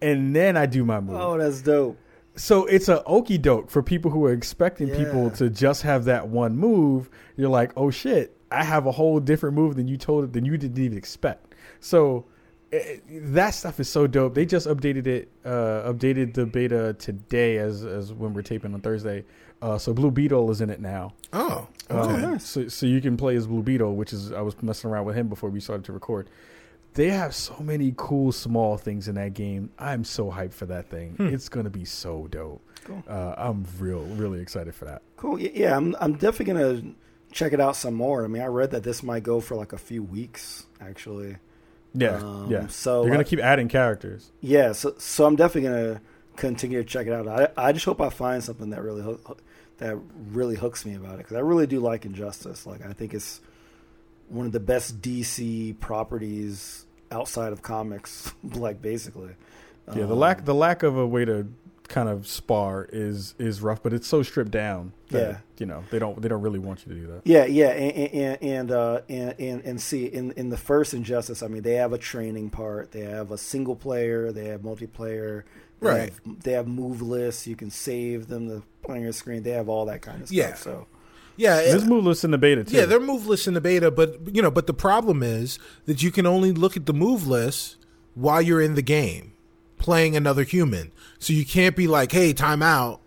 [0.00, 1.16] and then I do my move.
[1.20, 1.98] Oh, that's dope.
[2.36, 6.28] So it's a okey doke for people who are expecting people to just have that
[6.28, 7.08] one move.
[7.36, 10.56] You're like, oh shit, I have a whole different move than you told than you
[10.56, 11.54] didn't even expect.
[11.80, 12.24] So
[12.72, 14.34] eh, that stuff is so dope.
[14.34, 18.80] They just updated it, uh, updated the beta today as as when we're taping on
[18.80, 19.24] Thursday.
[19.62, 21.14] Uh, so Blue Beetle is in it now.
[21.32, 22.38] Oh, Um.
[22.40, 25.14] So so you can play as Blue Beetle, which is I was messing around with
[25.16, 26.28] him before we started to record.
[26.94, 29.70] They have so many cool small things in that game.
[29.78, 31.16] I'm so hyped for that thing.
[31.18, 32.62] It's gonna be so dope.
[32.84, 33.02] Cool.
[33.08, 35.02] Uh, I'm real really excited for that.
[35.16, 35.40] Cool.
[35.40, 36.94] Yeah, I'm I'm definitely gonna
[37.32, 38.24] check it out some more.
[38.24, 41.36] I mean, I read that this might go for like a few weeks, actually.
[41.94, 42.66] Yeah, Um, yeah.
[42.68, 44.30] so they're gonna I- keep adding characters.
[44.40, 46.00] Yeah, so so I'm definitely gonna
[46.36, 47.26] continue to check it out.
[47.28, 49.40] I I just hope I find something that really hook,
[49.78, 49.96] that
[50.30, 52.66] really hooks me about it because I really do like Injustice.
[52.66, 53.40] Like I think it's
[54.28, 56.83] one of the best DC properties
[57.14, 58.32] outside of comics.
[58.54, 59.30] like basically,
[59.88, 61.46] Yeah, the Um, lack the lack of a way to
[61.88, 64.92] kind of spar is is rough, but it's so stripped down.
[65.10, 65.38] That, Yeah.
[65.58, 67.20] you know they don't they don't really want you to do that.
[67.24, 71.42] Yeah, yeah, and and and uh, and, and and see in in the first Injustice,
[71.42, 75.44] I mean, they have a training part, they have a single player, they have multiplayer,
[75.80, 76.12] they Right.
[76.24, 77.46] Have, they have move lists.
[77.46, 79.42] You can save them to play on your screen.
[79.42, 80.36] They have all that kind of stuff.
[80.36, 80.54] Yeah.
[80.54, 80.86] So
[81.36, 82.76] Yeah, There's it- moveless in the beta too.
[82.76, 86.10] yeah, they're moveless in the beta, but you know, but the problem is that you
[86.10, 87.76] can only look at the move list
[88.14, 89.32] while you're in the game
[89.78, 90.92] playing another human.
[91.18, 93.00] So you can't be like, "Hey, time out.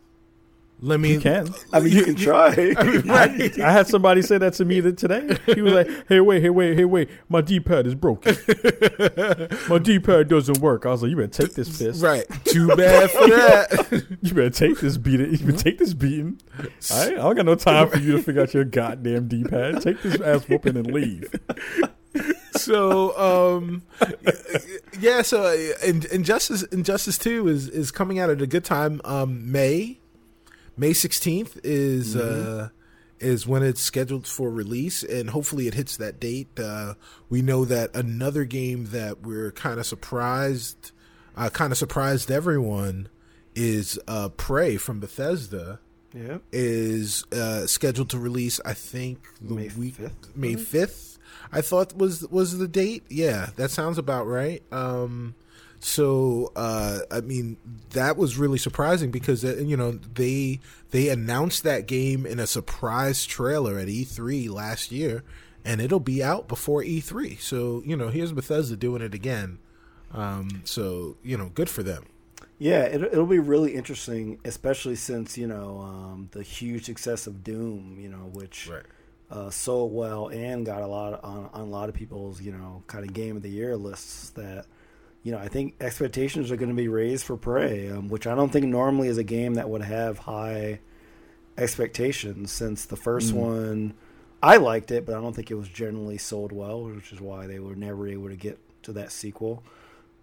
[0.79, 1.53] Let me." you can.
[1.73, 2.49] I mean, you can try.
[2.77, 3.59] I, mean, right.
[3.59, 5.37] I had somebody say that to me that today.
[5.53, 8.35] He was like, "Hey, wait, hey, wait, hey, wait, my D-pad is broken.
[9.69, 12.03] my D-pad doesn't work." I was like, "You better take this fist.
[12.03, 12.25] Right.
[12.45, 14.05] Too bad for that.
[14.21, 15.31] You better take this beating.
[15.31, 16.39] You better take this beating.
[16.91, 19.81] I, I don't got no time for you to figure out your goddamn D-pad.
[19.81, 21.33] Take this ass whooping and leave."
[22.53, 23.83] so um
[24.99, 28.99] yeah so uh, In- injustice injustice 2 is is coming out at a good time
[29.05, 29.99] um may
[30.77, 32.69] may 16th is uh
[33.19, 36.93] is when it's scheduled for release and hopefully it hits that date uh
[37.29, 40.91] we know that another game that we're kind of surprised
[41.35, 43.09] uh kind of surprised everyone
[43.55, 45.79] is uh prey from bethesda
[46.13, 46.37] yeah.
[46.51, 48.59] is uh, scheduled to release.
[48.65, 51.19] I think the May week 5th, May fifth.
[51.51, 53.03] I thought was was the date.
[53.09, 54.63] Yeah, that sounds about right.
[54.71, 55.35] Um,
[55.79, 57.57] so uh, I mean,
[57.91, 60.59] that was really surprising because uh, you know they
[60.91, 65.23] they announced that game in a surprise trailer at E3 last year,
[65.63, 67.39] and it'll be out before E3.
[67.39, 69.59] So you know, here's Bethesda doing it again.
[70.13, 72.05] Um, so you know, good for them.
[72.59, 77.43] Yeah, it, it'll be really interesting, especially since you know um, the huge success of
[77.43, 77.97] Doom.
[77.99, 78.69] You know, which
[79.29, 82.81] uh, sold well and got a lot on, on a lot of people's you know
[82.87, 84.31] kind of game of the year lists.
[84.31, 84.65] That
[85.27, 88.33] you know, I think expectations are going to be raised for Prey, um, which I
[88.33, 90.79] don't think normally is a game that would have high
[91.57, 92.49] expectations.
[92.49, 93.93] Since the 1st one,
[94.41, 97.45] I liked it, but I don't think it was generally sold well, which is why
[97.45, 99.63] they were never able to get to that sequel.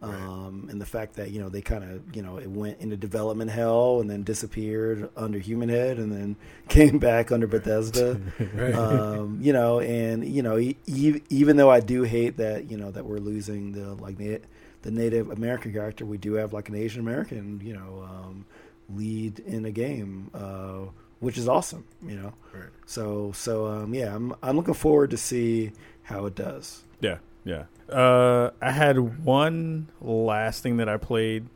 [0.00, 2.96] Um, and the fact that you know they kind of you know it went into
[2.96, 6.36] development hell and then disappeared under Human Head and then
[6.68, 8.20] came back under Bethesda,
[8.74, 12.90] um, you know, and you know e- even though I do hate that you know
[12.90, 14.40] that we're losing the like the,
[14.84, 18.46] the Native American character, we do have like an Asian American you know um,
[18.88, 20.90] lead in a game, uh,
[21.20, 22.32] which is awesome, you know.
[22.52, 22.68] Right.
[22.86, 26.82] So so um, yeah, I'm I'm looking forward to see how it does.
[27.00, 27.64] Yeah, yeah.
[27.88, 31.46] Uh, I had one last thing that I played.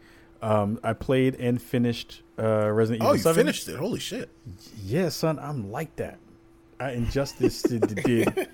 [0.41, 3.35] Um, I played and finished uh, Resident Oh, Evil you 7.
[3.45, 3.77] finished it.
[3.77, 4.31] Holy shit.
[4.85, 6.19] Yeah, son, I'm like that.
[6.81, 8.49] I injustice did, did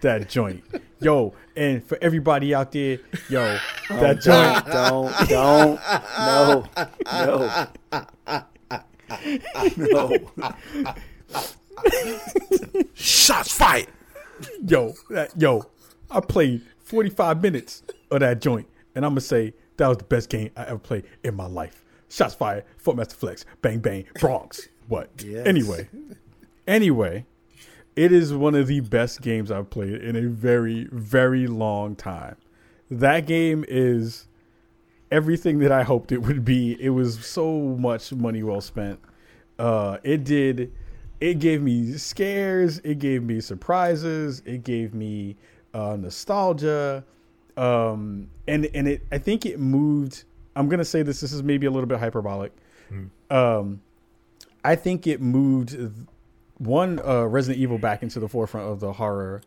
[0.00, 0.62] that joint.
[1.00, 2.98] Yo, and for everybody out there,
[3.28, 3.58] yo,
[3.88, 4.66] that joint.
[4.66, 5.80] Don't don't
[6.18, 6.64] no
[9.76, 10.30] no no.
[12.94, 13.86] Shots fired.
[14.66, 15.64] yo, that, yo,
[16.10, 20.28] I played 45 minutes of that joint, and I'm gonna say that was the best
[20.28, 21.84] game I ever played in my life.
[22.08, 24.68] Shots fired, Funkmaster Flex, bang bang, Bronx.
[24.88, 25.10] What?
[25.24, 25.46] Yes.
[25.46, 25.88] Anyway,
[26.66, 27.26] anyway,
[27.98, 32.36] it is one of the best games I've played in a very, very long time.
[32.92, 34.28] That game is
[35.10, 36.80] everything that I hoped it would be.
[36.80, 39.00] It was so much money well spent.
[39.58, 40.72] Uh, it did.
[41.20, 42.78] It gave me scares.
[42.84, 44.44] It gave me surprises.
[44.46, 45.34] It gave me
[45.74, 47.02] uh, nostalgia.
[47.56, 49.02] Um, and and it.
[49.10, 50.22] I think it moved.
[50.54, 51.20] I'm gonna say this.
[51.20, 52.52] This is maybe a little bit hyperbolic.
[53.28, 53.80] Um,
[54.64, 55.76] I think it moved
[56.58, 59.42] one uh, Resident Evil back into the forefront of the horror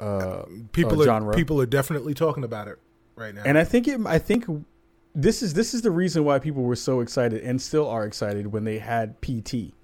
[0.00, 1.34] uh, People uh, are genre.
[1.34, 2.78] people are definitely talking about it
[3.16, 3.42] right now.
[3.44, 4.00] And I think it.
[4.06, 4.46] I think
[5.14, 8.52] this is this is the reason why people were so excited and still are excited
[8.52, 9.74] when they had PT.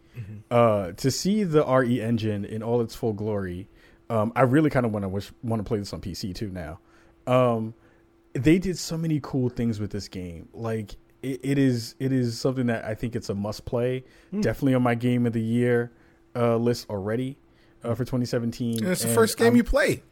[0.50, 3.68] Uh, to see the RE engine in all its full glory,
[4.08, 6.78] um, I really kind of want to want to play this on PC too now.
[7.26, 7.74] Um,
[8.32, 10.48] they did so many cool things with this game.
[10.54, 14.04] Like it, it is it is something that I think it's a must play.
[14.40, 15.92] Definitely on my game of the year
[16.36, 17.36] uh, list already
[17.82, 18.78] uh, for 2017.
[18.84, 20.02] And it's the And first game I'm- you play.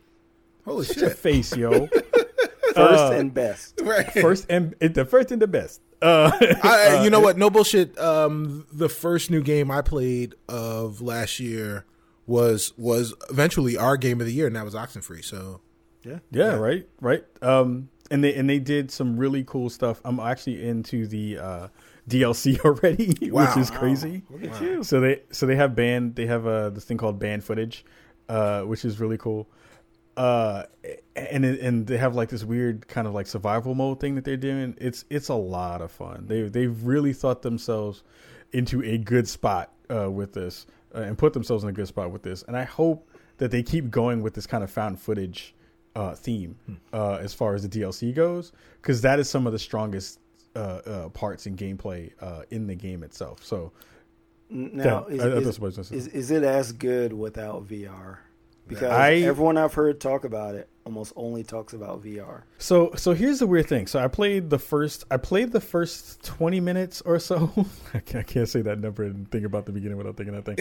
[0.64, 1.18] Holy Shut your shit.
[1.18, 1.88] face, yo.
[2.74, 3.80] First and best.
[3.84, 4.10] Right.
[4.10, 5.80] first and it, the first and the best.
[6.02, 6.32] Uh,
[6.62, 7.38] I, you know what?
[7.38, 7.96] No bullshit.
[7.98, 11.84] Um, the first new game I played of last year
[12.26, 15.24] was was eventually our game of the year, and that was Oxenfree.
[15.24, 15.60] So
[16.02, 16.18] Yeah.
[16.32, 17.24] Yeah, right, right.
[17.42, 20.01] Um, and they and they did some really cool stuff.
[20.05, 21.68] I'm actually into the uh,
[22.09, 23.47] DLC already, Wow.
[23.47, 24.22] which is crazy.
[24.31, 24.82] Look at you.
[24.85, 27.85] So they so they have band they have uh, this thing called Banned Footage,
[28.28, 29.48] uh, which is really cool.
[30.16, 30.64] Uh,
[31.16, 34.36] and and they have like this weird kind of like survival mode thing that they're
[34.36, 34.76] doing.
[34.81, 36.26] It's it's a lot of fun.
[36.28, 38.02] They they've really thought themselves
[38.52, 42.12] into a good spot uh, with this uh, and put themselves in a good spot
[42.12, 42.44] with this.
[42.44, 43.09] And I hope
[43.39, 45.52] that they keep going with this kind of found footage
[45.97, 46.56] uh, theme
[46.93, 50.20] uh, as far as the DLC goes, because that is some of the strongest
[50.55, 53.44] uh, uh, parts and gameplay uh, in the game itself.
[53.44, 53.72] So
[54.51, 55.97] Now, Yeah, is, I- is- I was gonna say.
[55.97, 58.18] is, is it as good without VR?
[58.66, 62.43] Because I- everyone I've heard talk about it almost only talks about VR.
[62.59, 63.86] So so here's the weird thing.
[63.86, 67.52] So I played the first I played the first 20 minutes or so.
[67.94, 70.44] I can't, I can't say that number and think about the beginning without thinking that
[70.47, 70.59] thing.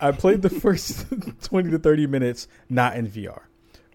[0.00, 1.06] I played the first
[1.44, 3.40] 20 to 30 minutes not in VR.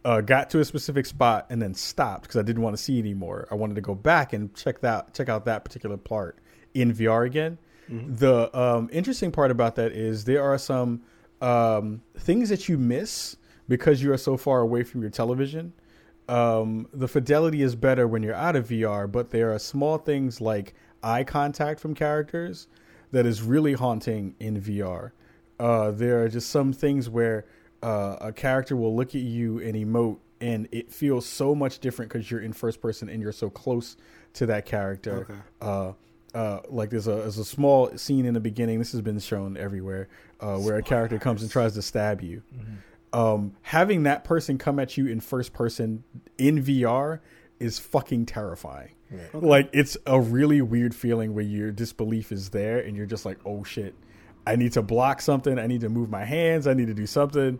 [0.05, 2.99] Uh, got to a specific spot and then stopped because I didn't want to see
[2.99, 3.47] anymore.
[3.49, 6.39] I wanted to go back and check that check out that particular part
[6.73, 7.57] in VR again.
[7.89, 11.03] The um, interesting part about that is there are some
[11.41, 15.73] um, things that you miss because you are so far away from your television
[16.29, 20.39] um, the fidelity is better when you're out of VR, but there are small things
[20.39, 22.67] like eye contact from characters
[23.11, 25.11] that is really haunting in VR.
[25.59, 27.45] Uh, there are just some things where
[27.83, 32.11] uh, a character will look at you and emote, and it feels so much different
[32.11, 33.97] because you're in first person and you're so close
[34.33, 35.27] to that character.
[35.29, 35.39] Okay.
[35.61, 35.93] Uh,
[36.33, 38.79] uh, like there's a there's a small scene in the beginning.
[38.79, 40.07] This has been shown everywhere,
[40.39, 42.41] uh, where a character comes and tries to stab you
[43.13, 46.03] um, having that person come at you in first person
[46.37, 47.19] in VR
[47.59, 48.89] is fucking terrifying.
[49.33, 53.37] Like it's a really weird feeling where your disbelief is there and you're just like,
[53.45, 53.93] oh shit,
[54.45, 55.57] I need to block something.
[55.57, 56.67] I need to move my hands.
[56.67, 57.59] I need to do something.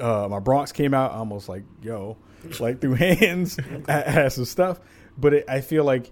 [0.00, 1.12] Uh, my Bronx came out.
[1.12, 2.16] Almost like, yo,
[2.60, 3.58] like through hands.
[3.88, 4.80] I had some stuff,
[5.16, 6.10] but it, I feel like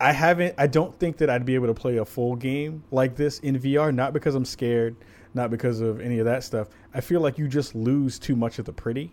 [0.00, 0.54] I haven't.
[0.58, 3.58] I don't think that I'd be able to play a full game like this in
[3.58, 3.94] VR.
[3.94, 4.96] Not because I'm scared,
[5.34, 6.68] not because of any of that stuff.
[6.94, 9.12] I feel like you just lose too much of the pretty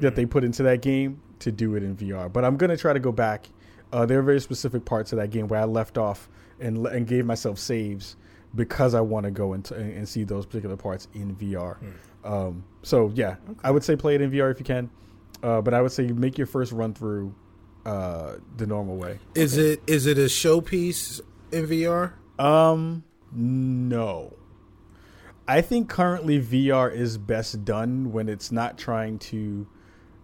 [0.00, 2.30] that they put into that game to do it in VR.
[2.30, 3.48] But I'm gonna try to go back.
[3.92, 6.28] Uh, there are very specific parts of that game where I left off
[6.60, 8.16] and and gave myself saves
[8.54, 11.76] because I want to go into and, and see those particular parts in VR.
[12.24, 14.90] Um, so yeah, I would say play it in VR if you can.
[15.42, 17.34] Uh, but I would say make your first run through
[17.84, 19.18] uh, the normal way.
[19.34, 21.20] Is it is it a showpiece
[21.52, 22.12] in VR?
[22.38, 24.34] Um, no.
[25.46, 29.66] I think currently VR is best done when it's not trying to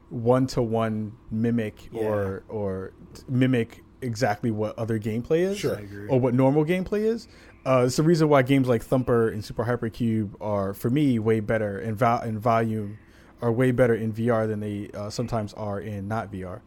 [0.08, 5.80] one to one mimic or or t- mimic exactly what other gameplay is, Sure.
[6.08, 7.28] Or what normal gameplay is.
[7.64, 11.40] Uh, it's the reason why games like Thumper and Super Hypercube are, for me, way
[11.40, 12.98] better in, vo- in volume,
[13.42, 16.60] are way better in VR than they uh, sometimes are in not VR.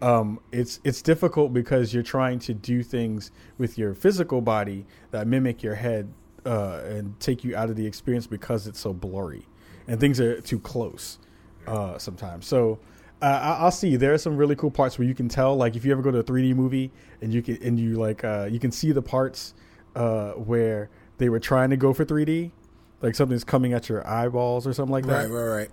[0.00, 5.26] Um, it's it's difficult because you're trying to do things with your physical body that
[5.26, 6.12] mimic your head
[6.46, 9.46] uh, and take you out of the experience because it's so blurry
[9.88, 11.18] and things are too close
[11.66, 12.46] uh, sometimes.
[12.46, 12.78] So
[13.22, 13.96] uh, I- I'll see.
[13.96, 16.10] There are some really cool parts where you can tell, like if you ever go
[16.10, 16.90] to a 3D movie
[17.20, 19.54] and you can and you like uh, you can see the parts
[19.96, 20.88] uh, where
[21.18, 22.50] they were trying to go for 3D,
[23.02, 25.70] like something's coming at your eyeballs or something like that Right, right,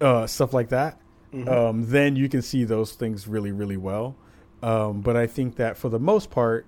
[0.00, 0.06] right.
[0.08, 1.00] uh, stuff like that,
[1.48, 4.16] um, then you can see those things really, really well.
[4.62, 6.66] Um, but I think that for the most part,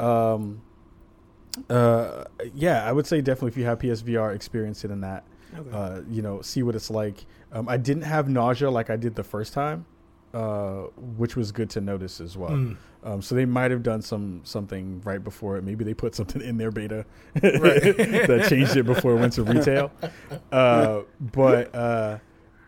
[0.00, 0.60] um,
[1.70, 5.24] uh, yeah, I would say definitely if you have PSVR, experience it in that.
[5.72, 7.24] Uh, you know, see what it's like.
[7.52, 9.86] Um, I didn't have nausea like I did the first time,
[10.34, 10.82] uh,
[11.16, 12.50] which was good to notice as well.
[13.04, 15.64] Um, so they might have done some something right before it.
[15.64, 19.90] Maybe they put something in their beta that changed it before it went to retail.
[20.52, 21.02] Uh,
[21.32, 22.18] but uh,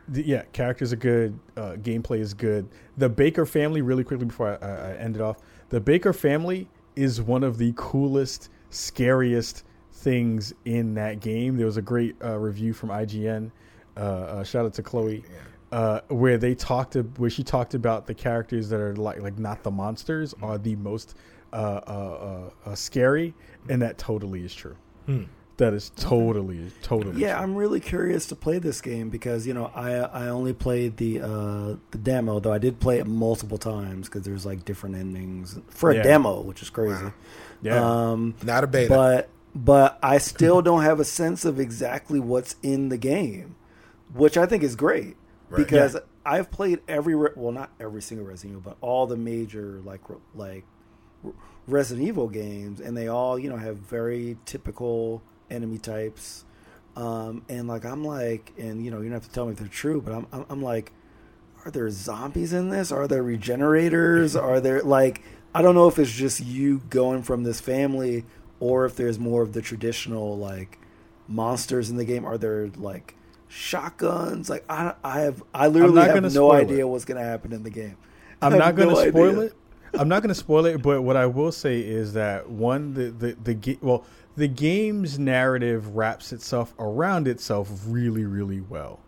[0.09, 1.39] the, yeah, characters are good.
[1.57, 2.69] Uh, gameplay is good.
[2.97, 5.39] The Baker family, really quickly before I, I, I end it off,
[5.69, 11.57] the Baker family is one of the coolest, scariest things in that game.
[11.57, 13.51] There was a great uh, review from IGN.
[14.01, 15.23] Uh, uh, shout out to Chloe.
[15.73, 19.39] Uh, where they talked to, where she talked about the characters that are like like
[19.39, 21.15] not the monsters are the most
[21.53, 23.35] uh, uh, uh, uh, scary,
[23.69, 24.77] and that totally is true.
[25.59, 27.43] That is totally totally Yeah, true.
[27.43, 31.21] I'm really curious to play this game because you know I I only played the
[31.21, 35.59] uh, the demo though I did play it multiple times because there's like different endings
[35.69, 36.03] for a Yeah.
[36.03, 37.13] demo, which is crazy.
[37.63, 38.11] yeah.
[38.11, 38.89] Um, Not a beta.
[38.95, 43.55] but but I still don't have a sense of exactly what's in the game,
[44.15, 45.17] which I think is great
[45.65, 50.01] because I've played every well not every single Resident Evil, but all the major like
[50.35, 50.65] like
[51.67, 56.45] Resident Evil games, and they all you know have very typical enemy types.
[56.97, 59.59] Um, and like I'm like, and you know you don't have to tell me if
[59.59, 60.93] they're true, but I'm I'm, I'm like,
[61.65, 62.93] are there zombies in this?
[62.93, 64.37] Are there regenerators?
[64.41, 65.23] Are there like
[65.55, 68.25] I don't know if it's just you going from this family
[68.61, 70.79] or if there's more of the traditional like
[71.27, 72.25] monsters in the game.
[72.25, 73.15] Are there like
[73.51, 74.49] shotguns?
[74.49, 76.89] Like I I have I literally have no idea it.
[76.89, 77.97] what's gonna happen in the game.
[78.43, 79.43] I'm not going to no spoil idea.
[79.43, 79.55] it.
[79.93, 83.11] I'm not going to spoil it, but what I will say is that one, the
[83.11, 84.05] the the well,
[84.37, 89.01] the game's narrative wraps itself around itself really, really well.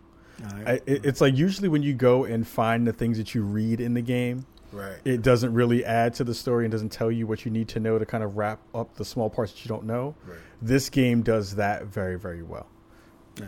[0.65, 3.79] I, it, it's like usually when you go and find the things that you read
[3.79, 4.97] in the game, right.
[5.05, 7.79] it doesn't really add to the story and doesn't tell you what you need to
[7.79, 10.15] know to kind of wrap up the small parts that you don't know.
[10.27, 10.37] Right.
[10.61, 12.67] This game does that very, very well.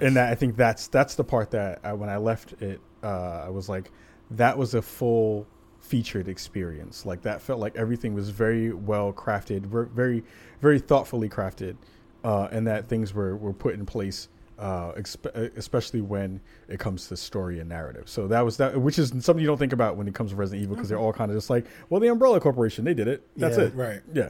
[0.02, 3.44] And that, I think that's that's the part that I, when I left it, uh,
[3.46, 3.92] I was like,
[4.32, 5.46] that was a full
[5.80, 7.06] featured experience.
[7.06, 10.24] Like that felt like everything was very well crafted, very,
[10.62, 11.76] very thoughtfully crafted,
[12.24, 14.28] uh, and that things were were put in place.
[14.58, 16.40] Uh, expe- especially when
[16.70, 18.08] it comes to story and narrative.
[18.08, 20.38] So that was that, which is something you don't think about when it comes to
[20.38, 23.10] Resident Evil because they're all kind of just like, well, the Umbrella Corporation, they did
[23.10, 23.28] it.
[23.36, 23.64] That's Yeah.
[23.66, 23.76] it.
[23.76, 24.02] Right.
[24.14, 24.30] Yeah.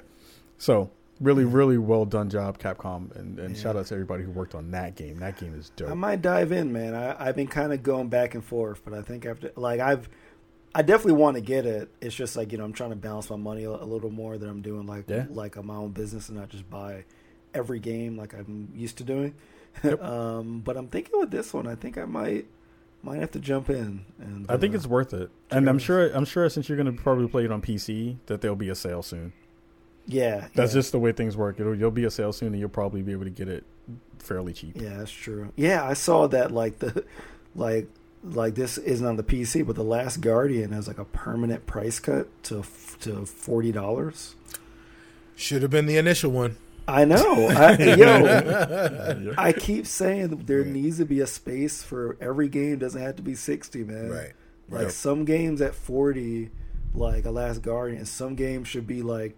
[0.57, 0.89] So
[1.21, 4.71] really, really well done job, Capcom, and, and shout out to everybody who worked on
[4.71, 5.19] that game.
[5.19, 5.89] That game is dope.
[5.89, 6.93] I might dive in, man.
[6.93, 10.09] I, I've been kind of going back and forth, but I think after like I've,
[10.73, 11.89] I definitely want to get it.
[12.01, 14.37] It's just like you know I'm trying to balance my money a, a little more
[14.37, 15.25] than I'm doing like Yeah.
[15.29, 17.05] like on my own business and not just buy
[17.53, 19.33] every game like I'm used to doing.
[19.83, 20.03] Yep.
[20.03, 22.47] um, but I'm thinking with this one, I think I might
[23.03, 24.03] might have to jump in.
[24.19, 26.09] And I think uh, it's worth it, and I'm sure.
[26.13, 28.75] I'm sure since you're going to probably play it on PC, that there'll be a
[28.75, 29.31] sale soon.
[30.07, 30.47] Yeah.
[30.53, 30.79] That's yeah.
[30.79, 31.59] just the way things work.
[31.59, 33.63] It'll you'll be a sale soon, and you'll probably be able to get it
[34.19, 34.79] fairly cheap.
[34.81, 35.51] Yeah, that's true.
[35.55, 37.05] Yeah, I saw that like the
[37.55, 37.87] like
[38.23, 41.99] like this isn't on the PC, but the Last Guardian has like a permanent price
[41.99, 42.63] cut to
[43.01, 44.35] to forty dollars.
[45.35, 46.57] Should have been the initial one.
[46.87, 47.47] I know.
[47.49, 52.77] I, yo, I keep saying that there needs to be a space for every game.
[52.77, 54.09] Doesn't have to be sixty, man.
[54.09, 54.33] Right.
[54.69, 54.91] Like Right.
[54.91, 56.51] some games at forty,
[56.93, 58.05] like a Last Guardian.
[58.05, 59.35] Some games should be like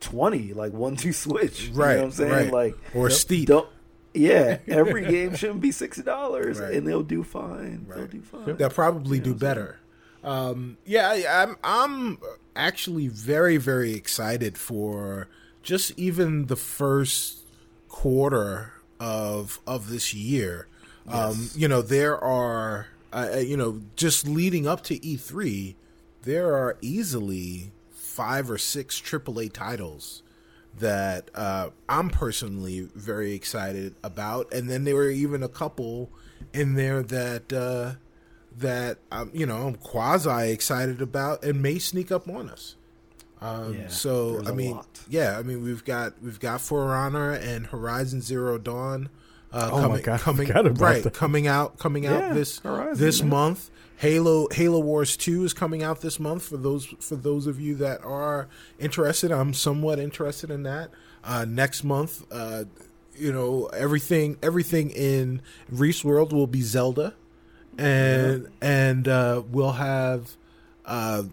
[0.00, 1.68] twenty, like one two switch.
[1.68, 1.94] You Right.
[1.94, 2.30] know what I'm saying?
[2.32, 2.52] right.
[2.52, 3.48] Like or steep.
[3.48, 3.68] don't.
[4.12, 6.74] Yeah, every game shouldn't be sixty dollars, Right.
[6.74, 7.86] and they'll do fine.
[7.88, 8.56] They'll do fine.
[8.56, 9.78] They'll probably do better.
[10.24, 12.18] Um, yeah, I, I'm I'm
[12.56, 15.28] actually very very excited for
[15.62, 17.44] just even the first
[17.88, 20.66] quarter of of this year.
[21.08, 25.74] Um, you know, there are uh, uh, you know just leading up to E3,
[26.22, 27.72] there are easily
[28.10, 30.22] five or six AAA titles
[30.78, 36.10] that uh, I'm personally very excited about, and then there were even a couple
[36.52, 37.94] in there that uh,
[38.58, 42.76] that um, you know I'm quasi excited about and may sneak up on us.
[43.40, 45.00] Um, Yeah, so I mean, lot.
[45.08, 49.08] yeah, I mean we've got we've got For Honor and Horizon Zero Dawn.
[49.52, 51.14] Uh, Oh my coming, God, coming right, that.
[51.14, 53.30] coming out, coming Yeah, out this Horizon, this man.
[53.30, 53.70] month.
[54.00, 57.74] Halo Halo Wars Two is coming out this month for those for those of you
[57.74, 58.48] that are
[58.78, 59.30] interested.
[59.30, 60.88] I'm somewhat interested in that.
[61.22, 62.64] Uh, next month, uh,
[63.14, 67.12] you know everything everything in Reese World will be Zelda,
[67.76, 70.34] and and uh, we'll have.
[70.86, 71.24] Uh,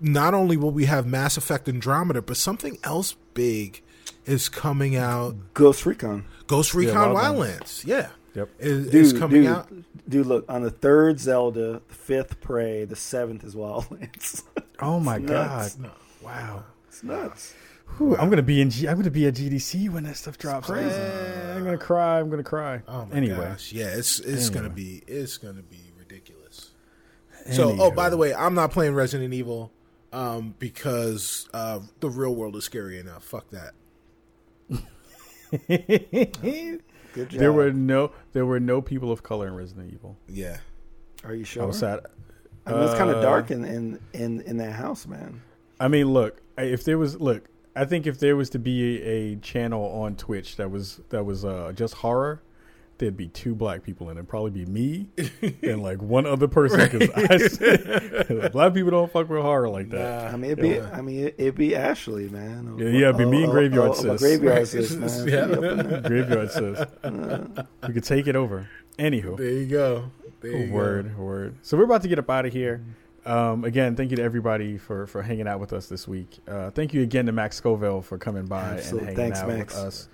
[0.00, 3.82] not only will we have Mass Effect Andromeda, but something else big
[4.26, 5.34] is coming out.
[5.54, 6.24] Ghost Recon.
[6.46, 7.82] Ghost Recon Wildlands.
[7.82, 8.48] Wildlands, yeah, Yep.
[8.58, 9.68] is, Dude, is coming dude, out.
[10.08, 14.42] dude, look on the third Zelda, the fifth Prey, the seventh is Wildlands.
[14.80, 15.78] Oh my It's god!
[15.80, 15.94] nuts.
[16.22, 16.64] Wow.
[16.88, 17.54] it's nuts.
[17.98, 18.68] Whew, I'm gonna be in.
[18.70, 20.66] G- I'm gonna be at GDC when that stuff drops.
[20.66, 20.88] crazy.
[20.90, 22.18] Eh, I'm gonna cry.
[22.18, 22.82] I'm gonna cry.
[22.88, 26.72] Oh my anyway, gosh, yeah, it's it's gonna be it's gonna be ridiculous.
[27.52, 29.70] So, oh, by the way, I'm not playing Resident Evil
[30.12, 33.22] um, because uh, the real world is scary enough.
[33.24, 33.74] Fuck that.
[37.12, 37.40] Good job.
[37.40, 40.16] there were no there were no people of color in Resident Evil.
[40.28, 40.58] Yeah,
[41.24, 41.62] Are you sure?
[41.62, 41.68] I sure?
[41.68, 42.00] was sad.
[42.66, 45.40] I mean, it's kind Uh, of dark in, in in in that house, man.
[45.80, 47.44] I mean, look, if there was look,
[47.74, 51.24] I think if there was to be a, a channel on Twitch that was that
[51.24, 52.40] was uh, just horror,
[53.02, 54.28] there'd be two black people in it.
[54.28, 55.08] Probably be me
[55.62, 57.58] and like one other person because
[58.52, 60.32] black people don't fuck with horror like that.
[60.32, 62.76] I mean, it'd be I mean, it- it'd be Ashley, man.
[62.78, 64.20] Yeah, yeah, it'd be me and Graveyard oh, Sis.
[64.20, 64.68] Graveyard Right.
[64.68, 65.28] sis, man.
[65.28, 65.46] Yeah.
[65.46, 66.00] Be up in there.
[66.02, 66.86] Graveyard says
[67.88, 68.68] we could take it over.
[68.98, 70.10] Anywho, there you go.
[70.40, 70.72] There you go.
[70.72, 71.56] word, word.
[71.62, 72.84] So we're about to get up out of here.
[73.24, 76.38] Um, again, thank you to everybody for for hanging out with us this week.
[76.46, 79.08] Uh, thank you again to Max Scoville for coming by Absolutely.
[79.10, 79.74] and hanging Thanks, out Max.
[79.74, 80.08] with us.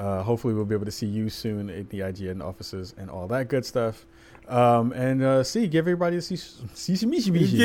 [0.00, 3.28] Uh, hopefully, we'll be able to see you soon at the IGN offices and all
[3.28, 4.06] that good stuff.
[4.48, 7.58] Um, and uh, see, give everybody a see, see, see, me, see, me, see.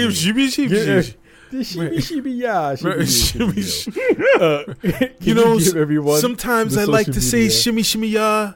[4.35, 8.53] Uh, can You know, give sometimes I like to social say shimmy shimmy ya,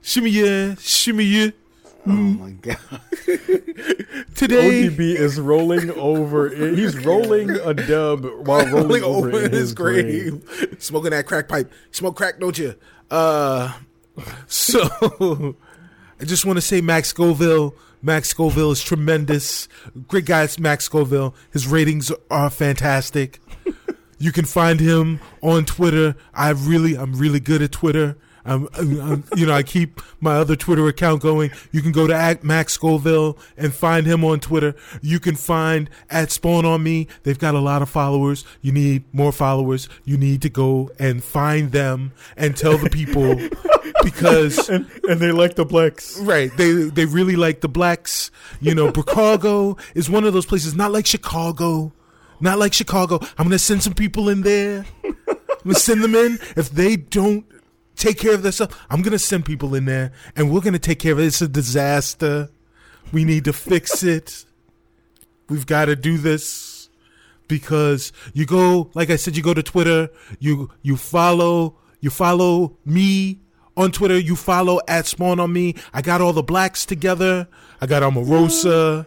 [0.00, 1.50] shimmy ya, shimmy ya.
[2.04, 2.78] Oh my god!
[4.34, 6.48] Today, ODB is rolling over.
[6.48, 10.42] He's rolling a dub while rolling, over, in his grave.
[10.80, 11.70] smoking that crack pipe.
[11.92, 12.74] Smoke crack, don't you?
[13.12, 13.72] Uh,
[14.46, 15.54] so
[16.20, 17.74] I just want to say, Max Scoville.
[18.00, 19.68] Max Scoville is tremendous.
[20.08, 21.34] Great guy, it's Max Scoville.
[21.52, 23.40] His ratings are fantastic.
[24.18, 26.16] You can find him on Twitter.
[26.34, 28.16] I really, I'm really good at Twitter.
[28.44, 31.50] I'm, I'm- you know, I keep my other Twitter account going.
[31.70, 34.74] You can go to at Max Scoville and find him on Twitter.
[35.00, 37.06] You can find at Spawn on Me.
[37.22, 38.44] They've got a lot of followers.
[38.60, 39.88] You need more followers.
[40.04, 43.36] You need to go and find them and tell the people
[44.04, 46.18] because And, and they like the blacks.
[46.20, 46.54] Right.
[46.56, 48.30] They they really like the blacks.
[48.60, 51.92] You know, Chicago is one of those places, not like Chicago.
[52.40, 53.20] Not like Chicago.
[53.38, 54.84] I'm gonna send some people in there.
[55.04, 55.14] I'm
[55.64, 56.38] gonna send them in.
[56.56, 57.44] If they don't
[58.02, 61.12] take care of themselves, I'm gonna send people in there and we're gonna take care
[61.12, 61.26] of it.
[61.26, 62.50] It's a disaster.
[63.12, 64.44] We need to fix it.
[65.48, 66.70] We've gotta do this.
[67.48, 70.08] Because you go, like I said, you go to Twitter,
[70.38, 73.40] you you follow, you follow me
[73.76, 75.74] on Twitter, you follow at Spawn on me.
[75.92, 77.48] I got all the blacks together.
[77.80, 79.04] I got Omarosa.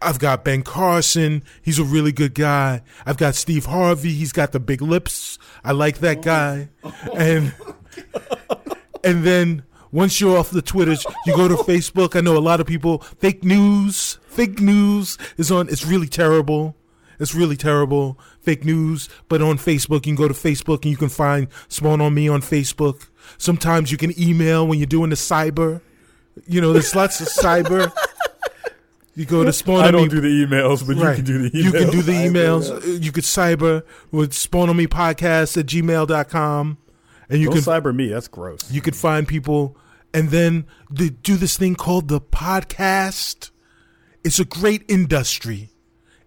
[0.00, 1.42] I've got Ben Carson.
[1.60, 2.82] He's a really good guy.
[3.04, 4.14] I've got Steve Harvey.
[4.14, 5.38] He's got the big lips.
[5.62, 6.70] I like that guy.
[6.82, 6.94] Oh.
[7.14, 7.52] And
[9.04, 9.62] and then
[9.92, 12.16] once you're off the Twitters, you go to Facebook.
[12.16, 14.18] I know a lot of people fake news.
[14.28, 15.68] Fake news is on.
[15.68, 16.76] It's really terrible.
[17.18, 18.18] It's really terrible.
[18.40, 19.08] Fake news.
[19.28, 22.28] But on Facebook, you can go to Facebook and you can find Spawn on Me
[22.28, 23.08] on Facebook.
[23.36, 25.82] Sometimes you can email when you're doing the cyber.
[26.46, 27.92] You know, there's lots of cyber.
[29.16, 30.08] You go to Spawn I don't Me.
[30.08, 31.64] do the emails, but you can do the emails.
[31.64, 33.02] You can do the emails.
[33.04, 36.78] You could cyber with spawn on me podcast at gmail.com.
[37.30, 38.08] And you Don't can cyber me.
[38.08, 38.70] That's gross.
[38.70, 39.76] you could find people
[40.12, 43.50] and then they do this thing called the podcast.
[44.24, 45.70] It's a great industry.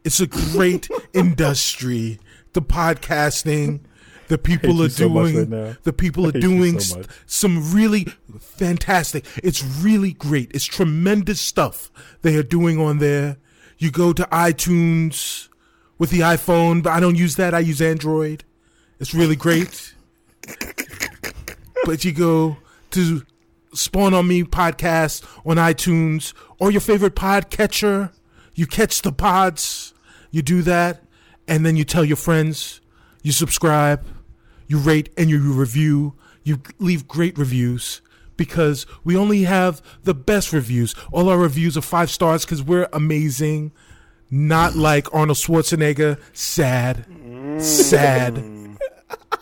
[0.03, 2.19] It's a great industry.
[2.53, 3.81] The podcasting.
[4.29, 8.07] The people are so doing right the people are doing so some really
[8.39, 9.25] fantastic.
[9.43, 10.49] It's really great.
[10.55, 13.37] It's tremendous stuff they are doing on there.
[13.77, 15.49] You go to iTunes
[15.97, 17.53] with the iPhone, but I don't use that.
[17.53, 18.45] I use Android.
[18.99, 19.93] It's really great.
[21.85, 22.57] but you go
[22.91, 23.23] to
[23.73, 28.11] Spawn on Me podcast on iTunes or your favorite podcatcher.
[28.55, 29.93] You catch the pods
[30.33, 31.03] you do that,
[31.47, 32.81] and then you tell your friends,
[33.21, 34.03] you subscribe,
[34.67, 36.15] you rate, and you review.
[36.43, 38.01] You leave great reviews
[38.35, 40.95] because we only have the best reviews.
[41.11, 43.71] All our reviews are five stars because we're amazing.
[44.31, 46.19] Not like Arnold Schwarzenegger.
[46.33, 47.05] Sad.
[47.61, 48.35] Sad.
[48.35, 48.77] Mm.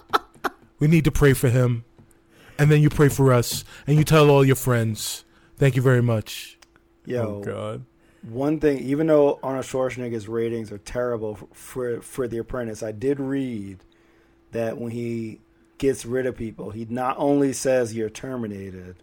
[0.80, 1.86] we need to pray for him.
[2.62, 3.64] And then you pray for us.
[3.88, 5.26] And you tell all your friends.
[5.58, 6.60] Thank you very much.
[7.06, 7.86] Yo, Oh God.
[8.22, 12.92] one thing, even though Arnold Schwarzenegger's ratings are terrible for, for for The Apprentice, I
[12.92, 13.80] did read
[14.52, 15.40] that when he
[15.80, 18.98] gets rid of people, he not only says you're terminated,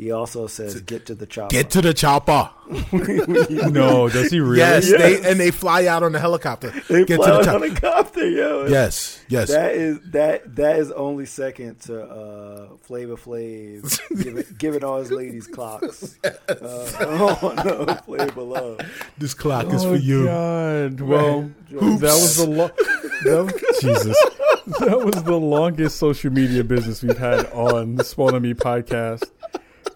[0.00, 1.52] he also says get to the chopper.
[1.52, 2.50] Get to the chopper.
[3.70, 4.58] No, does he really?
[4.58, 6.70] Yes, They, and they fly out on the helicopter.
[6.88, 7.54] They Get fly to the out top.
[7.56, 8.66] on a copter, yo.
[8.66, 9.48] Yes, yes.
[9.50, 15.10] That is that that is only second to uh, Flavor Flav giving, giving all his
[15.10, 16.16] ladies clocks.
[16.24, 18.80] Uh, oh no, Flavor Love.
[19.18, 20.24] this clock is Oh for you.
[20.26, 21.00] God.
[21.00, 22.70] Well, that was the lo-
[23.24, 24.16] that was, Jesus.
[24.80, 29.28] That was the longest social media business we've had on the Spawn on Me podcast.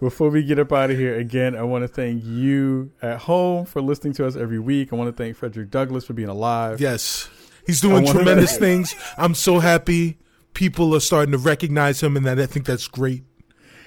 [0.05, 3.64] Before we get up out of here, again, I want to thank you at home
[3.64, 4.93] for listening to us every week.
[4.93, 6.78] I want to thank Frederick Douglass for being alive.
[6.78, 7.31] Yes.
[7.66, 8.94] He's doing tremendous things.
[9.16, 10.18] I'm so happy
[10.52, 13.24] people are starting to recognize him, and that I think that's great.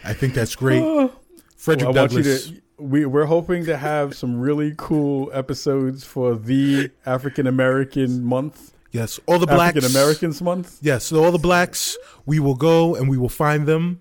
[0.03, 0.81] I think that's great.
[1.55, 2.49] Frederick Well, I want you Douglass.
[2.49, 2.61] to.
[2.79, 9.19] We, we're hoping to have some really cool episodes for the African American month, yes,
[9.27, 9.77] all the blacks.
[9.77, 10.79] African Americans month.
[10.81, 11.95] Yes, so all the blacks,
[12.25, 13.99] we will go and we will find them.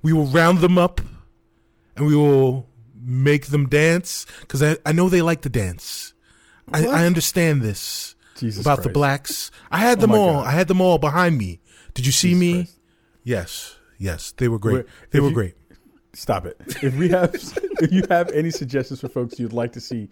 [0.00, 1.00] We will round them up,
[2.00, 2.66] and we will
[3.02, 6.14] make them dance because I, I know they like to dance.
[6.72, 9.50] I, I understand this Jesus about the blacks.
[9.70, 10.32] I had them my all.
[10.34, 10.46] God.
[10.46, 11.60] I had them all behind me.
[11.94, 12.54] Did you see Jesus me?
[12.54, 12.76] Christ.
[13.24, 14.74] Yes, yes, they were great.
[14.76, 15.54] Wait, they were you- great.
[16.12, 16.56] Stop it.
[16.82, 17.32] If we have,
[17.80, 20.08] if you have any suggestions for folks you'd like to see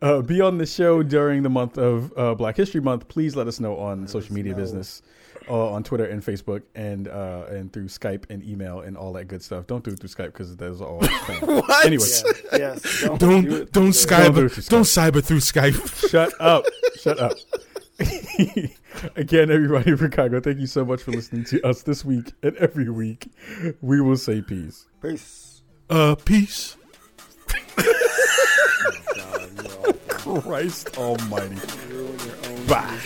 [0.00, 3.48] uh, be on the show during the month of uh, Black History Month, please let
[3.48, 5.02] us know on social media business,
[5.48, 9.24] uh, on Twitter and Facebook, and uh, and through Skype and email and all that
[9.26, 9.66] good stuff.
[9.66, 11.00] Don't do it through Skype because there's all.
[11.42, 11.86] What?
[11.86, 12.04] Anyway,
[12.52, 13.00] Yeah, yes.
[13.02, 13.72] Don't, Don't do it.
[13.72, 16.08] don't Don't do cyber it through don't cyber through Skype.
[16.10, 16.64] shut up.
[17.00, 17.32] Shut up.
[19.16, 22.56] Again, everybody in Chicago, thank you so much for listening to us this week and
[22.56, 23.30] every week.
[23.80, 24.86] We will say peace.
[25.00, 25.62] Peace.
[25.90, 26.76] Uh, peace.
[30.18, 31.56] Christ Almighty.
[32.68, 32.98] Bye.